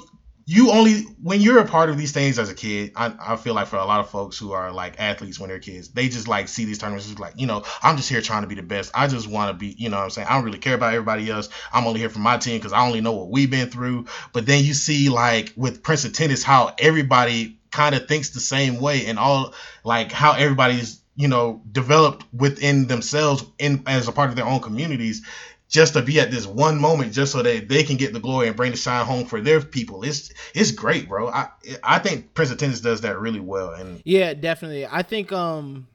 you 0.52 0.70
only 0.72 1.04
when 1.22 1.40
you're 1.40 1.60
a 1.60 1.66
part 1.66 1.90
of 1.90 1.98
these 1.98 2.12
things 2.12 2.38
as 2.38 2.50
a 2.50 2.54
kid 2.54 2.92
I, 2.96 3.14
I 3.20 3.36
feel 3.38 3.54
like 3.54 3.68
for 3.68 3.78
a 3.78 3.86
lot 3.86 4.02
of 4.02 4.10
folks 4.10 4.38
who 4.38 4.52
are 4.52 4.72
like 4.72 5.00
athletes 5.00 5.40
when 5.40 5.50
they're 5.50 5.60
kids 5.60 5.90
they 5.90 6.10
just 6.10 6.28
like 6.28 6.50
see 6.50 6.66
these 6.66 6.78
tournaments 6.78 7.10
as 7.10 7.18
like 7.18 7.34
you 7.38 7.48
know 7.48 7.64
i'm 7.82 7.96
just 7.96 8.10
here 8.10 8.22
trying 8.22 8.42
to 8.42 8.48
be 8.48 8.56
the 8.56 8.62
best. 8.62 8.92
I 8.94 9.08
just 9.08 9.28
want 9.28 9.50
to 9.50 9.54
be 9.54 9.76
you 9.78 9.90
know 9.90 9.98
what 9.98 10.04
i'm 10.04 10.10
saying? 10.10 10.28
I 10.28 10.34
don't 10.34 10.44
really 10.44 10.60
care 10.60 10.76
about 10.76 10.94
everybody 10.94 11.30
else. 11.30 11.48
I'm 11.72 11.88
only 11.88 12.02
here 12.02 12.10
for 12.10 12.20
my 12.20 12.38
team 12.38 12.58
because 12.58 12.74
i 12.74 12.86
only 12.86 13.00
know 13.00 13.14
what 13.14 13.30
we've 13.30 13.50
been 13.50 13.70
through. 13.70 14.08
But 14.34 14.46
then 14.46 14.64
you 14.64 14.74
see 14.74 15.10
like 15.10 15.54
with 15.56 15.84
prince 15.84 16.04
of 16.04 16.12
tennis 16.12 16.44
how 16.44 16.74
everybody 16.78 17.58
kind 17.72 17.96
of 17.96 18.08
thinks 18.10 18.32
the 18.32 18.42
same 18.42 18.82
way 18.82 19.06
and 19.06 19.18
all 19.18 19.54
like 19.86 20.12
how 20.12 20.34
everybody's 20.34 21.02
you 21.16 21.28
know 21.28 21.62
developed 21.72 22.26
within 22.34 22.88
themselves 22.88 23.44
in 23.58 23.84
as 23.88 24.08
a 24.08 24.12
part 24.12 24.30
of 24.30 24.36
their 24.36 24.46
own 24.46 24.60
communities 24.60 25.26
just 25.72 25.94
to 25.94 26.02
be 26.02 26.20
at 26.20 26.30
this 26.30 26.46
one 26.46 26.80
moment 26.80 27.14
just 27.14 27.32
so 27.32 27.42
that 27.42 27.70
they 27.70 27.84
can 27.84 27.96
get 27.96 28.12
the 28.12 28.20
glory 28.20 28.48
and 28.48 28.58
bring 28.58 28.72
the 28.72 28.78
shine 28.78 29.06
home 29.06 29.26
for 29.26 29.40
their 29.40 29.62
people. 29.62 30.04
It's 30.04 30.32
it's 30.54 30.72
great, 30.72 31.08
bro. 31.08 31.30
I 31.30 31.48
I 31.82 31.98
think 31.98 32.34
Prince 32.34 32.52
of 32.52 32.58
Tennis 32.58 32.82
does 32.82 33.02
that 33.02 33.18
really 33.18 33.40
well. 33.40 33.72
And 33.72 34.02
yeah, 34.04 34.34
definitely. 34.34 34.86
I 34.86 35.02
think 35.02 35.32
um 35.32 35.88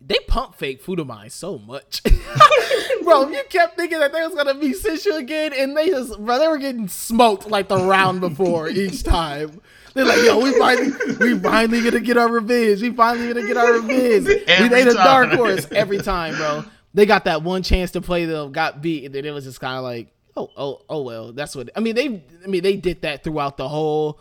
they 0.00 0.18
pump 0.28 0.54
fake 0.54 0.82
Fudomine 0.82 1.32
so 1.32 1.58
much. 1.58 2.02
bro, 3.02 3.28
you 3.28 3.42
kept 3.50 3.76
thinking 3.76 3.98
that 3.98 4.12
they 4.12 4.22
was 4.22 4.36
gonna 4.36 4.54
be 4.54 4.72
Sishu 4.72 5.18
again, 5.18 5.52
and 5.52 5.76
they 5.76 5.88
just 5.88 6.16
bro, 6.18 6.38
they 6.38 6.46
were 6.46 6.58
getting 6.58 6.86
smoked 6.86 7.50
like 7.50 7.68
the 7.68 7.76
round 7.76 8.20
before 8.20 8.68
each 8.68 9.02
time. 9.02 9.60
They're 9.94 10.04
like, 10.04 10.22
yo, 10.22 10.38
we 10.38 10.56
finally, 10.56 10.92
we 11.18 11.36
finally 11.40 11.82
gonna 11.82 11.98
get 11.98 12.16
our 12.16 12.30
revenge. 12.30 12.82
We 12.82 12.92
finally 12.92 13.34
gonna 13.34 13.48
get 13.48 13.56
our 13.56 13.80
revenge. 13.80 14.44
Every 14.46 14.68
we 14.68 14.74
made 14.76 14.86
a 14.86 14.94
dark 14.94 15.32
horse 15.32 15.66
every 15.72 15.98
time, 15.98 16.36
bro 16.36 16.64
they 16.94 17.06
got 17.06 17.24
that 17.24 17.42
one 17.42 17.62
chance 17.62 17.92
to 17.92 18.00
play 18.00 18.24
them, 18.24 18.52
got 18.52 18.82
beat, 18.82 19.04
and 19.04 19.14
then 19.14 19.24
it 19.24 19.30
was 19.30 19.44
just 19.44 19.60
kind 19.60 19.76
of 19.76 19.84
like, 19.84 20.08
oh, 20.36 20.50
oh, 20.56 20.82
oh 20.88 21.02
well, 21.02 21.32
that's 21.32 21.54
what. 21.54 21.70
I 21.76 21.80
mean, 21.80 21.94
they, 21.94 22.22
I 22.44 22.46
mean, 22.46 22.62
they 22.62 22.76
did 22.76 23.02
that 23.02 23.24
throughout 23.24 23.56
the 23.56 23.68
whole, 23.68 24.20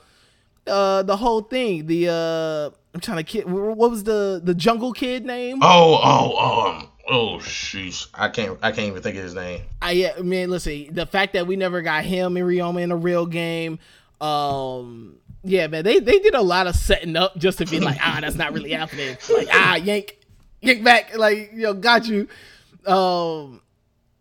uh, 0.68 1.04
the 1.04 1.18
whole 1.18 1.42
thing. 1.42 1.88
The 1.88 2.10
uh, 2.10 2.76
I'm 2.94 3.02
trying 3.02 3.18
to 3.18 3.24
kid. 3.24 3.50
What 3.50 3.92
was 3.92 4.04
the 4.04 4.42
the 4.44 4.54
jungle 4.54 4.94
kid 4.94 5.26
name? 5.26 5.60
Oh, 5.62 6.00
oh, 6.04 6.68
um. 6.70 6.90
Oh 7.12 7.40
sheesh, 7.40 8.08
I 8.14 8.30
can't 8.30 8.60
I 8.62 8.72
can't 8.72 8.90
even 8.90 9.02
think 9.02 9.18
of 9.18 9.24
his 9.24 9.34
name. 9.34 9.64
I 9.82 9.92
yeah, 9.92 10.14
I 10.16 10.22
mean, 10.22 10.52
listen, 10.52 10.94
the 10.94 11.08
fact 11.08 11.34
that 11.34 11.48
we 11.48 11.56
never 11.56 11.82
got 11.82 12.04
him 12.04 12.38
and 12.38 12.46
Ryoma 12.46 12.84
in 12.84 12.92
a 12.92 12.96
real 12.96 13.26
game, 13.26 13.80
um, 14.22 15.15
yeah, 15.44 15.65
man, 15.65 15.84
they 15.84 16.00
they 16.00 16.20
did 16.20 16.36
a 16.36 16.42
lot 16.42 16.67
of 16.67 16.76
setting 16.76 17.15
up 17.15 17.36
just 17.36 17.58
to 17.58 17.65
be 17.65 17.80
like, 17.80 17.98
ah, 18.00 18.20
that's 18.22 18.36
not 18.36 18.54
really 18.54 18.74
happening. 18.74 19.17
Like, 19.36 19.48
ah, 19.52 19.76
yank, 19.78 20.20
yank 20.62 20.84
back, 20.84 21.17
like, 21.17 21.52
you 21.52 21.63
know, 21.63 21.74
got 21.74 22.08
you. 22.08 22.28
Um, 22.86 23.62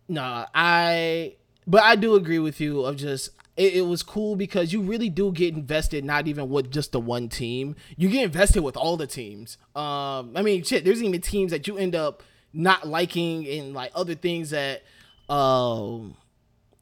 no, 0.09 0.47
I, 0.55 1.37
but 1.67 1.83
I 1.83 1.97
do 1.97 2.15
agree 2.15 2.39
with 2.39 2.61
you 2.61 2.85
of 2.85 2.97
just 2.97 3.31
it, 3.59 3.75
it, 3.75 3.83
was 3.83 4.03
cool 4.03 4.37
because 4.37 4.73
you 4.73 4.81
really 4.81 5.11
do 5.11 5.33
get 5.33 5.53
invested, 5.53 6.05
not 6.05 6.29
even 6.29 6.49
with 6.49 6.71
just 6.71 6.93
the 6.93 7.01
one 7.01 7.29
team. 7.29 7.75
You 7.97 8.09
get 8.09 8.25
invested 8.25 8.63
with 8.63 8.77
all 8.77 8.97
the 8.97 9.07
teams. 9.07 9.59
Um, 9.75 10.33
I 10.37 10.43
mean, 10.43 10.63
shit, 10.63 10.85
there's 10.85 11.03
even 11.03 11.21
teams 11.21 11.51
that 11.51 11.67
you 11.67 11.77
end 11.77 11.97
up 11.97 12.23
not 12.53 12.87
liking 12.87 13.47
and 13.49 13.75
like 13.75 13.91
other 13.95 14.15
things 14.15 14.51
that, 14.51 14.85
um, 15.29 16.17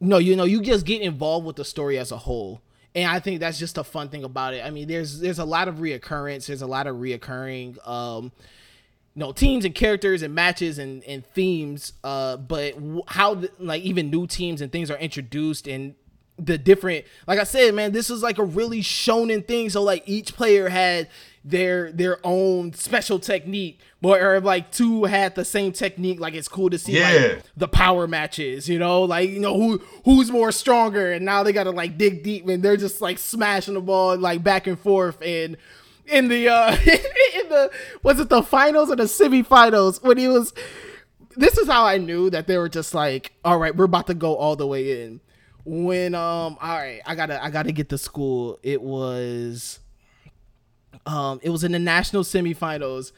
no, 0.01 0.19
you 0.19 0.37
know, 0.37 0.45
you 0.45 0.61
just 0.61 0.85
get 0.85 1.01
involved 1.01 1.47
with 1.47 1.57
the 1.57 1.65
story 1.65 1.99
as 1.99 2.13
a 2.13 2.19
whole. 2.19 2.61
And 2.95 3.11
I 3.11 3.21
think 3.21 3.41
that's 3.41 3.59
just 3.59 3.79
a 3.79 3.85
fun 3.85 4.11
thing 4.11 4.25
about 4.25 4.53
it. 4.55 4.65
I 4.65 4.71
mean, 4.71 4.87
there's 4.87 5.21
there's 5.21 5.39
a 5.39 5.45
lot 5.45 5.69
of 5.69 5.77
reoccurrence. 5.77 6.47
There's 6.47 6.63
a 6.63 6.67
lot 6.67 6.87
of 6.87 6.97
reoccurring 6.97 7.87
um, 7.87 8.33
you 9.17 9.21
know 9.21 9.33
teams 9.33 9.65
and 9.65 9.75
characters 9.75 10.23
and 10.23 10.35
matches 10.35 10.79
and, 10.79 11.03
and 11.05 11.27
themes 11.27 11.95
uh 12.05 12.37
but 12.37 12.75
how 13.09 13.35
the, 13.35 13.51
like 13.59 13.83
even 13.83 14.11
new 14.11 14.29
teams 14.29 14.61
and 14.61 14.71
things 14.71 14.91
are 14.91 14.99
introduced 14.99 15.67
and 15.67 15.97
the 16.39 16.59
different 16.59 17.05
like 17.27 17.39
i 17.39 17.45
said 17.45 17.75
man 17.75 17.93
this 17.93 18.11
is 18.11 18.23
like 18.23 18.39
a 18.39 18.45
really 18.45 18.83
shonen 18.83 19.47
thing. 19.47 19.71
So 19.71 19.83
like 19.83 20.03
each 20.07 20.35
player 20.35 20.69
had 20.69 21.09
their 21.45 21.93
their 21.93 22.19
own 22.25 22.73
special 22.73 23.19
technique 23.19 23.81
but 24.01 24.21
or 24.21 24.41
like 24.41 24.71
two 24.73 25.05
had 25.05 25.35
the 25.35 25.45
same 25.45 25.73
technique. 25.73 26.21
Like 26.21 26.35
it's 26.35 26.49
cool 26.49 26.71
to 26.71 26.79
see 26.79 26.99
yeah. 26.99 27.11
like 27.11 27.43
the 27.57 27.69
power 27.69 28.07
matches 28.07 28.69
you 28.69 28.79
know? 28.79 29.03
Like 29.03 29.31
you 29.31 29.41
know 29.41 29.55
who 29.55 29.83
who's 30.05 30.31
more 30.31 30.53
stronger? 30.53 31.13
And 31.13 31.25
now 31.25 31.43
they 31.43 31.53
gotta 31.53 31.71
like 31.71 31.99
dig 31.99 32.23
deep 32.23 32.47
and 32.49 32.63
they're 32.63 32.77
just 32.77 33.01
like 33.01 33.19
smashing 33.19 33.75
the 33.75 33.81
ball 33.81 34.17
like 34.17 34.43
back 34.43 34.67
and 34.67 34.79
forth. 34.79 35.23
And 35.23 35.57
in 36.09 36.29
the 36.29 36.49
uh 36.49 36.73
in 36.77 37.49
the 37.49 37.71
was 38.03 38.21
it 38.21 38.29
the 38.29 38.43
finals 38.43 38.91
or 38.91 38.97
the 38.97 39.05
semifinals 39.05 40.03
when 40.03 40.19
he 40.19 40.29
was 40.29 40.53
this 41.37 41.59
is 41.59 41.69
how 41.69 41.85
I 41.85 41.99
knew 41.99 42.31
that 42.31 42.47
they 42.47 42.57
were 42.57 42.69
just 42.69 42.95
like, 42.95 43.33
all 43.45 43.59
right, 43.59 43.77
we're 43.77 43.85
about 43.85 44.07
to 44.09 44.15
go 44.15 44.37
all 44.37 44.57
the 44.57 44.67
way 44.67 45.03
in. 45.03 45.21
When 45.65 46.15
um, 46.15 46.57
all 46.61 46.77
right, 46.77 47.01
I 47.05 47.15
gotta 47.15 47.43
I 47.43 47.51
gotta 47.51 47.73
get 47.73 47.89
to 47.91 47.99
school. 47.99 48.59
It 48.63 48.81
was 48.81 49.81
um, 51.05 51.41
it 51.43 51.51
was 51.51 51.65
in 51.65 51.73
the 51.73 51.79
national 51.79 52.23
semifinals 52.23 53.13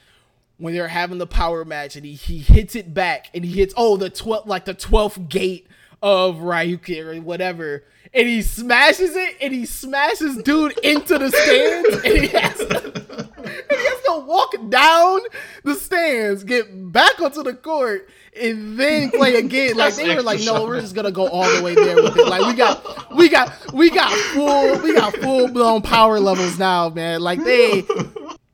when 0.56 0.74
they're 0.74 0.88
having 0.88 1.18
the 1.18 1.26
power 1.26 1.64
match 1.64 1.94
and 1.94 2.04
he, 2.04 2.14
he 2.14 2.38
hits 2.38 2.74
it 2.74 2.92
back 2.92 3.28
and 3.34 3.44
he 3.44 3.52
hits 3.52 3.72
oh 3.76 3.96
the 3.96 4.10
twelfth 4.10 4.46
like 4.46 4.64
the 4.64 4.74
12th 4.74 5.28
gate 5.28 5.68
of 6.02 6.36
Ryuki 6.36 6.98
or 7.00 7.20
whatever 7.20 7.84
and 8.14 8.28
he 8.28 8.42
smashes 8.42 9.14
it 9.14 9.36
and 9.40 9.52
he 9.52 9.66
smashes 9.66 10.36
dude 10.38 10.76
into 10.78 11.18
the 11.18 11.30
stands 11.30 12.04
and 12.04 12.18
he 12.18 12.26
has 12.28 12.56
to, 12.56 13.32
he 13.70 13.76
has 13.76 14.02
to 14.04 14.24
walk 14.26 14.54
down 14.68 15.20
the 15.64 15.74
stands 15.74 16.44
get 16.44 16.92
back 16.92 17.20
onto 17.20 17.42
the 17.42 17.54
court 17.54 18.08
and 18.40 18.78
then 18.78 19.10
play 19.10 19.36
again 19.36 19.76
like 19.76 19.94
they 19.94 20.14
were 20.14 20.22
like 20.22 20.40
no 20.44 20.64
we're 20.64 20.80
just 20.80 20.94
gonna 20.94 21.10
go 21.10 21.28
all 21.28 21.56
the 21.56 21.62
way 21.62 21.74
there 21.74 21.96
with 21.96 22.16
it 22.16 22.26
like 22.26 22.46
we 22.46 22.54
got 22.54 23.16
we 23.16 23.28
got 23.28 23.72
we 23.72 23.90
got 23.90 24.12
full 24.34 24.78
we 24.82 24.94
got 24.94 25.14
full 25.16 25.48
blown 25.48 25.82
power 25.82 26.20
levels 26.20 26.58
now 26.58 26.88
man 26.88 27.20
like 27.20 27.42
they 27.42 27.84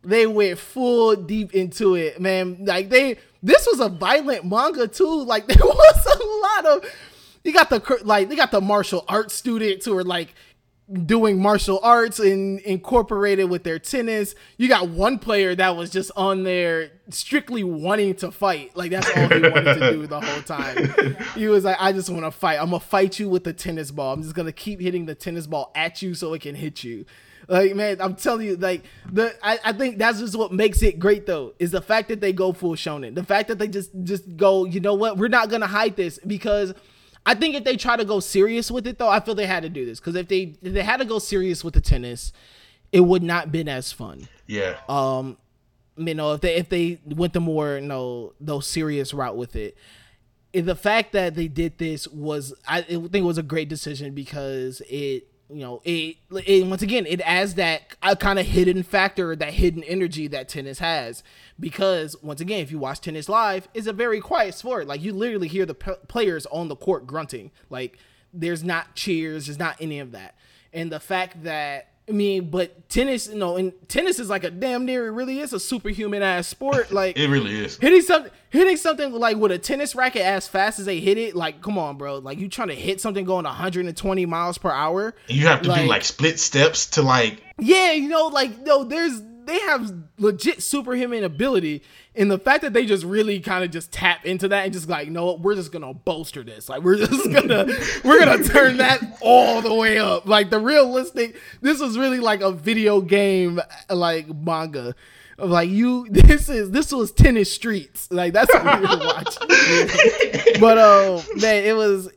they 0.05 0.27
went 0.27 0.59
full 0.59 1.17
deep 1.17 1.55
into 1.55 1.95
it, 1.95 2.21
man. 2.21 2.59
Like 2.61 2.89
they, 2.89 3.17
this 3.43 3.67
was 3.67 3.81
a 3.81 3.89
violent 3.89 4.45
manga 4.45 4.87
too. 4.87 5.25
Like 5.25 5.47
there 5.47 5.57
was 5.65 6.07
a 6.07 6.63
lot 6.65 6.77
of, 6.77 6.91
you 7.45 7.53
got 7.53 7.71
the 7.71 8.01
like 8.05 8.29
they 8.29 8.37
got 8.37 8.51
the 8.51 8.61
martial 8.61 9.05
arts 9.07 9.35
students 9.35 9.87
who 9.87 9.97
are 9.97 10.05
like 10.05 10.35
doing 11.07 11.41
martial 11.41 11.81
arts 11.83 12.19
and 12.19 12.61
incorporated 12.61 13.49
with 13.49 13.65
their 13.65 13.79
tennis. 13.79 14.35
You 14.59 14.69
got 14.69 14.89
one 14.89 15.19
player 15.19 15.55
that 15.55 15.77
was 15.77 15.91
just 15.91 16.11
on 16.15 16.43
there 16.43 16.91
strictly 17.09 17.65
wanting 17.65 18.15
to 18.17 18.31
fight. 18.31 18.77
Like 18.77 18.91
that's 18.91 19.09
all 19.17 19.29
he 19.29 19.41
wanted 19.41 19.75
to 19.79 19.91
do 19.93 20.07
the 20.07 20.21
whole 20.21 20.43
time. 20.43 21.17
He 21.35 21.49
was 21.49 21.65
like, 21.65 21.77
I 21.81 21.93
just 21.93 22.11
want 22.11 22.25
to 22.25 22.31
fight. 22.31 22.59
I'm 22.61 22.71
gonna 22.71 22.81
fight 22.81 23.19
you 23.19 23.29
with 23.29 23.45
the 23.45 23.53
tennis 23.53 23.91
ball. 23.91 24.13
I'm 24.13 24.23
just 24.23 24.35
gonna 24.35 24.53
keep 24.53 24.81
hitting 24.81 25.07
the 25.07 25.15
tennis 25.15 25.47
ball 25.47 25.71
at 25.75 26.01
you 26.03 26.15
so 26.15 26.33
it 26.35 26.43
can 26.43 26.55
hit 26.55 26.85
you. 26.85 27.05
Like 27.49 27.75
man, 27.75 28.01
I'm 28.01 28.15
telling 28.15 28.47
you, 28.47 28.57
like 28.57 28.85
the 29.11 29.35
I, 29.43 29.59
I 29.65 29.73
think 29.73 29.99
that's 29.99 30.19
just 30.19 30.37
what 30.37 30.53
makes 30.53 30.83
it 30.83 30.99
great 30.99 31.27
though, 31.27 31.55
is 31.59 31.73
the 31.73 31.83
fact 31.83 32.09
that 32.09 32.21
they 32.21 32.33
go 32.33 32.53
full 32.53 32.75
shonen. 32.75 33.15
The 33.15 33.25
fact 33.25 33.49
that 33.49 33.59
they 33.59 33.69
just 33.69 33.91
just 34.03 34.37
go, 34.37 34.65
you 34.65 34.81
know 34.81 34.95
what, 34.95 35.19
we're 35.19 35.29
not 35.29 35.51
gonna 35.51 35.67
hide 35.67 35.97
this 35.97 36.19
because 36.27 36.73
I 37.27 37.35
think 37.35 37.55
if 37.55 37.65
they 37.65 37.77
try 37.77 37.97
to 37.97 38.05
go 38.05 38.21
serious 38.21 38.71
with 38.71 38.87
it 38.87 38.99
though, 38.99 39.09
I 39.09 39.21
feel 39.21 39.35
they 39.35 39.47
had 39.47 39.63
to 39.63 39.69
do 39.69 39.87
this. 39.87 40.01
Because 40.01 40.15
if 40.15 40.29
they 40.29 40.55
if 40.63 40.73
they 40.75 40.83
had 40.83 40.99
to 40.99 41.05
go 41.05 41.19
serious 41.19 41.65
with 41.65 41.75
the 41.75 41.81
tennis, 41.81 42.33
it 42.93 43.01
would 43.01 43.23
not 43.23 43.51
been 43.51 43.69
as 43.69 43.93
fun. 43.93 44.29
Yeah. 44.47 44.77
Um 44.89 45.39
you 45.97 46.15
know, 46.15 46.33
if 46.33 46.41
they 46.41 46.57
if 46.57 46.69
they 46.69 47.01
went 47.07 47.33
the 47.33 47.41
more, 47.41 47.77
you 47.77 47.87
know, 47.87 48.35
those 48.41 48.67
serious 48.67 49.15
route 49.15 49.37
with 49.37 49.57
it. 49.57 49.77
The 50.53 50.77
fact 50.77 51.13
that 51.13 51.35
they 51.35 51.49
did 51.49 51.79
this 51.79 52.07
was 52.09 52.55
I 52.69 52.83
think 52.83 53.15
it 53.15 53.23
was 53.23 53.39
a 53.39 53.43
great 53.43 53.69
decision 53.69 54.15
because 54.15 54.83
it 54.89 55.27
you 55.51 55.61
know 55.61 55.81
it, 55.85 56.17
it 56.47 56.67
once 56.67 56.83
again 56.83 57.07
it 57.07 57.21
adds 57.23 57.55
that 57.55 57.97
uh, 58.03 58.15
kind 58.15 58.39
of 58.39 58.47
hidden 58.47 58.83
factor 58.83 59.37
that 59.37 59.55
hidden 59.55 59.83
energy 59.85 60.27
that 60.29 60.49
tennis 60.49 60.79
has. 60.79 61.23
Because 61.59 62.17
once 62.23 62.41
again 62.41 62.61
if 62.61 62.71
you 62.71 62.79
watch 62.79 63.01
tennis 63.01 63.29
live 63.29 63.69
it's 63.75 63.87
a 63.87 63.93
very 63.93 64.21
quiet 64.21 64.55
sport. 64.55 64.87
Like 64.87 65.03
you 65.03 65.13
literally 65.13 65.49
hear 65.49 65.67
the 65.67 65.75
p- 65.75 65.93
players 66.09 66.47
on 66.47 66.69
the 66.69 66.77
court 66.77 67.07
grunting. 67.07 67.51
Like 67.71 67.99
there's 68.33 68.65
not 68.65 68.95
cheers 68.95 69.47
there's 69.47 69.59
not 69.59 69.77
any 69.81 70.01
of 70.01 70.13
that. 70.13 70.35
And 70.73 70.91
the 70.91 71.01
fact 71.01 71.45
that 71.45 71.89
I 72.09 72.13
mean, 72.13 72.51
but 72.51 72.89
tennis, 72.91 73.29
you 73.29 73.37
know, 73.37 73.57
and 73.57 73.73
tennis 73.89 74.19
is 74.19 74.29
like 74.29 74.45
a 74.45 74.51
damn 74.51 74.85
near. 74.85 75.07
It 75.07 75.13
really 75.13 75.41
is 75.41 75.53
a 75.53 75.61
superhuman 75.61 76.23
ass 76.23 76.49
sport. 76.49 76.75
Like 76.95 77.19
it 77.19 77.29
really 77.29 77.59
is. 77.59 77.77
Hitting 77.79 78.03
something, 78.03 78.31
hitting 78.51 78.77
something 78.77 79.13
like 79.13 79.37
with 79.37 79.51
a 79.51 79.59
tennis 79.59 79.97
racket 79.97 80.23
as 80.23 80.47
fast 80.47 80.79
as 80.79 80.87
they 80.87 81.01
hit 81.01 81.19
it. 81.19 81.35
Like, 81.35 81.61
come 81.61 81.77
on, 81.77 81.97
bro. 81.97 82.19
Like 82.19 82.39
you 82.39 82.49
trying 82.49 82.69
to 82.69 82.75
hit 82.75 83.01
something 83.01 83.25
going 83.25 83.45
120 83.45 84.27
miles 84.27 84.59
per 84.59 84.71
hour. 84.71 85.15
You 85.27 85.47
have 85.49 85.63
to 85.63 85.71
like, 85.71 85.83
do 85.83 85.89
like 85.89 86.05
split 86.05 86.39
steps 86.39 86.87
to 86.91 87.03
like. 87.03 87.43
Yeah, 87.59 87.93
you 87.93 88.09
know, 88.09 88.27
like 88.29 88.61
no, 88.61 88.85
there's 88.85 89.21
they 89.47 89.61
have 89.61 89.93
legit 90.19 90.63
superhuman 90.63 91.25
ability, 91.25 91.83
and 92.15 92.31
the 92.31 92.39
fact 92.39 92.63
that 92.63 92.73
they 92.73 92.87
just 92.87 93.05
really 93.05 93.41
kind 93.41 93.65
of 93.65 93.71
just 93.71 93.93
tap 93.93 94.25
into 94.25 94.49
that 94.49 94.65
and 94.65 94.73
just 94.73 94.89
like, 94.89 95.09
no, 95.09 95.35
we're 95.35 95.55
just 95.55 95.73
gonna 95.73 95.95
bolster 95.95 96.43
this. 96.43 96.69
Like 96.69 96.83
we're 96.83 96.97
just 96.97 97.31
gonna 97.33 97.67
we're 98.05 98.19
gonna 98.19 98.43
turn 98.45 98.79
that 98.79 99.01
all 99.21 99.63
the 99.63 99.75
way 99.75 99.99
up. 99.99 100.27
Like 100.27 100.51
the 100.51 100.59
realistic, 100.59 101.37
this 101.61 101.81
was 101.81 101.99
really 101.99 102.21
like 102.21 102.41
a 102.41 102.53
video 102.53 103.01
game 103.01 103.61
like 103.91 104.29
manga. 104.29 104.95
Like 105.39 105.69
you, 105.69 106.07
this 106.11 106.49
is 106.49 106.71
this 106.71 106.93
was 106.93 107.13
tennis 107.13 107.53
streets. 107.53 108.09
Like 108.11 108.33
that's 108.33 108.53
what 108.53 108.81
we 108.81 108.87
were 108.87 108.97
watching. 109.07 110.61
but 110.61 110.79
um, 110.79 111.41
man, 111.41 111.65
it 111.65 111.77
was 111.77 112.09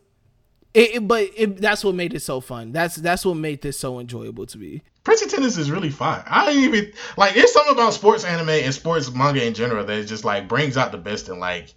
it, 0.73 0.95
it, 0.95 1.07
but 1.07 1.29
it, 1.35 1.57
that's 1.57 1.83
what 1.83 1.95
made 1.95 2.13
it 2.13 2.21
so 2.21 2.39
fun. 2.39 2.71
That's 2.71 2.95
that's 2.95 3.25
what 3.25 3.35
made 3.35 3.61
this 3.61 3.79
so 3.79 3.99
enjoyable 3.99 4.45
to 4.47 4.57
me. 4.57 4.83
Prince 5.03 5.21
of 5.21 5.31
Tennis 5.31 5.57
is 5.57 5.71
really 5.71 5.89
fun. 5.89 6.21
I 6.27 6.51
even 6.51 6.91
like 7.15 7.33
there's 7.33 7.53
something 7.53 7.73
about 7.73 7.93
sports 7.93 8.25
anime 8.25 8.49
and 8.49 8.73
sports 8.73 9.11
manga 9.13 9.45
in 9.45 9.53
general 9.53 9.85
that 9.85 10.05
just 10.05 10.25
like 10.25 10.47
brings 10.47 10.77
out 10.77 10.91
the 10.91 10.97
best 10.97 11.29
in 11.29 11.39
like 11.39 11.73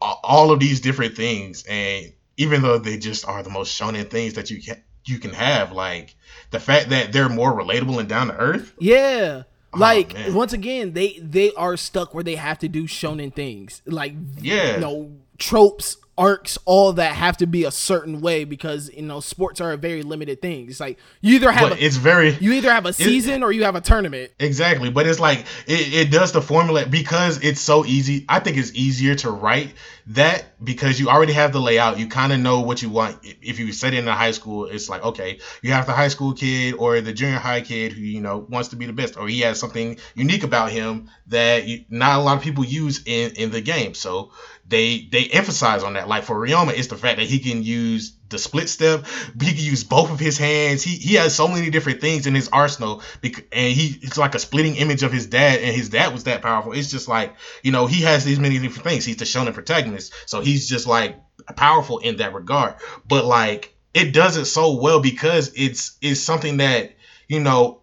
all 0.00 0.50
of 0.50 0.60
these 0.60 0.80
different 0.80 1.16
things. 1.16 1.64
And 1.68 2.12
even 2.36 2.62
though 2.62 2.78
they 2.78 2.98
just 2.98 3.26
are 3.26 3.42
the 3.42 3.50
most 3.50 3.78
shonen 3.78 4.08
things 4.08 4.34
that 4.34 4.50
you 4.50 4.62
can 4.62 4.82
you 5.04 5.18
can 5.18 5.32
have, 5.32 5.72
like 5.72 6.14
the 6.50 6.60
fact 6.60 6.90
that 6.90 7.12
they're 7.12 7.28
more 7.28 7.52
relatable 7.52 7.98
and 7.98 8.08
down 8.08 8.28
to 8.28 8.36
earth. 8.36 8.74
Yeah. 8.78 9.42
Oh, 9.74 9.78
like 9.78 10.14
oh, 10.16 10.32
once 10.32 10.52
again, 10.52 10.92
they 10.92 11.18
they 11.20 11.52
are 11.54 11.76
stuck 11.76 12.14
where 12.14 12.24
they 12.24 12.36
have 12.36 12.58
to 12.60 12.68
do 12.68 12.84
shonen 12.84 13.34
things. 13.34 13.82
Like 13.86 14.14
yeah, 14.40 14.74
you 14.74 14.80
know, 14.80 15.12
tropes 15.38 15.96
arcs, 16.18 16.58
all 16.66 16.92
that 16.94 17.14
have 17.14 17.36
to 17.38 17.46
be 17.46 17.64
a 17.64 17.70
certain 17.70 18.20
way 18.20 18.44
because 18.44 18.90
you 18.92 19.02
know 19.02 19.20
sports 19.20 19.60
are 19.60 19.72
a 19.72 19.76
very 19.76 20.02
limited 20.02 20.42
thing. 20.42 20.68
It's 20.68 20.80
like 20.80 20.98
you 21.20 21.36
either 21.36 21.50
have 21.50 21.72
a, 21.72 21.84
it's 21.84 21.96
very 21.96 22.36
you 22.40 22.52
either 22.52 22.70
have 22.70 22.86
a 22.86 22.92
season 22.92 23.42
or 23.42 23.52
you 23.52 23.64
have 23.64 23.74
a 23.74 23.80
tournament. 23.80 24.32
Exactly, 24.38 24.90
but 24.90 25.06
it's 25.06 25.20
like 25.20 25.40
it, 25.66 25.94
it 25.94 26.10
does 26.10 26.32
the 26.32 26.42
formula 26.42 26.86
because 26.86 27.42
it's 27.42 27.60
so 27.60 27.84
easy. 27.86 28.24
I 28.28 28.40
think 28.40 28.56
it's 28.56 28.72
easier 28.74 29.14
to 29.16 29.30
write 29.30 29.74
that 30.08 30.44
because 30.62 31.00
you 31.00 31.08
already 31.08 31.32
have 31.32 31.52
the 31.52 31.60
layout. 31.60 31.98
You 31.98 32.08
kind 32.08 32.32
of 32.32 32.40
know 32.40 32.60
what 32.60 32.82
you 32.82 32.90
want. 32.90 33.18
If 33.22 33.58
you 33.58 33.72
set 33.72 33.94
it 33.94 33.98
in 33.98 34.08
a 34.08 34.14
high 34.14 34.32
school, 34.32 34.66
it's 34.66 34.88
like 34.88 35.02
okay, 35.04 35.38
you 35.62 35.72
have 35.72 35.86
the 35.86 35.92
high 35.92 36.08
school 36.08 36.34
kid 36.34 36.74
or 36.74 37.00
the 37.00 37.12
junior 37.12 37.38
high 37.38 37.62
kid 37.62 37.92
who 37.92 38.02
you 38.02 38.20
know 38.20 38.46
wants 38.48 38.68
to 38.70 38.76
be 38.76 38.86
the 38.86 38.92
best, 38.92 39.16
or 39.16 39.28
he 39.28 39.40
has 39.40 39.58
something 39.58 39.98
unique 40.14 40.42
about 40.42 40.70
him 40.70 41.08
that 41.28 41.66
you, 41.66 41.84
not 41.88 42.20
a 42.20 42.22
lot 42.22 42.36
of 42.36 42.42
people 42.42 42.64
use 42.64 43.02
in 43.06 43.32
in 43.32 43.50
the 43.50 43.60
game. 43.60 43.94
So 43.94 44.30
they 44.72 45.06
they 45.12 45.26
emphasize 45.26 45.82
on 45.82 45.92
that. 45.92 46.08
Like 46.08 46.24
for 46.24 46.34
Ryoma, 46.34 46.76
it's 46.76 46.88
the 46.88 46.96
fact 46.96 47.18
that 47.18 47.26
he 47.26 47.38
can 47.38 47.62
use 47.62 48.16
the 48.30 48.38
split 48.38 48.70
step. 48.70 49.04
He 49.40 49.52
can 49.52 49.62
use 49.62 49.84
both 49.84 50.10
of 50.10 50.18
his 50.18 50.38
hands. 50.38 50.82
He 50.82 50.96
he 50.96 51.14
has 51.14 51.34
so 51.34 51.46
many 51.46 51.68
different 51.68 52.00
things 52.00 52.26
in 52.26 52.34
his 52.34 52.48
arsenal, 52.48 53.02
and 53.22 53.72
he 53.72 53.98
it's 54.00 54.16
like 54.16 54.34
a 54.34 54.38
splitting 54.38 54.76
image 54.76 55.02
of 55.02 55.12
his 55.12 55.26
dad, 55.26 55.60
and 55.60 55.76
his 55.76 55.90
dad 55.90 56.12
was 56.12 56.24
that 56.24 56.40
powerful. 56.40 56.72
It's 56.72 56.90
just 56.90 57.06
like 57.06 57.34
you 57.62 57.70
know 57.70 57.86
he 57.86 58.02
has 58.02 58.24
these 58.24 58.40
many 58.40 58.58
different 58.58 58.84
things. 58.84 59.04
He's 59.04 59.18
the 59.18 59.26
shonen 59.26 59.52
protagonist, 59.52 60.12
so 60.26 60.40
he's 60.40 60.66
just 60.66 60.86
like 60.86 61.20
powerful 61.54 61.98
in 61.98 62.16
that 62.16 62.32
regard. 62.32 62.76
But 63.06 63.26
like 63.26 63.76
it 63.92 64.14
does 64.14 64.38
it 64.38 64.46
so 64.46 64.80
well 64.80 65.00
because 65.00 65.52
it's 65.54 65.98
it's 66.00 66.20
something 66.20 66.56
that 66.56 66.96
you 67.28 67.40
know 67.40 67.82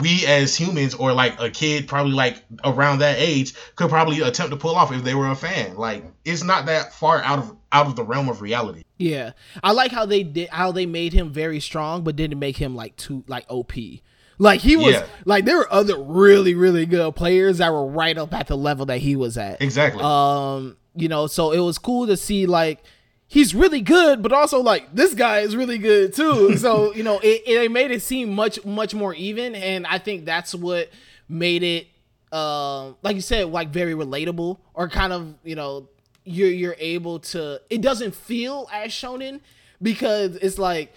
we 0.00 0.26
as 0.26 0.56
humans 0.56 0.94
or 0.94 1.12
like 1.12 1.40
a 1.40 1.50
kid 1.50 1.86
probably 1.86 2.12
like 2.12 2.42
around 2.64 2.98
that 2.98 3.18
age 3.18 3.54
could 3.76 3.88
probably 3.88 4.20
attempt 4.20 4.50
to 4.50 4.56
pull 4.56 4.74
off 4.74 4.92
if 4.92 5.04
they 5.04 5.14
were 5.14 5.28
a 5.28 5.36
fan. 5.36 5.76
Like 5.76 6.04
it's 6.24 6.42
not 6.42 6.66
that 6.66 6.92
far 6.92 7.22
out 7.22 7.38
of 7.38 7.56
out 7.70 7.86
of 7.86 7.96
the 7.96 8.02
realm 8.02 8.28
of 8.28 8.40
reality. 8.40 8.82
Yeah. 8.98 9.32
I 9.62 9.72
like 9.72 9.92
how 9.92 10.06
they 10.06 10.22
did 10.22 10.48
how 10.48 10.72
they 10.72 10.86
made 10.86 11.12
him 11.12 11.30
very 11.30 11.60
strong 11.60 12.02
but 12.02 12.16
didn't 12.16 12.38
make 12.38 12.56
him 12.56 12.74
like 12.74 12.96
too 12.96 13.24
like 13.28 13.44
op 13.48 13.72
like 14.38 14.60
he 14.60 14.76
was 14.76 14.94
yeah. 14.94 15.06
like 15.24 15.44
there 15.44 15.58
were 15.58 15.72
other 15.72 15.96
really 16.02 16.54
really 16.54 16.86
good 16.86 17.14
players 17.14 17.58
that 17.58 17.72
were 17.72 17.86
right 17.86 18.18
up 18.18 18.34
at 18.34 18.48
the 18.48 18.56
level 18.56 18.86
that 18.86 18.98
he 18.98 19.14
was 19.14 19.38
at. 19.38 19.62
Exactly. 19.62 20.02
Um 20.02 20.76
you 20.96 21.08
know 21.08 21.28
so 21.28 21.52
it 21.52 21.60
was 21.60 21.78
cool 21.78 22.08
to 22.08 22.16
see 22.16 22.46
like 22.46 22.82
he's 23.28 23.54
really 23.54 23.80
good, 23.80 24.22
but 24.22 24.32
also 24.32 24.60
like 24.60 24.94
this 24.94 25.14
guy 25.14 25.40
is 25.40 25.56
really 25.56 25.78
good 25.78 26.14
too. 26.14 26.56
So 26.64 26.94
you 26.94 27.02
know, 27.02 27.18
it, 27.18 27.42
it 27.46 27.70
made 27.70 27.90
it 27.90 28.02
seem 28.02 28.34
much 28.34 28.64
much 28.64 28.94
more 28.94 29.14
even, 29.14 29.54
and 29.54 29.86
I 29.86 29.98
think 29.98 30.24
that's 30.24 30.54
what 30.54 30.90
made 31.28 31.62
it, 31.62 31.88
uh, 32.32 32.92
like 33.02 33.16
you 33.16 33.22
said, 33.22 33.46
like 33.48 33.70
very 33.70 33.94
relatable 33.94 34.58
or 34.74 34.88
kind 34.88 35.12
of 35.12 35.34
you 35.44 35.56
know 35.56 35.88
you're 36.24 36.50
you're 36.50 36.76
able 36.78 37.18
to. 37.20 37.60
It 37.70 37.80
doesn't 37.80 38.14
feel 38.14 38.68
as 38.72 38.90
shonen 38.92 39.40
because 39.82 40.36
it's 40.36 40.58
like 40.58 40.94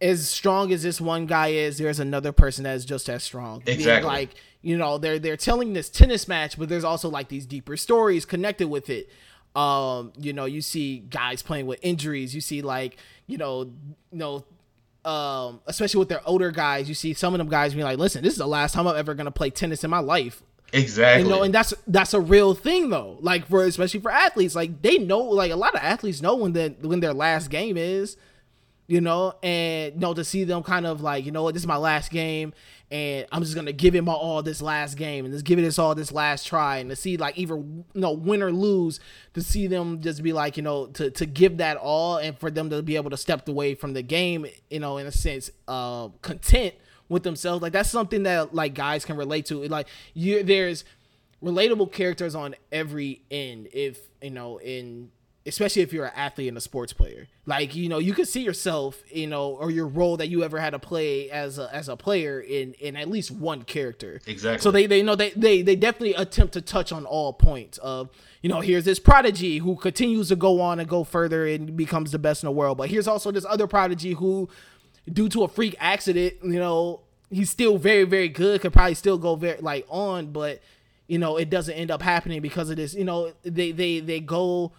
as 0.00 0.28
strong 0.28 0.72
as 0.72 0.82
this 0.82 1.00
one 1.00 1.26
guy 1.26 1.48
is, 1.48 1.78
there's 1.78 2.00
another 2.00 2.32
person 2.32 2.64
that's 2.64 2.84
just 2.84 3.08
as 3.08 3.22
strong. 3.22 3.62
Exactly. 3.66 4.08
Like 4.08 4.30
you 4.62 4.76
know 4.78 4.98
they're 4.98 5.18
they're 5.18 5.36
telling 5.36 5.72
this 5.72 5.90
tennis 5.90 6.26
match, 6.28 6.58
but 6.58 6.68
there's 6.68 6.84
also 6.84 7.08
like 7.08 7.28
these 7.28 7.46
deeper 7.46 7.76
stories 7.76 8.24
connected 8.24 8.68
with 8.68 8.88
it. 8.90 9.10
Um, 9.54 10.12
you 10.18 10.32
know, 10.32 10.46
you 10.46 10.60
see 10.62 10.98
guys 10.98 11.42
playing 11.42 11.66
with 11.66 11.78
injuries. 11.82 12.34
You 12.34 12.40
see 12.40 12.62
like, 12.62 12.96
you 13.26 13.38
know, 13.38 13.70
you 14.10 14.18
know, 14.18 14.44
um, 15.04 15.60
especially 15.66 15.98
with 15.98 16.08
their 16.08 16.22
older 16.26 16.50
guys, 16.50 16.88
you 16.88 16.94
see 16.94 17.14
some 17.14 17.34
of 17.34 17.38
them 17.38 17.48
guys 17.48 17.74
being 17.74 17.84
like, 17.84 17.98
"Listen, 17.98 18.22
this 18.22 18.32
is 18.32 18.38
the 18.38 18.46
last 18.46 18.72
time 18.74 18.86
I'm 18.88 18.96
ever 18.96 19.14
gonna 19.14 19.30
play 19.30 19.50
tennis 19.50 19.84
in 19.84 19.90
my 19.90 19.98
life." 19.98 20.42
Exactly. 20.72 21.22
You 21.22 21.28
know, 21.28 21.42
and 21.42 21.54
that's 21.54 21.72
that's 21.86 22.14
a 22.14 22.20
real 22.20 22.54
thing 22.54 22.90
though. 22.90 23.18
Like 23.20 23.46
for 23.46 23.64
especially 23.64 24.00
for 24.00 24.10
athletes, 24.10 24.54
like 24.54 24.82
they 24.82 24.98
know, 24.98 25.20
like 25.20 25.52
a 25.52 25.56
lot 25.56 25.74
of 25.74 25.80
athletes 25.80 26.20
know 26.20 26.34
when 26.34 26.52
the 26.52 26.74
when 26.80 27.00
their 27.00 27.14
last 27.14 27.48
game 27.50 27.76
is 27.76 28.16
you 28.86 29.00
know, 29.00 29.34
and 29.42 29.94
you 29.94 30.00
know, 30.00 30.14
to 30.14 30.24
see 30.24 30.44
them 30.44 30.62
kind 30.62 30.86
of 30.86 31.00
like, 31.00 31.24
you 31.24 31.32
know 31.32 31.42
what, 31.42 31.54
this 31.54 31.62
is 31.62 31.66
my 31.66 31.76
last 31.76 32.10
game, 32.10 32.52
and 32.90 33.26
I'm 33.32 33.42
just 33.42 33.54
gonna 33.54 33.72
give 33.72 33.94
it 33.94 34.02
my 34.02 34.12
all 34.12 34.42
this 34.42 34.60
last 34.60 34.96
game, 34.96 35.24
and 35.24 35.32
just 35.32 35.44
give 35.44 35.58
it 35.58 35.62
this 35.62 35.78
all 35.78 35.94
this 35.94 36.12
last 36.12 36.46
try, 36.46 36.78
and 36.78 36.90
to 36.90 36.96
see 36.96 37.16
like 37.16 37.38
either 37.38 37.56
you 37.56 37.84
know 37.94 38.12
win 38.12 38.42
or 38.42 38.52
lose, 38.52 39.00
to 39.32 39.42
see 39.42 39.66
them 39.66 40.00
just 40.00 40.22
be 40.22 40.32
like, 40.32 40.56
you 40.56 40.62
know, 40.62 40.86
to 40.86 41.10
to 41.10 41.26
give 41.26 41.56
that 41.58 41.76
all, 41.76 42.18
and 42.18 42.38
for 42.38 42.50
them 42.50 42.68
to 42.70 42.82
be 42.82 42.96
able 42.96 43.10
to 43.10 43.16
step 43.16 43.48
away 43.48 43.74
from 43.74 43.94
the 43.94 44.02
game, 44.02 44.46
you 44.70 44.80
know, 44.80 44.98
in 44.98 45.06
a 45.06 45.12
sense, 45.12 45.50
uh, 45.66 46.08
content 46.20 46.74
with 47.08 47.22
themselves, 47.22 47.62
like 47.62 47.72
that's 47.72 47.90
something 47.90 48.24
that 48.24 48.54
like 48.54 48.74
guys 48.74 49.04
can 49.04 49.16
relate 49.16 49.46
to. 49.46 49.62
Like 49.68 49.88
you, 50.12 50.42
there's 50.42 50.84
relatable 51.42 51.92
characters 51.92 52.34
on 52.34 52.54
every 52.72 53.22
end. 53.30 53.68
If 53.72 53.98
you 54.22 54.30
know 54.30 54.58
in 54.58 55.10
especially 55.46 55.82
if 55.82 55.92
you're 55.92 56.06
an 56.06 56.12
athlete 56.16 56.48
and 56.48 56.56
a 56.56 56.60
sports 56.60 56.92
player. 56.92 57.28
Like, 57.44 57.74
you 57.74 57.88
know, 57.88 57.98
you 57.98 58.14
can 58.14 58.24
see 58.24 58.42
yourself, 58.42 59.02
you 59.10 59.26
know, 59.26 59.50
or 59.50 59.70
your 59.70 59.86
role 59.86 60.16
that 60.16 60.28
you 60.28 60.42
ever 60.42 60.58
had 60.58 60.70
to 60.70 60.78
play 60.78 61.30
as 61.30 61.58
a 61.58 61.68
as 61.74 61.88
a 61.88 61.96
player 61.96 62.40
in 62.40 62.72
in 62.74 62.96
at 62.96 63.08
least 63.08 63.30
one 63.30 63.62
character. 63.62 64.20
Exactly. 64.26 64.62
So 64.62 64.70
they 64.70 64.86
they 64.86 65.02
know 65.02 65.14
they 65.14 65.30
they 65.30 65.60
they 65.60 65.76
definitely 65.76 66.14
attempt 66.14 66.54
to 66.54 66.62
touch 66.62 66.92
on 66.92 67.04
all 67.04 67.32
points 67.34 67.78
of, 67.78 68.08
you 68.40 68.48
know, 68.48 68.60
here's 68.60 68.84
this 68.84 68.98
prodigy 68.98 69.58
who 69.58 69.76
continues 69.76 70.28
to 70.28 70.36
go 70.36 70.60
on 70.60 70.80
and 70.80 70.88
go 70.88 71.04
further 71.04 71.46
and 71.46 71.76
becomes 71.76 72.12
the 72.12 72.18
best 72.18 72.42
in 72.42 72.46
the 72.46 72.52
world. 72.52 72.78
But 72.78 72.88
here's 72.88 73.08
also 73.08 73.30
this 73.30 73.44
other 73.44 73.66
prodigy 73.66 74.14
who 74.14 74.48
due 75.12 75.28
to 75.28 75.42
a 75.44 75.48
freak 75.48 75.76
accident, 75.78 76.36
you 76.42 76.58
know, 76.58 77.00
he's 77.28 77.50
still 77.50 77.76
very 77.76 78.04
very 78.04 78.28
good, 78.28 78.62
could 78.62 78.72
probably 78.72 78.94
still 78.94 79.18
go 79.18 79.36
very 79.36 79.60
like 79.60 79.84
on, 79.90 80.32
but 80.32 80.62
you 81.06 81.18
know, 81.18 81.36
it 81.36 81.50
doesn't 81.50 81.74
end 81.74 81.90
up 81.90 82.00
happening 82.00 82.40
because 82.40 82.70
of 82.70 82.76
this, 82.76 82.94
you 82.94 83.04
know, 83.04 83.34
they 83.42 83.72
they 83.72 84.00
they 84.00 84.20
go 84.20 84.72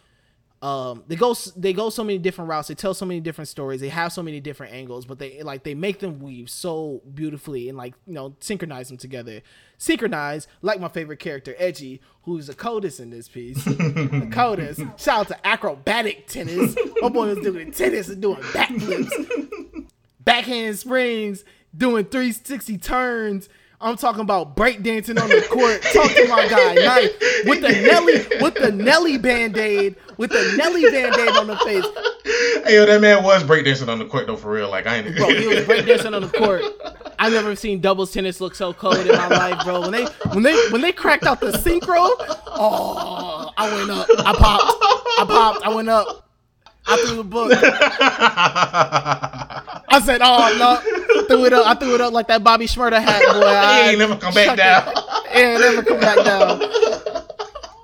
um 0.62 1.04
they 1.08 1.16
go 1.16 1.36
they 1.56 1.74
go 1.74 1.90
so 1.90 2.04
many 2.04 2.18
different 2.18 2.50
routes. 2.50 2.68
They 2.68 2.76
tell 2.76 2.94
so 2.94 3.06
many 3.06 3.20
different 3.20 3.48
stories. 3.48 3.82
They 3.82 3.90
have 3.90 4.14
so 4.14 4.24
many 4.24 4.40
different 4.40 4.74
angles 4.74 5.06
but 5.06 5.20
they 5.20 5.44
like 5.44 5.64
they 5.64 5.76
make 5.76 6.00
them 6.00 6.20
weave 6.20 6.50
so 6.50 7.02
beautifully 7.14 7.70
and 7.70 7.78
like 7.78 7.94
you 8.08 8.14
know 8.14 8.36
synchronize 8.40 8.88
them 8.88 8.98
together. 8.98 9.42
Synchronize 9.78 10.48
like 10.62 10.80
my 10.80 10.88
favorite 10.88 11.20
character 11.20 11.54
Eiji 11.60 12.00
who's 12.24 12.50
a 12.50 12.54
codus 12.56 13.00
in 13.00 13.10
this 13.10 13.28
piece. 13.28 13.66
A 13.68 13.72
codus 13.72 14.78
shout 15.00 15.20
out 15.20 15.28
to 15.28 15.48
acrobatic 15.48 16.28
tennis. 16.28 16.76
My 17.02 17.10
boy 17.10 17.28
was 17.28 17.40
doing 17.40 17.72
tennis 17.72 18.08
and 18.10 18.22
doing 18.22 18.42
backflips. 18.42 19.86
Backhand 20.24 20.80
springs 20.80 21.44
doing 21.78 22.06
360 22.06 22.78
turns. 22.78 23.50
I'm 23.82 23.98
talking 23.98 24.22
about 24.22 24.56
breakdancing 24.56 25.22
on 25.22 25.30
the 25.30 25.46
court. 25.50 25.82
Talk 25.82 26.10
to 26.10 26.28
my 26.28 26.48
guy, 26.48 26.74
nice 26.76 27.12
with 27.46 27.62
the 27.62 27.70
Nelly, 27.70 28.42
with 28.42 28.56
the 28.56 28.72
Nelly 28.72 29.18
band-aid, 29.18 29.96
with 30.18 30.32
the 30.32 30.56
Nelly 30.58 30.84
band-aid 30.84 31.30
on 31.30 31.48
the 31.48 31.58
face. 31.58 31.86
Hey, 32.66 32.76
yo, 32.76 32.86
that 32.86 33.02
man 33.02 33.24
was 33.24 33.44
breakdancing 33.44 33.88
on 33.88 34.00
the 34.00 34.06
court 34.06 34.28
though, 34.28 34.36
for 34.36 34.52
real. 34.52 34.70
Like 34.70 34.88
I 34.88 34.98
ain't. 34.98 35.16
Bro, 35.16 35.30
he 35.30 35.48
was 35.48 35.60
breakdancing 35.60 36.16
on 36.16 36.22
the 36.22 36.30
court. 36.30 36.64
I've 37.20 37.32
never 37.32 37.56
seen 37.56 37.80
doubles 37.80 38.12
tennis 38.12 38.42
look 38.42 38.56
so 38.56 38.74
cold 38.74 38.98
in 38.98 39.08
my 39.08 39.28
life, 39.28 39.64
bro. 39.64 39.82
When 39.82 39.92
they 39.92 40.06
when 40.34 40.44
they 40.44 40.56
when 40.70 40.82
they 40.82 40.92
cracked 40.92 41.24
out 41.24 41.40
the 41.40 41.52
synchro, 41.52 42.14
oh, 42.48 43.52
I 43.58 43.74
went 43.74 43.90
up. 43.92 44.08
I 44.20 44.34
popped. 44.34 44.74
I 45.20 45.26
popped. 45.26 45.66
I 45.66 45.74
went 45.74 45.90
up. 45.90 46.28
I 46.88 46.98
threw 46.98 47.16
the 47.18 47.24
book. 47.24 47.52
I 49.88 50.02
said, 50.04 50.22
"Oh 50.22 50.56
no!" 50.60 50.78
Threw 51.28 51.46
it 51.46 51.54
up. 51.54 51.66
I 51.66 51.74
threw 51.74 51.96
it 51.96 52.02
up 52.02 52.14
like 52.14 52.28
that 52.28 52.44
Bobby 52.44 52.68
Shmurda 52.68 53.02
hat, 53.02 53.24
boy. 53.34 53.40
he 53.84 53.90
ain't 53.90 54.00
never 54.00 54.16
come 54.18 54.34
back 54.34 54.58
down. 54.58 54.94
Yeah, 55.34 55.58
never 55.58 55.82
come 55.84 56.00
back 56.00 56.24
down. 56.24 56.62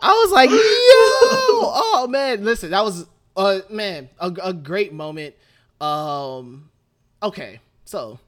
I 0.03 0.13
was 0.13 0.31
like, 0.31 0.49
"Yo, 0.49 1.50
oh 2.01 2.07
man!" 2.07 2.43
Listen, 2.43 2.71
that 2.71 2.83
was 2.83 3.05
uh 3.35 3.59
man 3.69 4.09
a, 4.19 4.33
a 4.43 4.53
great 4.53 4.93
moment. 4.93 5.35
Um, 5.79 6.69
okay, 7.23 7.59
so 7.85 8.19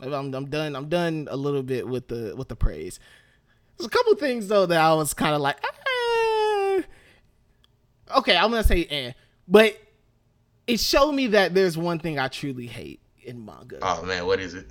I'm, 0.00 0.34
I'm 0.34 0.46
done. 0.46 0.76
I'm 0.76 0.88
done 0.88 1.28
a 1.30 1.36
little 1.36 1.62
bit 1.62 1.86
with 1.86 2.08
the 2.08 2.34
with 2.36 2.48
the 2.48 2.56
praise. 2.56 2.98
There's 3.76 3.86
a 3.86 3.90
couple 3.90 4.14
things 4.16 4.48
though 4.48 4.66
that 4.66 4.80
I 4.80 4.92
was 4.94 5.14
kind 5.14 5.34
of 5.34 5.40
like, 5.40 5.56
eh. 5.64 6.82
okay, 8.18 8.36
I'm 8.36 8.50
gonna 8.50 8.64
say 8.64 8.84
eh, 8.84 9.12
but 9.48 9.78
it 10.66 10.80
showed 10.80 11.12
me 11.12 11.28
that 11.28 11.54
there's 11.54 11.76
one 11.76 11.98
thing 11.98 12.18
I 12.18 12.28
truly 12.28 12.66
hate 12.66 13.00
in 13.22 13.44
manga. 13.44 13.78
Oh 13.82 14.02
man, 14.02 14.26
what 14.26 14.40
is 14.40 14.54
it? 14.54 14.66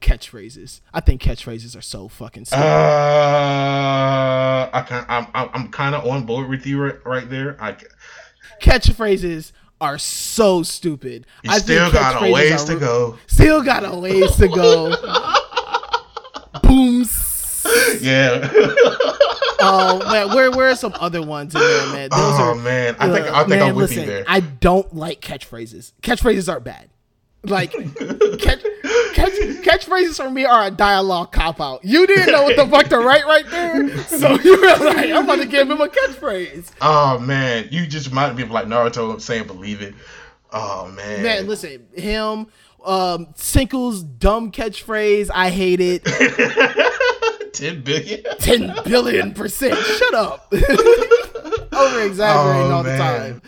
Catchphrases. 0.00 0.80
I 0.94 1.00
think 1.00 1.20
catchphrases 1.20 1.76
are 1.76 1.82
so 1.82 2.08
fucking 2.08 2.46
stupid. 2.46 2.64
Uh, 2.64 4.70
I 4.72 4.82
can 4.86 5.04
I'm 5.08 5.26
I'm, 5.34 5.50
I'm 5.52 5.68
kind 5.68 5.94
of 5.94 6.06
on 6.06 6.24
board 6.24 6.48
with 6.48 6.66
you 6.66 6.82
right, 6.82 7.06
right 7.06 7.28
there. 7.28 7.62
I 7.62 7.76
catchphrases 8.62 9.52
are 9.80 9.98
so 9.98 10.62
stupid. 10.62 11.26
You 11.42 11.50
I 11.50 11.58
still 11.58 11.92
got 11.92 12.22
a 12.22 12.32
ways 12.32 12.64
to 12.64 12.78
go. 12.78 13.18
Still 13.26 13.62
got 13.62 13.84
a 13.84 13.98
ways 13.98 14.36
to 14.36 14.48
go. 14.48 14.96
Booms. 16.62 17.66
Yeah. 18.00 18.50
oh 19.60 20.02
man, 20.10 20.34
where 20.34 20.50
where 20.50 20.70
are 20.70 20.76
some 20.76 20.94
other 20.98 21.22
ones 21.22 21.54
in 21.54 21.60
there, 21.60 21.92
man? 21.92 22.08
Those 22.10 22.20
oh 22.20 22.42
are, 22.42 22.54
man, 22.54 22.96
I 22.98 23.10
think 23.10 23.26
I 23.26 23.38
think 23.40 23.48
man, 23.48 23.62
I'm 23.62 23.74
with 23.74 23.90
listen, 23.90 24.04
you 24.04 24.08
there. 24.08 24.24
I 24.26 24.40
don't 24.40 24.94
like 24.94 25.20
catchphrases. 25.20 25.92
Catchphrases 26.02 26.52
are 26.52 26.60
bad. 26.60 26.88
Like 27.42 27.72
catch, 28.38 28.62
catch, 29.14 29.32
catchphrases 29.62 30.16
for 30.16 30.30
me 30.30 30.44
are 30.44 30.66
a 30.66 30.70
dialogue 30.70 31.32
cop 31.32 31.60
out. 31.60 31.84
You 31.84 32.06
didn't 32.06 32.32
know 32.32 32.42
what 32.44 32.56
the 32.56 32.66
fuck 32.66 32.88
to 32.88 32.98
write 32.98 33.24
right 33.26 33.46
there, 33.48 33.98
so 34.04 34.38
you 34.44 34.60
were 34.60 34.84
like, 34.84 35.10
"I'm 35.10 35.24
about 35.24 35.38
to 35.40 35.46
give 35.46 35.70
him 35.70 35.80
a 35.80 35.88
catchphrase." 35.88 36.72
Oh 36.80 37.18
man, 37.18 37.68
you 37.70 37.86
just 37.86 38.08
reminded 38.08 38.36
me 38.36 38.42
of 38.44 38.50
like 38.50 38.66
Naruto 38.66 39.20
saying 39.20 39.46
"believe 39.46 39.82
it." 39.82 39.94
Oh 40.52 40.88
man, 40.88 41.22
man, 41.22 41.46
listen, 41.46 41.86
him, 41.94 42.46
um, 42.84 43.26
Senku's 43.34 44.02
dumb 44.02 44.52
catchphrase. 44.52 45.30
I 45.32 45.50
hate 45.50 45.80
it. 45.80 46.04
10 47.52 47.82
billion? 47.82 48.22
10 48.38 48.74
billion 48.84 49.34
percent. 49.34 49.78
Shut 49.78 50.14
up. 50.14 50.48
Over 50.52 52.00
exaggerating 52.02 52.72
oh, 52.72 52.76
all 52.76 52.82
man. 52.82 52.84
the 52.84 52.98
time. 52.98 53.42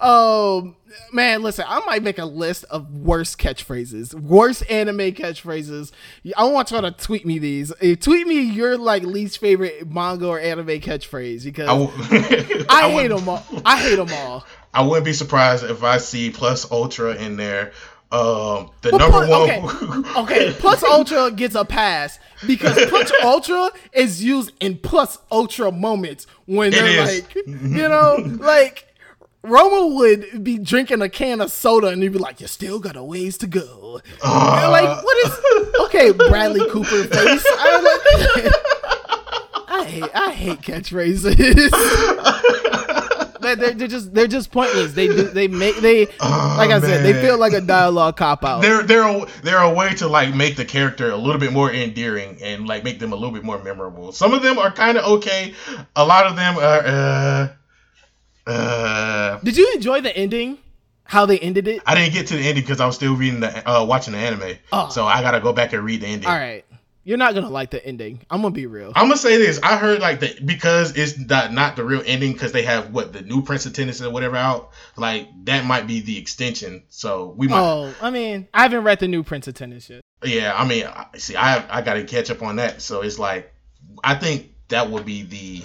Um, 0.00 0.76
man, 1.12 1.42
listen, 1.42 1.64
I 1.66 1.80
might 1.80 2.02
make 2.02 2.18
a 2.18 2.24
list 2.24 2.64
of 2.70 2.90
worst 2.90 3.38
catchphrases, 3.38 4.14
worst 4.14 4.68
anime 4.70 5.12
catchphrases. 5.12 5.90
I 6.36 6.44
want 6.44 6.70
y'all 6.70 6.82
to 6.82 6.90
tweet 6.90 7.26
me 7.26 7.38
these. 7.38 7.72
Uh, 7.72 7.96
tweet 8.00 8.26
me 8.26 8.40
your 8.40 8.78
like 8.78 9.02
least 9.02 9.38
favorite 9.38 9.90
manga 9.90 10.26
or 10.26 10.38
anime 10.38 10.66
catchphrase 10.66 11.44
because 11.44 11.68
I, 11.68 11.78
w- 11.78 12.66
I, 12.68 12.84
I 12.84 12.90
hate 12.90 13.08
them 13.08 13.28
all. 13.28 13.44
I 13.64 13.78
hate 13.80 13.96
them 13.96 14.12
all. 14.12 14.46
I 14.72 14.82
wouldn't 14.82 15.04
be 15.04 15.12
surprised 15.12 15.64
if 15.64 15.82
I 15.82 15.98
see 15.98 16.30
plus 16.30 16.70
ultra 16.70 17.14
in 17.14 17.36
there 17.36 17.72
um, 18.10 18.70
the 18.80 18.92
number 18.92 19.26
plus, 19.26 19.60
one. 19.82 20.06
Okay, 20.06 20.12
okay, 20.20 20.52
Plus 20.58 20.82
Ultra 20.82 21.30
gets 21.30 21.54
a 21.54 21.64
pass 21.64 22.18
because 22.46 22.86
Plus 22.88 23.12
Ultra 23.22 23.70
is 23.92 24.24
used 24.24 24.52
in 24.60 24.78
Plus 24.78 25.18
Ultra 25.30 25.70
moments 25.70 26.26
when 26.46 26.70
they're 26.70 27.04
like, 27.04 27.34
you 27.34 27.44
know, 27.88 28.16
like 28.40 28.87
Ryoma 29.44 29.94
would 29.96 30.44
be 30.44 30.58
drinking 30.58 31.00
a 31.00 31.08
can 31.08 31.40
of 31.40 31.50
soda 31.52 31.88
and 31.88 32.02
he'd 32.02 32.12
be 32.12 32.18
like, 32.18 32.40
"You 32.40 32.46
still 32.46 32.80
got 32.80 32.96
a 32.96 33.04
ways 33.04 33.38
to 33.38 33.46
go." 33.46 34.00
Uh, 34.22 34.68
like, 34.70 35.04
what 35.04 35.26
is? 35.26 35.40
Okay, 35.88 36.12
Bradley 36.12 36.68
Cooper 36.70 37.04
face. 37.04 37.44
I, 37.48 37.80
like, 38.36 38.52
I 39.68 39.84
hate, 39.84 40.10
I 40.14 40.32
hate 40.32 40.60
catchphrases 40.60 41.70
they're, 43.56 43.74
they're 43.74 43.88
just 43.88 44.14
they're 44.14 44.26
just 44.26 44.50
pointless. 44.50 44.92
They 44.92 45.06
do 45.06 45.22
they 45.24 45.48
make 45.48 45.76
they 45.76 46.06
oh, 46.20 46.54
like 46.58 46.70
I 46.70 46.78
man. 46.78 46.80
said 46.82 47.04
they 47.04 47.20
feel 47.20 47.38
like 47.38 47.52
a 47.52 47.60
dialogue 47.60 48.16
cop 48.16 48.44
out. 48.44 48.62
They're 48.62 48.82
they're 48.82 49.08
a, 49.08 49.26
they're 49.42 49.62
a 49.62 49.72
way 49.72 49.94
to 49.94 50.08
like 50.08 50.34
make 50.34 50.56
the 50.56 50.64
character 50.64 51.10
a 51.10 51.16
little 51.16 51.40
bit 51.40 51.52
more 51.52 51.72
endearing 51.72 52.38
and 52.42 52.66
like 52.66 52.84
make 52.84 52.98
them 52.98 53.12
a 53.12 53.16
little 53.16 53.32
bit 53.32 53.44
more 53.44 53.62
memorable. 53.62 54.12
Some 54.12 54.34
of 54.34 54.42
them 54.42 54.58
are 54.58 54.70
kind 54.70 54.98
of 54.98 55.04
okay. 55.04 55.54
A 55.96 56.04
lot 56.04 56.26
of 56.26 56.36
them 56.36 56.56
are. 56.58 56.82
Uh, 56.84 57.48
uh, 58.48 59.38
Did 59.40 59.56
you 59.56 59.72
enjoy 59.74 60.00
the 60.00 60.16
ending? 60.16 60.58
How 61.04 61.24
they 61.24 61.38
ended 61.38 61.68
it? 61.68 61.82
I 61.86 61.94
didn't 61.94 62.12
get 62.12 62.26
to 62.28 62.36
the 62.36 62.42
ending 62.42 62.62
because 62.64 62.80
I 62.80 62.86
was 62.86 62.94
still 62.94 63.16
reading 63.16 63.40
the 63.40 63.68
uh, 63.68 63.84
watching 63.84 64.12
the 64.12 64.18
anime. 64.18 64.58
Oh. 64.72 64.90
So 64.90 65.06
I 65.06 65.22
gotta 65.22 65.40
go 65.40 65.52
back 65.52 65.72
and 65.72 65.82
read 65.82 66.02
the 66.02 66.06
ending. 66.06 66.28
All 66.28 66.36
right. 66.36 66.64
You're 67.02 67.16
not 67.16 67.32
gonna 67.32 67.48
like 67.48 67.70
the 67.70 67.82
ending. 67.86 68.20
I'm 68.30 68.42
gonna 68.42 68.52
be 68.52 68.66
real. 68.66 68.92
I'm 68.94 69.06
gonna 69.06 69.16
say 69.16 69.38
this. 69.38 69.58
I 69.62 69.78
heard 69.78 70.00
like 70.00 70.20
the 70.20 70.38
because 70.44 70.94
it's 70.94 71.18
not 71.18 71.54
not 71.54 71.76
the 71.76 71.84
real 71.84 72.02
ending 72.04 72.34
because 72.34 72.52
they 72.52 72.60
have 72.64 72.92
what 72.92 73.14
the 73.14 73.22
new 73.22 73.40
Prince 73.42 73.64
of 73.64 73.72
Tennis 73.72 74.02
or 74.02 74.10
whatever 74.10 74.36
out. 74.36 74.72
Like 74.98 75.28
that 75.46 75.64
might 75.64 75.86
be 75.86 76.00
the 76.00 76.18
extension. 76.18 76.82
So 76.90 77.32
we 77.38 77.48
might. 77.48 77.60
Oh, 77.60 77.94
I 78.02 78.10
mean, 78.10 78.46
I 78.52 78.64
haven't 78.64 78.84
read 78.84 78.98
the 78.98 79.08
new 79.08 79.22
Prince 79.22 79.48
of 79.48 79.54
Tennis 79.54 79.88
yet. 79.88 80.02
Yeah, 80.22 80.52
I 80.54 80.66
mean, 80.66 80.84
see, 81.16 81.36
I 81.36 81.52
have, 81.52 81.66
I 81.70 81.80
got 81.80 81.94
to 81.94 82.04
catch 82.04 82.30
up 82.30 82.42
on 82.42 82.56
that. 82.56 82.82
So 82.82 83.02
it's 83.02 83.18
like, 83.18 83.54
I 84.02 84.14
think 84.14 84.52
that 84.68 84.90
would 84.90 85.06
be 85.06 85.22
the, 85.22 85.62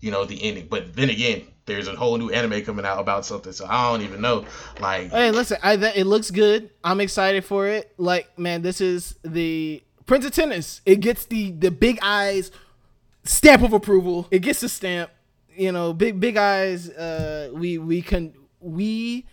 you 0.00 0.10
know, 0.10 0.24
the 0.24 0.42
ending. 0.42 0.66
But 0.66 0.94
then 0.94 1.08
again, 1.08 1.46
there's 1.66 1.88
a 1.88 1.94
whole 1.94 2.16
new 2.18 2.30
anime 2.30 2.64
coming 2.64 2.84
out 2.84 2.98
about 2.98 3.24
something, 3.24 3.52
so 3.52 3.66
I 3.68 3.90
don't 3.90 4.02
even 4.02 4.20
know. 4.20 4.44
Like, 4.80 5.10
hey, 5.10 5.30
listen, 5.30 5.58
I, 5.62 5.74
it 5.74 6.06
looks 6.06 6.30
good. 6.30 6.70
I'm 6.82 7.00
excited 7.00 7.44
for 7.44 7.68
it. 7.68 7.92
Like, 7.98 8.38
man, 8.38 8.62
this 8.62 8.80
is 8.80 9.16
the 9.22 9.82
Prince 10.06 10.26
of 10.26 10.32
Tennis. 10.32 10.80
It 10.84 11.00
gets 11.00 11.26
the 11.26 11.52
the 11.52 11.70
big 11.70 11.98
eyes 12.02 12.50
stamp 13.24 13.62
of 13.62 13.72
approval. 13.72 14.28
It 14.30 14.40
gets 14.40 14.62
a 14.62 14.68
stamp. 14.68 15.10
You 15.54 15.72
know, 15.72 15.92
big 15.92 16.18
big 16.18 16.36
eyes. 16.36 16.88
Uh, 16.88 17.50
we 17.52 17.78
we 17.78 18.02
can 18.02 18.34
we 18.60 19.26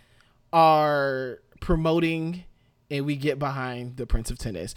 are 0.51 1.39
promoting 1.61 2.43
and 2.91 3.05
we 3.05 3.15
get 3.15 3.39
behind 3.39 3.97
the 3.97 4.05
Prince 4.05 4.31
of 4.31 4.37
Tennis. 4.37 4.75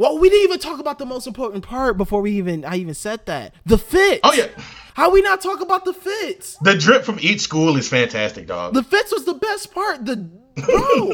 Well, 0.00 0.18
we 0.18 0.30
didn't 0.30 0.44
even 0.44 0.58
talk 0.60 0.80
about 0.80 0.98
the 0.98 1.04
most 1.04 1.26
important 1.26 1.62
part 1.62 1.98
before 1.98 2.22
we 2.22 2.30
even 2.38 2.64
I 2.64 2.76
even 2.76 2.94
said 2.94 3.26
that. 3.26 3.52
The 3.66 3.76
fit. 3.76 4.20
Oh 4.24 4.32
yeah. 4.32 4.46
How 4.94 5.10
we 5.10 5.20
not 5.20 5.42
talk 5.42 5.60
about 5.60 5.84
the 5.84 5.92
fits? 5.92 6.56
The 6.62 6.74
drip 6.74 7.04
from 7.04 7.18
each 7.20 7.42
school 7.42 7.76
is 7.76 7.86
fantastic, 7.86 8.46
dog. 8.46 8.72
The 8.72 8.82
fits 8.82 9.12
was 9.12 9.26
the 9.26 9.34
best 9.34 9.74
part. 9.74 10.06
The 10.06 10.16
bro, 10.16 11.08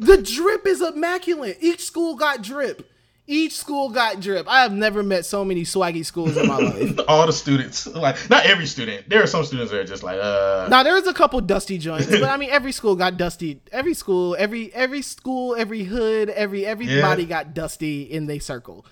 the 0.00 0.20
drip 0.20 0.66
is 0.66 0.82
immaculate. 0.82 1.58
Each 1.60 1.84
school 1.84 2.16
got 2.16 2.42
drip. 2.42 2.90
Each 3.28 3.56
school 3.56 3.88
got 3.88 4.20
drip. 4.20 4.46
I 4.48 4.62
have 4.62 4.72
never 4.72 5.02
met 5.02 5.26
so 5.26 5.44
many 5.44 5.62
swaggy 5.62 6.06
schools 6.06 6.36
in 6.36 6.46
my 6.46 6.58
life. 6.58 6.96
All 7.08 7.26
the 7.26 7.32
students, 7.32 7.84
like 8.04 8.30
not 8.30 8.46
every 8.46 8.66
student. 8.66 9.08
There 9.08 9.20
are 9.20 9.26
some 9.26 9.44
students 9.44 9.72
that 9.72 9.80
are 9.80 9.84
just 9.84 10.04
like, 10.04 10.20
uh. 10.22 10.68
Now 10.70 10.84
there's 10.84 11.08
a 11.08 11.12
couple 11.12 11.40
dusty 11.40 11.76
joints, 11.78 12.06
but 12.06 12.22
I 12.22 12.36
mean 12.36 12.50
every 12.50 12.70
school 12.70 12.94
got 12.94 13.16
dusty. 13.16 13.60
Every 13.72 13.94
school, 13.94 14.36
every 14.38 14.72
every 14.72 15.02
school, 15.02 15.56
every 15.56 15.82
hood, 15.82 16.28
every 16.30 16.64
everybody 16.64 17.24
Yeah. 17.24 17.28
got 17.28 17.54
dusty 17.54 18.02
in 18.02 18.26
their 18.26 18.38
circle. 18.38 18.86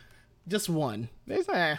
Just 0.48 0.68
one. 0.68 1.10
There's 1.28 1.48
eh. 1.48 1.76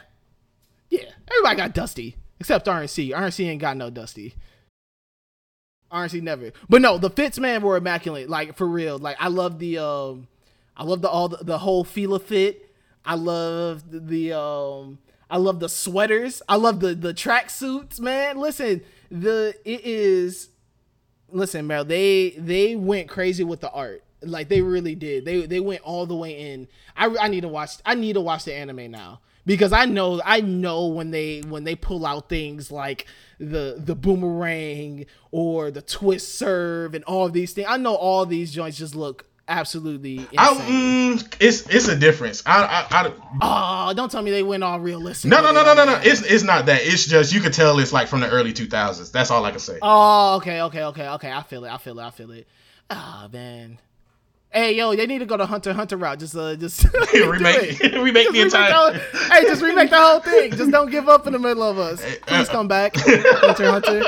Yeah, 0.90 1.10
everybody 1.30 1.58
got 1.58 1.74
dusty 1.74 2.16
except 2.40 2.68
RNC. 2.68 3.10
RNC 3.12 3.48
ain't 3.50 3.62
got 3.62 3.76
no 3.76 3.90
dusty. 3.90 4.34
RNC 5.92 6.22
never. 6.22 6.52
But 6.70 6.82
no, 6.82 6.98
the 6.98 7.10
fits 7.10 7.38
man 7.38 7.62
were 7.62 7.76
immaculate. 7.78 8.30
Like 8.30 8.56
for 8.56 8.66
real. 8.68 8.98
Like 8.98 9.18
I 9.20 9.28
love 9.28 9.60
the 9.60 9.80
um 9.80 10.28
I 10.78 10.84
love 10.84 11.02
the 11.02 11.10
all 11.10 11.30
the, 11.30 11.44
the 11.44 11.60
whole 11.60 11.84
Fila 11.84 12.20
fit. 12.20 12.70
I 13.04 13.16
love 13.16 13.90
the, 13.92 14.00
the 14.00 14.40
um 14.40 15.00
I 15.30 15.38
love 15.38 15.60
the 15.60 15.70
sweaters. 15.70 16.42
I 16.48 16.56
love 16.56 16.80
the 16.80 16.96
the 16.96 17.14
track 17.14 17.50
suits, 17.50 18.00
man. 18.00 18.38
Listen, 18.38 18.82
the 19.10 19.56
it 19.64 19.82
is 19.86 20.50
listen, 21.30 21.68
Mel, 21.68 21.86
they 21.86 22.32
they 22.32 22.76
went 22.76 23.10
crazy 23.10 23.44
with 23.44 23.62
the 23.62 23.72
art. 23.72 24.04
Like 24.22 24.50
they 24.50 24.62
really 24.62 24.96
did. 24.96 25.26
They 25.26 25.46
they 25.46 25.60
went 25.60 25.82
all 25.84 26.06
the 26.06 26.16
way 26.16 26.52
in. 26.54 26.68
I 26.96 27.16
I 27.20 27.28
need 27.28 27.42
to 27.42 27.48
watch 27.48 27.78
I 27.86 27.96
need 27.96 28.14
to 28.14 28.22
watch 28.22 28.46
the 28.46 28.54
anime 28.54 28.92
now 28.92 29.22
because 29.46 29.72
I 29.72 29.86
know 29.86 30.22
I 30.26 30.42
know 30.42 30.88
when 30.88 31.12
they 31.12 31.42
when 31.42 31.64
they 31.64 31.76
pull 31.76 32.06
out 32.06 32.30
things 32.30 32.72
like 32.72 33.06
the 33.40 33.76
the 33.78 33.96
boomerang 33.96 35.06
or 35.32 35.72
the 35.72 35.82
twist 35.82 36.38
serve 36.38 36.96
and 36.96 37.04
all 37.06 37.28
of 37.28 37.34
these 37.34 37.54
things. 37.54 37.68
I 37.70 37.78
know 37.78 37.96
all 37.96 38.26
these 38.26 38.52
joints 38.52 38.78
just 38.78 38.96
look 38.96 39.26
absolutely 39.48 40.18
insane. 40.18 40.38
I, 40.38 40.54
mm, 40.54 41.36
it's 41.40 41.68
it's 41.68 41.88
a 41.88 41.96
difference. 41.96 42.44
I, 42.46 42.86
I, 42.90 43.08
I 43.08 43.90
oh, 43.90 43.94
don't 43.94 44.12
tell 44.12 44.22
me 44.22 44.32
they 44.32 44.44
went 44.44 44.64
all 44.64 44.80
realistic. 44.80 45.30
no 45.30 45.42
no 45.42 45.52
no 45.52 45.64
no 45.64 45.74
no 45.74 45.86
no. 45.86 46.02
It's 46.04 46.22
it's 46.22 46.44
not 46.44 46.66
that. 46.68 46.82
It's 46.84 47.06
just 47.06 47.34
you 47.34 47.42
could 47.42 47.54
tell 47.54 47.80
it's 47.80 47.94
like 47.94 48.08
from 48.08 48.22
the 48.22 48.30
early 48.30 48.54
2000s. 48.54 49.12
That's 49.12 49.32
all 49.32 49.46
I 49.46 49.52
can 49.52 49.60
say. 49.60 49.80
Oh, 49.82 50.38
okay, 50.38 50.62
okay, 50.62 50.84
okay, 50.84 51.08
okay. 51.10 51.32
I 51.32 51.44
feel 51.44 51.66
it. 51.66 51.70
I 51.70 51.78
feel 51.78 52.00
it. 52.00 52.04
I 52.04 52.10
feel 52.12 52.32
it. 52.32 52.48
Ah, 52.90 53.28
man. 53.32 53.80
Hey, 54.56 54.76
yo, 54.78 54.96
they 54.96 55.06
need 55.06 55.20
to 55.20 55.26
go 55.26 55.36
to 55.36 55.46
Hunter 55.46 55.74
Hunter 55.74 55.98
route. 55.98 56.18
Just, 56.20 56.34
uh, 56.36 56.56
just 56.56 56.86
remake 57.14 57.78
remake 57.82 58.24
Just 58.24 58.34
the 58.34 58.42
entire. 58.42 58.70
the 58.70 58.74
whole- 58.74 59.30
hey, 59.30 59.44
just 59.44 59.62
remake 59.62 59.90
the 59.90 60.00
whole 60.00 60.22
thing. 60.22 60.52
Just 60.52 60.72
don't 60.72 60.90
give 60.90 61.10
up 61.10 61.28
in 61.28 61.34
the 61.34 61.40
middle 61.40 61.62
of 61.64 61.78
us. 61.78 62.02
Please 62.22 62.48
come 62.48 62.68
back, 62.70 62.96
Hunter 62.96 63.70
Hunter. 63.70 64.02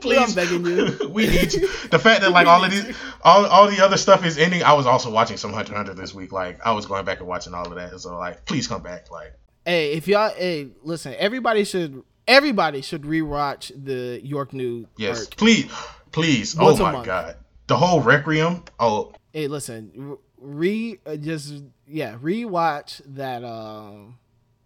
Please, 0.00 0.18
I'm 0.18 0.34
begging 0.34 0.66
you. 0.66 1.08
we 1.08 1.26
need 1.26 1.54
you. 1.54 1.60
The 1.88 1.98
fact 1.98 2.20
that 2.20 2.30
like 2.32 2.46
all 2.46 2.62
of 2.62 2.70
these, 2.70 2.94
all, 3.22 3.46
all 3.46 3.66
the 3.70 3.82
other 3.82 3.96
stuff 3.96 4.24
is 4.26 4.36
ending. 4.36 4.62
I 4.62 4.74
was 4.74 4.84
also 4.84 5.10
watching 5.10 5.38
some 5.38 5.54
Hunter 5.54 5.74
Hunter 5.74 5.94
this 5.94 6.14
week. 6.14 6.30
Like 6.32 6.60
I 6.66 6.72
was 6.72 6.84
going 6.84 7.06
back 7.06 7.20
and 7.20 7.26
watching 7.26 7.54
all 7.54 7.66
of 7.66 7.74
that. 7.76 7.98
So 7.98 8.18
like, 8.18 8.44
please 8.44 8.68
come 8.68 8.82
back. 8.82 9.10
Like 9.10 9.32
Hey, 9.64 9.92
if 9.94 10.06
y'all, 10.06 10.28
hey, 10.34 10.68
listen, 10.82 11.14
everybody 11.18 11.64
should, 11.64 12.02
everybody 12.28 12.82
should 12.82 13.02
rewatch 13.02 13.72
the 13.82 14.20
York 14.22 14.52
New 14.52 14.86
yes, 14.98 15.20
arc. 15.20 15.36
please, 15.36 15.72
please. 16.12 16.54
Once 16.54 16.78
oh 16.80 16.92
my 16.92 17.02
god, 17.02 17.36
the 17.66 17.76
whole 17.78 18.02
Requiem. 18.02 18.62
Oh, 18.78 19.14
Hey, 19.34 19.48
listen, 19.48 20.16
re, 20.38 21.00
uh, 21.04 21.16
just 21.16 21.54
yeah, 21.88 22.16
rewatch 22.22 23.00
that 23.16 23.42
um 23.42 24.16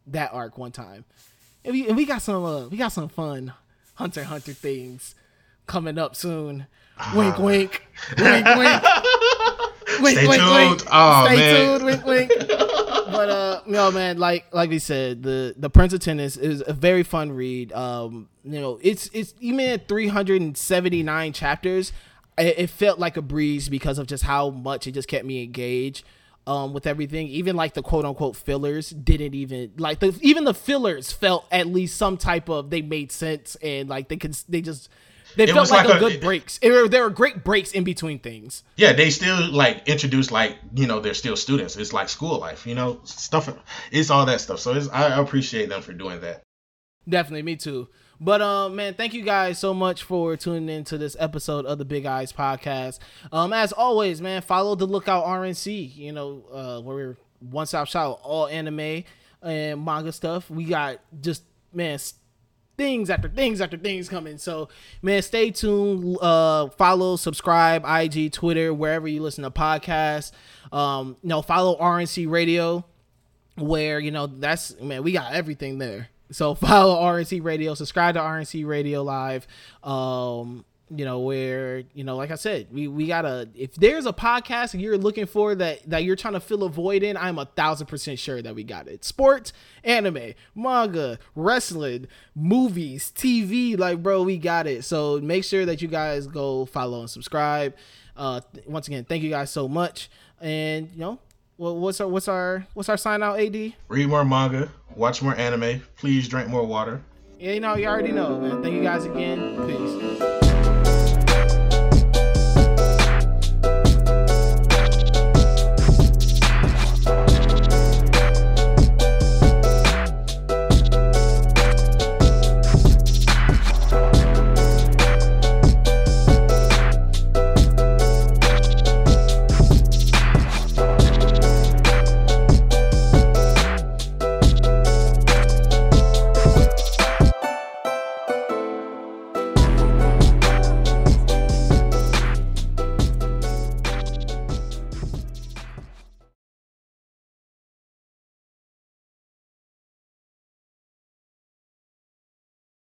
that 0.08 0.34
arc 0.34 0.58
one 0.58 0.72
time, 0.72 1.06
and 1.64 1.72
we 1.72 1.88
and 1.88 1.96
we 1.96 2.04
got 2.04 2.20
some 2.20 2.44
uh, 2.44 2.68
we 2.68 2.76
got 2.76 2.92
some 2.92 3.08
fun 3.08 3.54
Hunter 3.94 4.24
Hunter 4.24 4.52
things 4.52 5.14
coming 5.66 5.96
up 5.96 6.14
soon. 6.14 6.66
Wink, 7.14 7.38
wink, 7.38 7.86
wink, 8.18 8.46
wink. 8.56 8.82
Wink, 10.02 10.18
Stay 10.18 10.28
wink, 10.28 10.42
tuned. 10.42 10.54
wink. 10.70 10.82
Oh, 10.92 11.24
Stay 11.24 11.36
man. 11.36 11.54
tuned. 11.80 11.84
Wink, 11.86 12.04
wink. 12.06 12.32
but 12.38 13.28
uh, 13.30 13.60
no, 13.66 13.90
man. 13.90 14.18
Like 14.18 14.52
like 14.52 14.68
we 14.68 14.78
said, 14.78 15.22
the 15.22 15.54
the 15.56 15.70
Prince 15.70 15.94
of 15.94 16.00
Tennis 16.00 16.36
is 16.36 16.62
a 16.66 16.74
very 16.74 17.02
fun 17.04 17.32
read. 17.32 17.72
Um, 17.72 18.28
you 18.44 18.60
know, 18.60 18.78
it's 18.82 19.08
it's 19.14 19.32
even 19.40 19.60
at 19.60 19.88
379 19.88 21.32
chapters, 21.32 21.92
it, 22.38 22.58
it 22.58 22.70
felt 22.70 22.98
like 22.98 23.16
a 23.16 23.22
breeze 23.22 23.68
because 23.68 23.98
of 23.98 24.06
just 24.06 24.24
how 24.24 24.50
much 24.50 24.86
it 24.86 24.92
just 24.92 25.08
kept 25.08 25.24
me 25.24 25.42
engaged. 25.42 26.04
Um, 26.46 26.72
with 26.72 26.86
everything, 26.86 27.26
even 27.28 27.56
like 27.56 27.74
the 27.74 27.82
quote 27.82 28.06
unquote 28.06 28.34
fillers 28.34 28.88
didn't 28.88 29.34
even 29.34 29.72
like 29.76 29.98
the 30.00 30.18
even 30.22 30.44
the 30.44 30.54
fillers 30.54 31.12
felt 31.12 31.44
at 31.52 31.66
least 31.66 31.98
some 31.98 32.16
type 32.16 32.48
of 32.48 32.70
they 32.70 32.80
made 32.80 33.12
sense 33.12 33.54
and 33.56 33.86
like 33.90 34.08
they 34.08 34.16
could 34.16 34.32
they 34.48 34.62
just 34.62 34.88
they 35.36 35.44
It 35.44 35.52
felt 35.52 35.70
like, 35.70 35.84
like 35.86 36.00
a, 36.00 36.06
a- 36.06 36.08
good 36.08 36.20
breaks. 36.22 36.58
It, 36.62 36.90
there 36.90 37.02
were 37.02 37.10
great 37.10 37.44
breaks 37.44 37.72
in 37.72 37.84
between 37.84 38.18
things. 38.18 38.64
yeah, 38.76 38.94
they 38.94 39.10
still 39.10 39.52
like 39.52 39.86
introduce 39.88 40.30
like 40.30 40.56
you 40.74 40.86
know 40.86 41.00
they're 41.00 41.12
still 41.12 41.36
students. 41.36 41.76
It's 41.76 41.92
like 41.92 42.08
school 42.08 42.38
life. 42.38 42.66
You 42.66 42.74
know 42.74 43.00
stuff. 43.04 43.54
It's 43.92 44.08
all 44.08 44.24
that 44.24 44.40
stuff. 44.40 44.60
So 44.60 44.72
it's, 44.72 44.88
I 44.88 45.20
appreciate 45.20 45.68
them 45.68 45.82
for 45.82 45.92
doing 45.92 46.22
that. 46.22 46.42
Definitely, 47.06 47.42
me 47.42 47.56
too. 47.56 47.88
But 48.20 48.42
um, 48.42 48.76
man, 48.76 48.94
thank 48.94 49.14
you 49.14 49.22
guys 49.22 49.58
so 49.58 49.72
much 49.72 50.02
for 50.02 50.36
tuning 50.36 50.68
in 50.68 50.84
to 50.84 50.98
this 50.98 51.16
episode 51.20 51.66
of 51.66 51.78
the 51.78 51.84
Big 51.84 52.04
Eyes 52.04 52.32
Podcast. 52.32 52.98
Um, 53.30 53.52
as 53.52 53.72
always, 53.72 54.20
man, 54.20 54.42
follow 54.42 54.74
the 54.74 54.86
Lookout 54.86 55.24
RNC. 55.24 55.96
You 55.96 56.12
know, 56.12 56.44
uh, 56.52 56.80
where 56.80 56.96
we're 56.96 57.16
one 57.40 57.66
stop 57.66 57.86
shop, 57.86 58.20
all 58.24 58.48
anime 58.48 59.04
and 59.42 59.84
manga 59.84 60.12
stuff. 60.12 60.50
We 60.50 60.64
got 60.64 60.98
just 61.20 61.44
man 61.72 61.98
things 62.76 63.10
after 63.10 63.28
things 63.28 63.60
after 63.60 63.76
things 63.76 64.08
coming. 64.08 64.38
So 64.38 64.68
man, 65.00 65.22
stay 65.22 65.50
tuned. 65.50 66.18
Uh, 66.20 66.70
follow, 66.70 67.16
subscribe, 67.16 67.84
IG, 67.86 68.32
Twitter, 68.32 68.74
wherever 68.74 69.06
you 69.06 69.22
listen 69.22 69.44
to 69.44 69.50
podcasts. 69.50 70.32
Um, 70.72 71.16
you 71.22 71.28
know, 71.28 71.42
follow 71.42 71.78
RNC 71.78 72.28
Radio 72.28 72.84
where 73.56 73.98
you 73.98 74.12
know 74.12 74.26
that's 74.26 74.80
man 74.80 75.02
we 75.02 75.10
got 75.10 75.32
everything 75.32 75.78
there 75.78 76.08
so 76.30 76.54
follow 76.56 77.00
rnc 77.00 77.42
radio 77.42 77.74
subscribe 77.74 78.14
to 78.14 78.20
rnc 78.20 78.66
radio 78.66 79.02
live 79.02 79.46
um 79.82 80.64
you 80.94 81.04
know 81.04 81.18
where 81.20 81.82
you 81.92 82.02
know 82.02 82.16
like 82.16 82.30
i 82.30 82.34
said 82.34 82.66
we 82.72 82.88
we 82.88 83.06
gotta 83.06 83.48
if 83.54 83.74
there's 83.74 84.06
a 84.06 84.12
podcast 84.12 84.78
you're 84.78 84.96
looking 84.96 85.26
for 85.26 85.54
that 85.54 85.78
that 85.88 86.04
you're 86.04 86.16
trying 86.16 86.34
to 86.34 86.40
fill 86.40 86.64
a 86.64 86.68
void 86.68 87.02
in 87.02 87.16
i'm 87.16 87.38
a 87.38 87.44
thousand 87.44 87.86
percent 87.86 88.18
sure 88.18 88.40
that 88.40 88.54
we 88.54 88.64
got 88.64 88.88
it. 88.88 89.04
Sports 89.04 89.52
anime 89.84 90.32
manga 90.54 91.18
wrestling 91.34 92.06
movies 92.34 93.12
tv 93.14 93.78
like 93.78 94.02
bro 94.02 94.22
we 94.22 94.38
got 94.38 94.66
it. 94.66 94.84
So 94.84 95.20
make 95.20 95.44
sure 95.44 95.66
that 95.66 95.82
you 95.82 95.88
guys 95.88 96.26
go 96.26 96.64
follow 96.64 97.00
and 97.00 97.10
subscribe. 97.10 97.74
Uh 98.16 98.40
once 98.66 98.88
again 98.88 99.04
thank 99.04 99.22
you 99.22 99.30
guys 99.30 99.50
so 99.50 99.68
much. 99.68 100.10
And 100.40 100.90
you 100.92 101.00
know 101.00 101.18
well, 101.58 101.76
what's 101.76 102.00
our 102.00 102.08
what's 102.08 102.28
our 102.28 102.66
what's 102.74 102.88
our 102.88 102.96
sign 102.96 103.22
out? 103.22 103.38
AD? 103.38 103.74
Read 103.88 104.08
more 104.08 104.24
manga. 104.24 104.70
Watch 104.94 105.22
more 105.22 105.34
anime. 105.34 105.82
Please 105.96 106.28
drink 106.28 106.48
more 106.48 106.64
water. 106.64 107.02
Yeah, 107.38 107.52
you 107.52 107.60
know, 107.60 107.76
you 107.76 107.86
already 107.86 108.12
know, 108.12 108.40
man. 108.40 108.62
Thank 108.62 108.74
you 108.74 108.82
guys 108.82 109.04
again. 109.04 109.66
Peace. 109.66 110.37